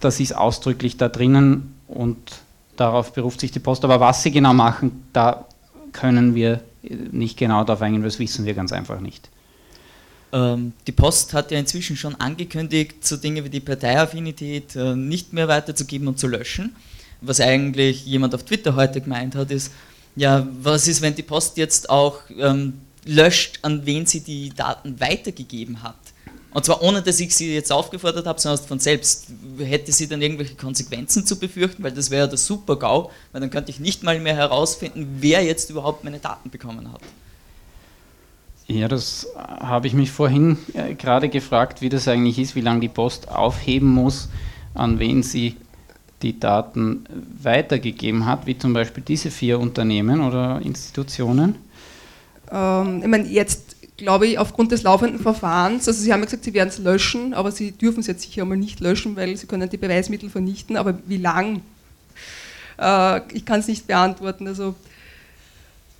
das 0.00 0.18
ist 0.18 0.34
ausdrücklich 0.34 0.96
da 0.96 1.08
drinnen 1.08 1.74
und 1.86 2.16
darauf 2.76 3.12
beruft 3.12 3.40
sich 3.40 3.52
die 3.52 3.60
Post. 3.60 3.84
Aber 3.84 4.00
was 4.00 4.22
sie 4.22 4.32
genau 4.32 4.52
machen, 4.52 5.04
da 5.12 5.44
können 5.92 6.34
wir 6.34 6.60
nicht 6.82 7.38
genau 7.38 7.62
darauf 7.62 7.82
eingehen, 7.82 8.02
das 8.02 8.18
wissen 8.18 8.46
wir 8.46 8.54
ganz 8.54 8.72
einfach 8.72 9.00
nicht. 9.00 9.28
Ähm, 10.32 10.72
die 10.86 10.92
Post 10.92 11.34
hat 11.34 11.50
ja 11.52 11.58
inzwischen 11.58 11.96
schon 11.96 12.14
angekündigt, 12.16 13.06
so 13.06 13.16
Dinge 13.16 13.44
wie 13.44 13.50
die 13.50 13.60
Parteiaffinität 13.60 14.74
äh, 14.76 14.96
nicht 14.96 15.32
mehr 15.32 15.46
weiterzugeben 15.46 16.08
und 16.08 16.18
zu 16.18 16.26
löschen 16.26 16.74
was 17.20 17.40
eigentlich 17.40 18.06
jemand 18.06 18.34
auf 18.34 18.44
Twitter 18.44 18.74
heute 18.76 19.00
gemeint 19.00 19.34
hat, 19.34 19.50
ist, 19.50 19.72
ja, 20.16 20.46
was 20.62 20.88
ist, 20.88 21.02
wenn 21.02 21.14
die 21.14 21.22
Post 21.22 21.56
jetzt 21.56 21.88
auch 21.90 22.18
ähm, 22.38 22.80
löscht, 23.04 23.60
an 23.62 23.86
wen 23.86 24.06
sie 24.06 24.20
die 24.20 24.50
Daten 24.50 25.00
weitergegeben 25.00 25.82
hat? 25.82 25.96
Und 26.52 26.64
zwar 26.64 26.82
ohne, 26.82 27.00
dass 27.00 27.20
ich 27.20 27.34
sie 27.34 27.54
jetzt 27.54 27.70
aufgefordert 27.70 28.26
habe, 28.26 28.40
sondern 28.40 28.66
von 28.66 28.80
selbst. 28.80 29.28
Hätte 29.58 29.92
sie 29.92 30.08
dann 30.08 30.20
irgendwelche 30.20 30.56
Konsequenzen 30.56 31.24
zu 31.24 31.38
befürchten, 31.38 31.82
weil 31.82 31.92
das 31.92 32.10
wäre 32.10 32.22
ja 32.22 32.26
der 32.26 32.38
Super-GAU, 32.38 33.10
weil 33.30 33.40
dann 33.40 33.50
könnte 33.50 33.70
ich 33.70 33.78
nicht 33.78 34.02
mal 34.02 34.18
mehr 34.18 34.34
herausfinden, 34.34 35.18
wer 35.20 35.44
jetzt 35.44 35.70
überhaupt 35.70 36.02
meine 36.02 36.18
Daten 36.18 36.50
bekommen 36.50 36.92
hat. 36.92 37.02
Ja, 38.66 38.88
das 38.88 39.28
habe 39.36 39.86
ich 39.86 39.94
mich 39.94 40.10
vorhin 40.10 40.58
äh, 40.74 40.94
gerade 40.94 41.28
gefragt, 41.28 41.82
wie 41.82 41.88
das 41.88 42.08
eigentlich 42.08 42.38
ist, 42.38 42.54
wie 42.54 42.60
lange 42.60 42.80
die 42.80 42.88
Post 42.88 43.28
aufheben 43.28 43.88
muss, 43.88 44.28
an 44.74 44.98
wen 44.98 45.22
sie 45.22 45.56
die 46.22 46.38
Daten 46.38 47.04
weitergegeben 47.42 48.26
hat, 48.26 48.46
wie 48.46 48.58
zum 48.58 48.72
Beispiel 48.72 49.02
diese 49.06 49.30
vier 49.30 49.58
Unternehmen 49.58 50.20
oder 50.20 50.60
Institutionen? 50.62 51.56
Ähm, 52.50 53.00
ich 53.02 53.08
meine, 53.08 53.28
jetzt 53.28 53.76
glaube 54.00 54.26
ich, 54.26 54.38
aufgrund 54.38 54.72
des 54.72 54.82
laufenden 54.82 55.20
Verfahrens, 55.20 55.86
also 55.86 56.02
Sie 56.02 56.12
haben 56.12 56.20
ja 56.20 56.24
gesagt, 56.24 56.44
Sie 56.44 56.54
werden 56.54 56.70
es 56.70 56.78
löschen, 56.78 57.34
aber 57.34 57.52
Sie 57.52 57.72
dürfen 57.72 58.00
es 58.00 58.06
jetzt 58.06 58.22
sicher 58.22 58.42
einmal 58.42 58.56
nicht 58.56 58.80
löschen, 58.80 59.14
weil 59.16 59.36
Sie 59.36 59.46
können 59.46 59.68
die 59.68 59.76
Beweismittel 59.76 60.30
vernichten, 60.30 60.76
aber 60.76 60.98
wie 61.06 61.18
lang? 61.18 61.62
Äh, 62.78 63.20
ich 63.34 63.44
kann 63.44 63.60
es 63.60 63.68
nicht 63.68 63.86
beantworten. 63.86 64.46
Also, 64.48 64.74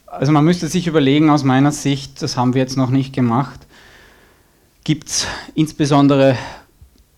also 0.07 0.33
man 0.33 0.45
müsste 0.45 0.67
sich 0.69 0.87
überlegen, 0.87 1.31
aus 1.31 1.45
meiner 1.45 1.73
Sicht, 1.73 2.23
das 2.23 2.37
haben 2.37 2.55
wir 2.55 2.63
jetzt 2.63 2.77
noch 2.77 2.91
nicht 2.91 3.13
gemacht, 3.13 3.61
gibt 4.83 5.09
es 5.09 5.27
insbesondere 5.55 6.37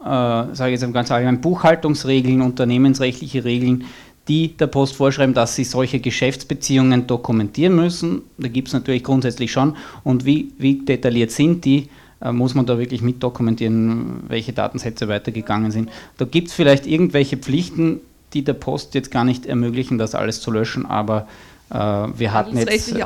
äh, 0.05 0.55
sage 0.55 0.73
ich 0.73 0.81
jetzt 0.81 0.93
ganz 0.93 1.11
allgemein, 1.11 1.41
Buchhaltungsregeln, 1.41 2.41
unternehmensrechtliche 2.41 3.45
Regeln, 3.45 3.85
die 4.29 4.57
der 4.57 4.69
Post 4.69 4.97
vorschreiben, 4.97 5.35
dass 5.35 5.57
sie 5.57 5.65
solche 5.65 5.99
Geschäftsbeziehungen 5.99 7.07
dokumentieren 7.07 7.75
müssen. 7.75 8.23
Da 8.39 8.49
gibt 8.49 8.69
es 8.69 8.75
natürlich 8.75 9.03
grundsätzlich 9.03 9.51
schon. 9.51 9.77
Und 10.05 10.25
wie, 10.25 10.53
wie 10.59 10.85
detailliert 10.85 11.33
sind 11.33 11.65
die? 11.65 11.89
Äh, 12.21 12.33
muss 12.33 12.55
man 12.55 12.67
da 12.67 12.79
wirklich 12.79 13.03
mit 13.03 13.23
dokumentieren, 13.23 14.25
welche 14.29 14.53
Datensätze 14.53 15.09
weitergegangen 15.09 15.71
sind. 15.71 15.91
Da 16.19 16.25
gibt 16.25 16.49
es 16.49 16.55
vielleicht 16.55 16.87
irgendwelche 16.87 17.37
Pflichten, 17.37 18.01
die 18.33 18.45
der 18.45 18.55
Post 18.55 18.95
jetzt 18.95 19.11
gar 19.11 19.25
nicht 19.25 19.47
ermöglichen, 19.47 19.99
das 19.99 20.15
alles 20.15 20.41
zu 20.41 20.51
löschen, 20.51 20.87
aber 20.87 21.27
äh, 21.71 21.75
wir 21.77 22.33
hatten 22.33 22.57
jetzt 22.57 22.95
nicht 22.95 23.05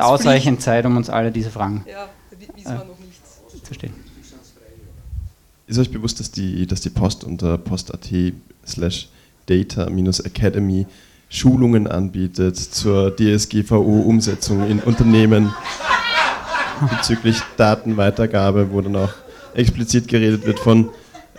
ausreichend 0.00 0.60
Zeit, 0.60 0.84
um 0.84 0.96
uns 0.96 1.08
alle 1.08 1.30
diese 1.30 1.50
Fragen. 1.50 1.84
Ja 1.90 2.08
äh, 2.64 3.62
zu 3.62 3.74
stellen. 3.74 3.94
Ist 5.68 5.78
euch 5.78 5.90
bewusst, 5.90 6.18
dass 6.18 6.30
die, 6.30 6.66
dass 6.66 6.80
die 6.80 6.88
Post 6.88 7.24
unter 7.24 7.58
post.at 7.58 8.08
slash 8.66 9.08
data-academy 9.44 10.86
Schulungen 11.28 11.86
anbietet 11.86 12.56
zur 12.56 13.14
DSGVO-Umsetzung 13.14 14.66
in 14.66 14.80
Unternehmen 14.80 15.52
bezüglich 16.90 17.36
Datenweitergabe, 17.58 18.72
wo 18.72 18.80
dann 18.80 18.96
auch 18.96 19.12
explizit 19.52 20.08
geredet 20.08 20.46
wird 20.46 20.58
von 20.58 20.88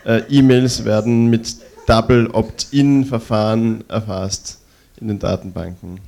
äh, 0.06 0.22
E-Mails 0.30 0.86
werden 0.86 1.32
mit 1.32 1.56
Double 1.88 2.30
Opt-in-Verfahren 2.32 3.84
erfasst 3.90 4.60
in 5.02 5.08
den 5.08 5.18
Datenbanken. 5.18 6.00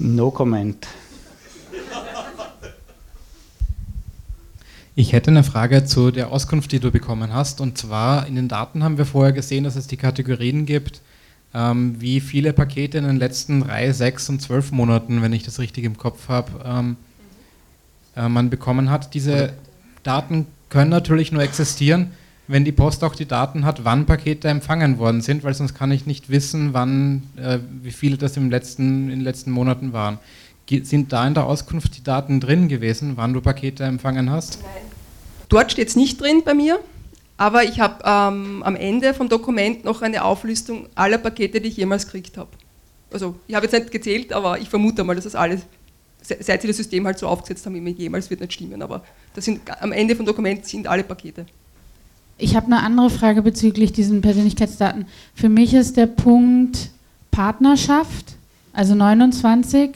No 0.00 0.32
comment. 0.32 0.88
Ich 4.96 5.12
hätte 5.12 5.30
eine 5.30 5.44
Frage 5.44 5.84
zu 5.84 6.10
der 6.10 6.32
Auskunft, 6.32 6.72
die 6.72 6.80
du 6.80 6.90
bekommen 6.90 7.32
hast. 7.32 7.60
Und 7.60 7.78
zwar 7.78 8.26
in 8.26 8.34
den 8.34 8.48
Daten 8.48 8.82
haben 8.82 8.98
wir 8.98 9.06
vorher 9.06 9.32
gesehen, 9.32 9.62
dass 9.62 9.76
es 9.76 9.86
die 9.86 9.96
Kategorien 9.96 10.66
gibt, 10.66 11.00
ähm, 11.54 12.00
wie 12.00 12.20
viele 12.20 12.52
Pakete 12.52 12.98
in 12.98 13.04
den 13.04 13.16
letzten 13.16 13.60
drei, 13.60 13.92
sechs 13.92 14.28
und 14.28 14.42
zwölf 14.42 14.72
Monaten, 14.72 15.22
wenn 15.22 15.32
ich 15.32 15.44
das 15.44 15.60
richtig 15.60 15.84
im 15.84 15.96
Kopf 15.96 16.28
habe, 16.28 16.50
ähm, 16.64 16.96
äh, 18.16 18.28
man 18.28 18.50
bekommen 18.50 18.90
hat. 18.90 19.14
Diese 19.14 19.52
Daten 20.02 20.46
können 20.70 20.90
natürlich 20.90 21.30
nur 21.30 21.42
existieren, 21.42 22.10
wenn 22.48 22.64
die 22.64 22.72
Post 22.72 23.04
auch 23.04 23.14
die 23.14 23.26
Daten 23.26 23.64
hat, 23.64 23.84
wann 23.84 24.06
Pakete 24.06 24.48
empfangen 24.48 24.98
worden 24.98 25.20
sind, 25.20 25.44
weil 25.44 25.54
sonst 25.54 25.74
kann 25.74 25.92
ich 25.92 26.04
nicht 26.04 26.30
wissen, 26.30 26.72
wann, 26.72 27.22
äh, 27.36 27.58
wie 27.82 27.92
viele 27.92 28.16
das 28.16 28.36
im 28.36 28.50
letzten, 28.50 29.04
in 29.04 29.20
den 29.20 29.20
letzten 29.20 29.52
Monaten 29.52 29.92
waren. 29.92 30.18
Sind 30.82 31.12
da 31.12 31.26
in 31.26 31.34
der 31.34 31.46
Auskunft 31.46 31.96
die 31.96 32.04
Daten 32.04 32.40
drin 32.40 32.68
gewesen, 32.68 33.12
wann 33.16 33.32
du 33.32 33.40
Pakete 33.40 33.84
empfangen 33.84 34.30
hast? 34.30 34.60
Nein. 34.62 34.70
Dort 35.48 35.72
steht 35.72 35.88
es 35.88 35.96
nicht 35.96 36.20
drin 36.20 36.42
bei 36.44 36.54
mir, 36.54 36.78
aber 37.36 37.64
ich 37.64 37.80
habe 37.80 38.04
ähm, 38.04 38.62
am 38.62 38.76
Ende 38.76 39.12
vom 39.14 39.28
Dokument 39.28 39.84
noch 39.84 40.00
eine 40.02 40.24
Auflistung 40.24 40.86
aller 40.94 41.18
Pakete, 41.18 41.60
die 41.60 41.68
ich 41.68 41.76
jemals 41.76 42.04
gekriegt 42.04 42.36
habe. 42.36 42.50
Also 43.12 43.34
ich 43.48 43.54
habe 43.54 43.66
jetzt 43.66 43.72
nicht 43.72 43.90
gezählt, 43.90 44.32
aber 44.32 44.60
ich 44.60 44.68
vermute 44.68 45.02
mal, 45.02 45.16
dass 45.16 45.24
das 45.24 45.34
alles, 45.34 45.62
seit 46.22 46.62
sie 46.62 46.68
das 46.68 46.76
System 46.76 47.04
halt 47.04 47.18
so 47.18 47.26
aufgesetzt 47.26 47.66
haben, 47.66 47.84
jemals 47.86 48.30
wird 48.30 48.40
nicht 48.40 48.52
stimmen, 48.52 48.80
aber 48.80 49.02
das 49.34 49.44
sind, 49.44 49.60
am 49.80 49.90
Ende 49.90 50.14
vom 50.14 50.24
Dokument 50.24 50.64
sind 50.64 50.86
alle 50.86 51.02
Pakete. 51.02 51.46
Ich 52.38 52.54
habe 52.54 52.66
eine 52.66 52.82
andere 52.82 53.10
Frage 53.10 53.42
bezüglich 53.42 53.92
diesen 53.92 54.22
Persönlichkeitsdaten. 54.22 55.06
Für 55.34 55.48
mich 55.48 55.74
ist 55.74 55.96
der 55.96 56.06
Punkt 56.06 56.90
Partnerschaft, 57.32 58.36
also 58.72 58.94
29, 58.94 59.90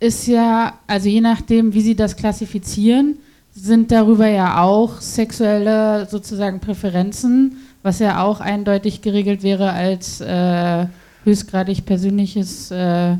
ist 0.00 0.26
ja, 0.26 0.74
also 0.86 1.08
je 1.08 1.20
nachdem, 1.20 1.74
wie 1.74 1.80
Sie 1.80 1.96
das 1.96 2.16
klassifizieren, 2.16 3.18
sind 3.54 3.90
darüber 3.90 4.28
ja 4.28 4.62
auch 4.62 5.00
sexuelle 5.00 6.06
sozusagen 6.08 6.60
Präferenzen, 6.60 7.56
was 7.82 7.98
ja 7.98 8.22
auch 8.22 8.40
eindeutig 8.40 9.02
geregelt 9.02 9.42
wäre 9.42 9.72
als 9.72 10.20
äh, 10.20 10.86
höchstgradig 11.24 11.84
persönliches 11.84 12.70
äh, 12.70 13.16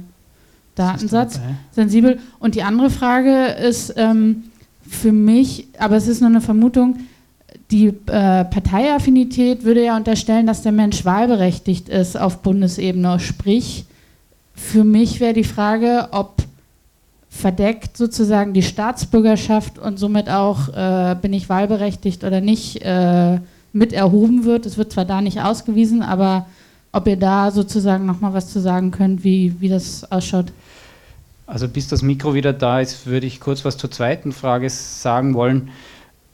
Datensatz, 0.75 1.41
sensibel. 1.73 2.21
Und 2.39 2.55
die 2.55 2.63
andere 2.63 2.91
Frage 2.91 3.47
ist 3.47 3.95
ähm, 3.97 4.45
für 4.89 5.13
mich, 5.13 5.67
aber 5.79 5.97
es 5.97 6.07
ist 6.07 6.21
nur 6.21 6.31
eine 6.31 6.41
Vermutung, 6.41 6.99
die 7.71 7.89
äh, 7.89 7.93
Parteiaffinität 8.45 9.65
würde 9.65 9.85
ja 9.85 9.97
unterstellen, 9.97 10.47
dass 10.47 10.63
der 10.63 10.73
Mensch 10.73 11.05
wahlberechtigt 11.05 11.89
ist 11.89 12.19
auf 12.19 12.39
Bundesebene. 12.39 13.19
Sprich, 13.21 13.85
für 14.55 14.85
mich 14.85 15.21
wäre 15.21 15.35
die 15.35 15.45
Frage, 15.45 16.09
ob 16.13 16.48
verdeckt 17.31 17.97
sozusagen 17.97 18.53
die 18.53 18.63
Staatsbürgerschaft 18.63 19.79
und 19.79 19.99
somit 19.99 20.29
auch, 20.29 20.69
äh, 20.69 21.17
bin 21.21 21.33
ich 21.33 21.49
wahlberechtigt 21.49 22.25
oder 22.25 22.41
nicht, 22.41 22.83
äh, 22.83 23.39
mit 23.73 23.93
erhoben 23.93 24.45
wird. 24.45 24.67
Es 24.67 24.79
wird 24.79 24.93
zwar 24.93 25.05
da 25.05 25.21
nicht 25.21 25.41
ausgewiesen, 25.41 26.03
aber 26.03 26.47
ob 26.93 27.07
ihr 27.07 27.17
da 27.17 27.51
sozusagen 27.51 28.07
nochmal 28.07 28.33
was 28.33 28.51
zu 28.53 28.61
sagen 28.61 28.91
könnt, 28.91 29.25
wie, 29.25 29.55
wie 29.61 29.69
das 29.69 30.11
ausschaut. 30.11 30.47
Also 31.47 31.69
bis 31.69 31.89
das 31.89 32.03
Mikro 32.03 32.35
wieder 32.35 32.53
da 32.53 32.81
ist, 32.81 33.07
würde 33.07 33.27
ich 33.27 33.41
kurz 33.41 33.65
was 33.65 33.77
zur 33.77 33.91
zweiten 33.91 34.33
Frage 34.33 34.69
sagen 34.69 35.35
wollen. 35.35 35.71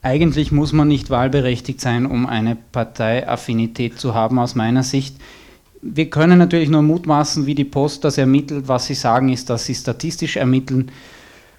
Eigentlich 0.02 0.52
muss 0.52 0.72
man 0.72 0.88
nicht 0.88 1.08
wahlberechtigt 1.10 1.80
sein, 1.80 2.04
um 2.04 2.26
eine 2.26 2.56
Parteiaffinität 2.72 3.98
zu 3.98 4.14
haben, 4.14 4.38
aus 4.38 4.54
meiner 4.54 4.82
Sicht 4.82 5.16
wir 5.84 6.08
können 6.08 6.38
natürlich 6.38 6.70
nur 6.70 6.82
mutmaßen, 6.82 7.44
wie 7.44 7.54
die 7.54 7.64
Post 7.64 8.04
das 8.04 8.16
ermittelt. 8.16 8.68
Was 8.68 8.86
sie 8.86 8.94
sagen, 8.94 9.28
ist, 9.28 9.50
dass 9.50 9.66
sie 9.66 9.74
statistisch 9.74 10.36
ermitteln. 10.36 10.90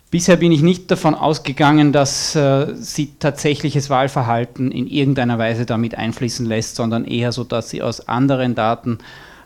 Bisher 0.09 0.37
bin 0.37 0.51
ich 0.51 0.61
nicht 0.61 0.89
davon 0.89 1.13
ausgegangen, 1.13 1.91
dass 1.91 2.35
äh, 2.35 2.73
sie 2.75 3.13
tatsächliches 3.19 3.89
Wahlverhalten 3.89 4.71
in 4.71 4.87
irgendeiner 4.87 5.37
Weise 5.37 5.65
damit 5.65 5.95
einfließen 5.95 6.45
lässt, 6.45 6.75
sondern 6.75 7.05
eher 7.05 7.31
so, 7.31 7.43
dass 7.43 7.69
sie 7.69 7.81
aus 7.81 8.07
anderen 8.07 8.55
Daten, 8.55 8.99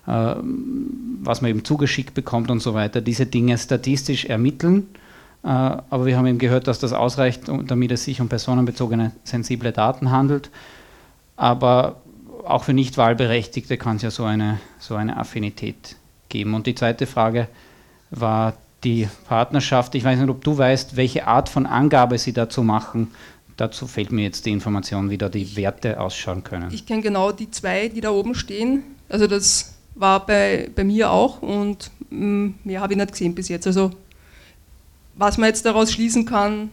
äh, 0.07 0.35
was 1.21 1.41
man 1.41 1.51
eben 1.51 1.65
zugeschickt 1.65 2.13
bekommt 2.13 2.51
und 2.51 2.61
so 2.61 2.73
weiter, 2.73 3.01
diese 3.01 3.25
Dinge 3.25 3.57
statistisch 3.57 4.25
ermitteln. 4.25 4.87
Äh, 5.43 5.47
aber 5.47 6.05
wir 6.05 6.17
haben 6.17 6.27
eben 6.27 6.39
gehört, 6.39 6.67
dass 6.67 6.79
das 6.79 6.93
ausreicht, 6.93 7.43
damit 7.65 7.91
es 7.91 8.05
sich 8.05 8.21
um 8.21 8.29
personenbezogene 8.29 9.11
sensible 9.23 9.71
Daten 9.71 10.11
handelt. 10.11 10.51
Aber 11.35 12.01
auch 12.45 12.63
für 12.63 12.73
Nichtwahlberechtigte 12.73 13.77
kann 13.77 13.97
es 13.97 14.01
ja 14.01 14.11
so 14.11 14.23
eine, 14.23 14.59
so 14.79 14.95
eine 14.95 15.17
Affinität 15.17 15.95
geben. 16.29 16.53
Und 16.53 16.67
die 16.67 16.75
zweite 16.75 17.05
Frage 17.07 17.47
war 18.11 18.53
die 18.83 19.07
Partnerschaft. 19.27 19.95
Ich 19.95 20.03
weiß 20.03 20.19
nicht, 20.19 20.29
ob 20.29 20.43
du 20.43 20.57
weißt, 20.57 20.95
welche 20.95 21.27
Art 21.27 21.49
von 21.49 21.65
Angabe 21.65 22.17
sie 22.17 22.33
dazu 22.33 22.63
machen. 22.63 23.09
Dazu 23.57 23.87
fehlt 23.87 24.11
mir 24.11 24.23
jetzt 24.23 24.45
die 24.45 24.51
Information, 24.51 25.09
wie 25.09 25.17
da 25.17 25.27
die 25.27 25.55
Werte 25.57 25.99
ausschauen 25.99 26.43
können. 26.43 26.71
Ich 26.71 26.85
kenne 26.85 27.01
genau 27.01 27.31
die 27.31 27.51
zwei, 27.51 27.89
die 27.89 27.99
da 27.99 28.11
oben 28.11 28.35
stehen. 28.35 28.83
Also 29.09 29.27
das 29.27 29.75
war 29.95 30.25
bei, 30.25 30.69
bei 30.73 30.85
mir 30.85 31.11
auch 31.11 31.41
und 31.41 31.91
mm, 32.09 32.49
mehr 32.63 32.79
habe 32.79 32.93
ich 32.93 32.97
nicht 32.97 33.11
gesehen 33.11 33.35
bis 33.35 33.49
jetzt. 33.49 33.67
Also 33.67 33.91
was 35.15 35.37
man 35.37 35.47
jetzt 35.47 35.65
daraus 35.65 35.91
schließen 35.91 36.25
kann, 36.25 36.71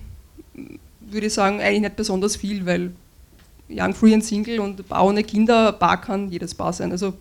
würde 1.01 1.27
ich 1.27 1.35
sagen, 1.35 1.61
eigentlich 1.61 1.81
nicht 1.81 1.97
besonders 1.97 2.37
viel, 2.37 2.65
weil 2.67 2.93
Young, 3.69 3.95
Free 3.95 4.15
and 4.15 4.25
Single 4.25 4.61
und 4.61 4.85
ohne 4.91 5.25
Kinder, 5.25 5.73
Bar 5.73 6.01
kann 6.01 6.31
jedes 6.31 6.55
Bar 6.55 6.73
sein. 6.73 6.93
Also, 6.93 7.15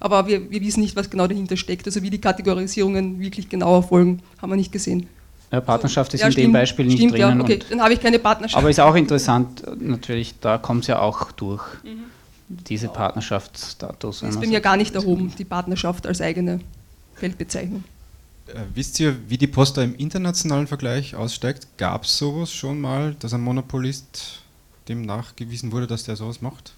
aber 0.00 0.26
wir, 0.26 0.50
wir 0.50 0.60
wissen 0.60 0.80
nicht, 0.80 0.96
was 0.96 1.08
genau 1.08 1.26
dahinter 1.26 1.56
steckt. 1.56 1.86
Also 1.86 2.02
wie 2.02 2.10
die 2.10 2.20
Kategorisierungen 2.20 3.20
wirklich 3.20 3.48
genau 3.48 3.76
erfolgen, 3.76 4.20
haben 4.40 4.50
wir 4.50 4.56
nicht 4.56 4.72
gesehen. 4.72 5.08
Ja, 5.52 5.60
Partnerschaft 5.60 6.12
ist 6.12 6.20
ja, 6.20 6.26
in 6.26 6.32
stimmt, 6.32 6.46
dem 6.46 6.52
Beispiel 6.52 6.86
nicht 6.86 6.98
stimmt, 6.98 7.12
drinnen. 7.12 7.38
Ja, 7.38 7.44
okay, 7.44 7.60
dann 7.70 7.80
habe 7.80 7.94
ich 7.94 8.00
keine 8.00 8.18
Partnerschaft. 8.18 8.58
Aber 8.58 8.68
ist 8.68 8.80
auch 8.80 8.94
interessant, 8.96 9.62
natürlich, 9.80 10.34
da 10.40 10.58
kommt 10.58 10.82
es 10.82 10.88
ja 10.88 10.98
auch 10.98 11.30
durch, 11.32 11.62
mhm. 11.84 12.04
diese 12.48 12.88
Partnerschaftsstatus. 12.88 14.20
Das 14.20 14.30
ist 14.30 14.40
bei 14.40 14.48
mir 14.48 14.60
gar 14.60 14.76
nicht 14.76 14.94
erhoben, 14.94 15.32
die 15.38 15.44
Partnerschaft 15.44 16.06
als 16.06 16.20
eigene 16.20 16.60
Feldbezeichnung. 17.14 17.84
Äh, 18.48 18.54
wisst 18.74 18.98
ihr, 19.00 19.16
wie 19.28 19.38
die 19.38 19.46
Post 19.46 19.76
da 19.76 19.82
im 19.82 19.94
internationalen 19.94 20.66
Vergleich 20.66 21.14
aussteigt? 21.14 21.68
Gab 21.76 22.04
es 22.04 22.18
sowas 22.18 22.52
schon 22.52 22.80
mal, 22.80 23.14
dass 23.20 23.32
ein 23.32 23.40
Monopolist 23.40 24.40
dem 24.88 25.02
nachgewiesen 25.02 25.72
wurde, 25.72 25.86
dass 25.86 26.04
der 26.04 26.16
sowas 26.16 26.42
macht? 26.42 26.72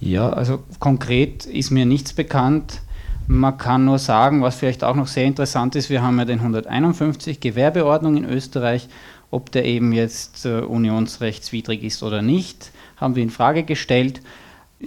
Ja, 0.00 0.30
also 0.30 0.62
konkret 0.78 1.46
ist 1.46 1.70
mir 1.70 1.86
nichts 1.86 2.12
bekannt. 2.12 2.80
Man 3.28 3.56
kann 3.56 3.84
nur 3.84 3.98
sagen, 3.98 4.42
was 4.42 4.56
vielleicht 4.56 4.82
auch 4.82 4.96
noch 4.96 5.06
sehr 5.06 5.24
interessant 5.24 5.76
ist, 5.76 5.90
wir 5.90 6.02
haben 6.02 6.18
ja 6.18 6.24
den 6.24 6.40
151 6.40 7.38
Gewerbeordnung 7.40 8.16
in 8.16 8.24
Österreich, 8.24 8.88
ob 9.30 9.52
der 9.52 9.64
eben 9.64 9.92
jetzt 9.92 10.44
äh, 10.44 10.60
unionsrechtswidrig 10.60 11.84
ist 11.84 12.02
oder 12.02 12.20
nicht, 12.20 12.72
haben 12.96 13.14
wir 13.14 13.22
in 13.22 13.30
Frage 13.30 13.62
gestellt. 13.62 14.20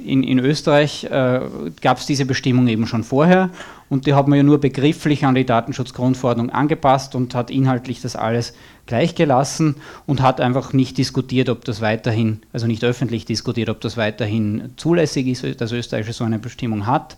In, 0.04 0.24
in 0.24 0.40
Österreich 0.40 1.06
äh, 1.06 1.42
gab 1.82 1.98
es 1.98 2.06
diese 2.06 2.26
Bestimmung 2.26 2.68
eben 2.68 2.86
schon 2.86 3.04
vorher 3.04 3.50
und 3.90 4.08
die 4.08 4.14
hat 4.14 4.28
man 4.28 4.38
ja 4.38 4.44
nur 4.44 4.60
begrifflich 4.60 5.26
an 5.26 5.36
die 5.36 5.46
Datenschutzgrundverordnung 5.46 6.50
angepasst 6.50 7.16
und 7.16 7.36
hat 7.36 7.52
inhaltlich 7.52 8.02
das 8.02 8.16
alles 8.16 8.54
gleichgelassen 8.88 9.76
und 10.06 10.22
hat 10.22 10.42
einfach 10.42 10.74
nicht 10.74 10.98
diskutiert, 10.98 11.50
ob 11.50 11.66
das 11.66 11.82
weiterhin, 11.82 12.42
also 12.52 12.68
nicht 12.68 12.84
öffentlich 12.84 13.26
diskutiert, 13.26 13.70
ob 13.70 13.82
das 13.82 13.96
weiterhin 13.96 14.74
zulässig 14.76 15.28
ist, 15.28 15.62
dass 15.62 15.72
Österreich 15.72 16.12
so 16.14 16.24
eine 16.24 16.40
Bestimmung 16.40 16.88
hat. 16.88 17.16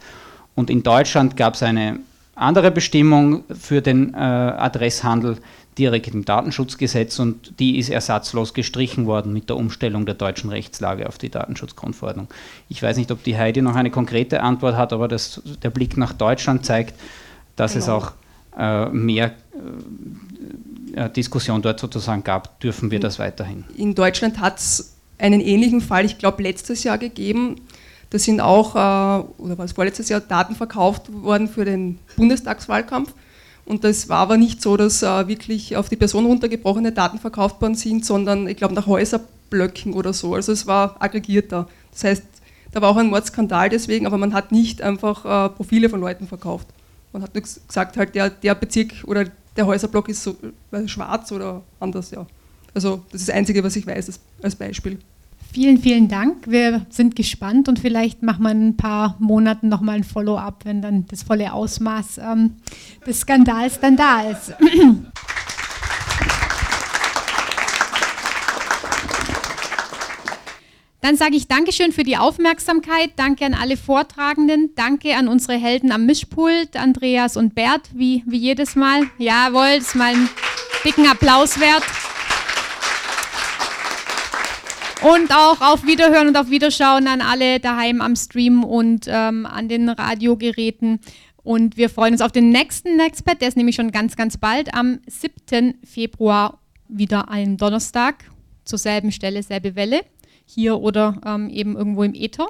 Und 0.55 0.69
in 0.69 0.83
Deutschland 0.83 1.37
gab 1.37 1.55
es 1.55 1.63
eine 1.63 1.99
andere 2.35 2.71
Bestimmung 2.71 3.43
für 3.49 3.81
den 3.81 4.13
äh, 4.13 4.17
Adresshandel 4.17 5.37
direkt 5.77 6.13
im 6.13 6.25
Datenschutzgesetz 6.25 7.19
und 7.19 7.59
die 7.59 7.77
ist 7.77 7.89
ersatzlos 7.89 8.53
gestrichen 8.53 9.05
worden 9.05 9.33
mit 9.33 9.49
der 9.49 9.57
Umstellung 9.57 10.05
der 10.05 10.15
deutschen 10.15 10.49
Rechtslage 10.49 11.07
auf 11.07 11.17
die 11.17 11.29
Datenschutzgrundverordnung. 11.29 12.27
Ich 12.69 12.81
weiß 12.81 12.97
nicht, 12.97 13.11
ob 13.11 13.23
die 13.23 13.37
Heidi 13.37 13.61
noch 13.61 13.75
eine 13.75 13.91
konkrete 13.91 14.41
Antwort 14.41 14.75
hat, 14.75 14.93
aber 14.93 15.07
das, 15.07 15.41
der 15.63 15.69
Blick 15.69 15.97
nach 15.97 16.13
Deutschland 16.13 16.65
zeigt, 16.65 16.99
dass 17.55 17.73
genau. 17.73 17.83
es 17.83 17.89
auch 17.89 18.11
äh, 18.57 18.89
mehr 18.89 19.33
äh, 20.95 21.09
Diskussion 21.09 21.61
dort 21.61 21.79
sozusagen 21.79 22.23
gab, 22.23 22.59
dürfen 22.59 22.89
wir 22.91 22.99
das 22.99 23.19
weiterhin. 23.19 23.65
In 23.75 23.93
Deutschland 23.93 24.39
hat 24.39 24.57
es 24.57 24.95
einen 25.19 25.41
ähnlichen 25.41 25.81
Fall, 25.81 26.05
ich 26.05 26.17
glaube, 26.17 26.43
letztes 26.43 26.83
Jahr 26.83 26.97
gegeben. 26.97 27.61
Da 28.09 28.19
sind 28.19 28.39
auch, 28.39 28.75
äh, 28.75 29.27
oder 29.37 29.57
war 29.57 29.65
es 29.65 29.73
vorletztes 29.73 30.09
Jahr, 30.09 30.21
Daten 30.21 30.55
verkauft 30.55 31.11
worden 31.11 31.47
für 31.47 31.65
den 31.65 31.99
Bundestagswahlkampf. 32.15 33.13
Und 33.67 33.83
das 33.83 34.07
war 34.07 34.19
aber 34.19 34.37
nicht 34.37 34.61
so, 34.61 34.77
dass 34.77 35.03
äh, 35.03 35.27
wirklich 35.27 35.75
auf 35.75 35.89
die 35.89 35.97
Person 35.97 36.25
runtergebrochene 36.25 36.93
Daten 36.93 37.19
verkauft 37.19 37.61
worden 37.61 37.75
sind, 37.75 38.05
sondern 38.05 38.47
ich 38.47 38.55
glaube 38.55 38.73
nach 38.73 38.87
Häuserblöcken 38.87 39.93
oder 39.93 40.13
so. 40.13 40.35
Also 40.35 40.53
es 40.53 40.65
war 40.67 40.95
aggregierter. 40.99 41.67
Das 41.91 42.05
heißt, 42.05 42.23
da 42.71 42.81
war 42.81 42.89
auch 42.89 42.95
ein 42.95 43.09
Mordskandal 43.09 43.67
deswegen, 43.67 44.05
aber 44.05 44.17
man 44.17 44.33
hat 44.33 44.53
nicht 44.53 44.81
einfach 44.81 45.25
äh, 45.25 45.49
Profile 45.49 45.89
von 45.89 45.99
Leuten 45.99 46.27
verkauft. 46.27 46.67
Man 47.11 47.21
hat 47.21 47.35
nur 47.35 47.41
gesagt, 47.41 47.97
halt 47.97 48.15
der, 48.15 48.29
der 48.29 48.55
Bezirk 48.55 49.03
oder 49.05 49.25
der 49.57 49.65
Häuserblock 49.65 50.07
ist 50.07 50.23
so 50.23 50.37
äh, 50.71 50.87
schwarz 50.87 51.33
oder 51.33 51.61
anders, 51.81 52.11
ja. 52.11 52.25
Also 52.73 53.03
das 53.11 53.21
ist 53.21 53.27
das 53.27 53.35
Einzige, 53.35 53.63
was 53.65 53.75
ich 53.75 53.85
weiß 53.85 54.07
als, 54.07 54.19
als 54.41 54.55
Beispiel. 54.55 54.97
Vielen, 55.53 55.79
vielen 55.79 56.07
Dank. 56.07 56.47
Wir 56.47 56.85
sind 56.89 57.15
gespannt 57.15 57.67
und 57.67 57.79
vielleicht 57.79 58.21
machen 58.21 58.43
wir 58.43 58.51
in 58.51 58.67
ein 58.67 58.77
paar 58.77 59.15
Monaten 59.19 59.69
nochmal 59.69 59.95
ein 59.95 60.03
Follow-up, 60.03 60.65
wenn 60.65 60.81
dann 60.81 61.05
das 61.07 61.23
volle 61.23 61.51
Ausmaß 61.51 62.19
ähm, 62.19 62.53
des 63.05 63.21
Skandals 63.21 63.79
dann 63.79 63.97
da 63.97 64.29
ist. 64.29 64.53
Dann 70.99 71.15
sage 71.15 71.37
ich 71.37 71.47
Dankeschön 71.47 71.93
für 71.93 72.03
die 72.03 72.17
Aufmerksamkeit. 72.17 73.11
Danke 73.15 73.45
an 73.45 73.53
alle 73.53 73.77
Vortragenden. 73.77 74.71
Danke 74.75 75.15
an 75.15 75.29
unsere 75.29 75.57
Helden 75.57 75.93
am 75.93 76.05
Mischpult, 76.05 76.75
Andreas 76.75 77.37
und 77.37 77.55
Bert, 77.55 77.91
wie, 77.93 78.23
wie 78.25 78.39
jedes 78.39 78.75
Mal. 78.75 79.03
Jawohl, 79.17 79.77
das 79.77 79.87
ist 79.87 79.95
mal 79.95 80.13
einen 80.13 80.29
dicken 80.83 81.07
Applaus 81.07 81.61
wert. 81.61 81.83
Und 85.03 85.31
auch 85.31 85.61
auf 85.61 85.85
Wiederhören 85.85 86.27
und 86.27 86.37
auf 86.37 86.49
Wiederschauen 86.49 87.07
an 87.07 87.21
alle 87.21 87.59
daheim 87.59 88.01
am 88.01 88.15
Stream 88.15 88.63
und 88.63 89.05
ähm, 89.07 89.45
an 89.45 89.69
den 89.69 89.89
Radiogeräten. 89.89 90.99
Und 91.43 91.77
wir 91.77 91.89
freuen 91.89 92.13
uns 92.13 92.21
auf 92.21 92.31
den 92.31 92.49
nächsten 92.49 92.97
Nextpad, 92.97 93.39
der 93.39 93.47
ist 93.47 93.57
nämlich 93.57 93.75
schon 93.75 93.91
ganz, 93.91 94.15
ganz 94.15 94.37
bald, 94.37 94.73
am 94.73 94.99
7. 95.07 95.75
Februar, 95.83 96.59
wieder 96.89 97.29
ein 97.29 97.57
Donnerstag, 97.57 98.25
zur 98.65 98.79
selben 98.79 99.11
Stelle, 99.11 99.43
selbe 99.43 99.75
Welle 99.75 100.01
hier 100.45 100.79
oder 100.79 101.21
ähm, 101.25 101.49
eben 101.49 101.77
irgendwo 101.77 102.03
im 102.03 102.13
Äther. 102.13 102.47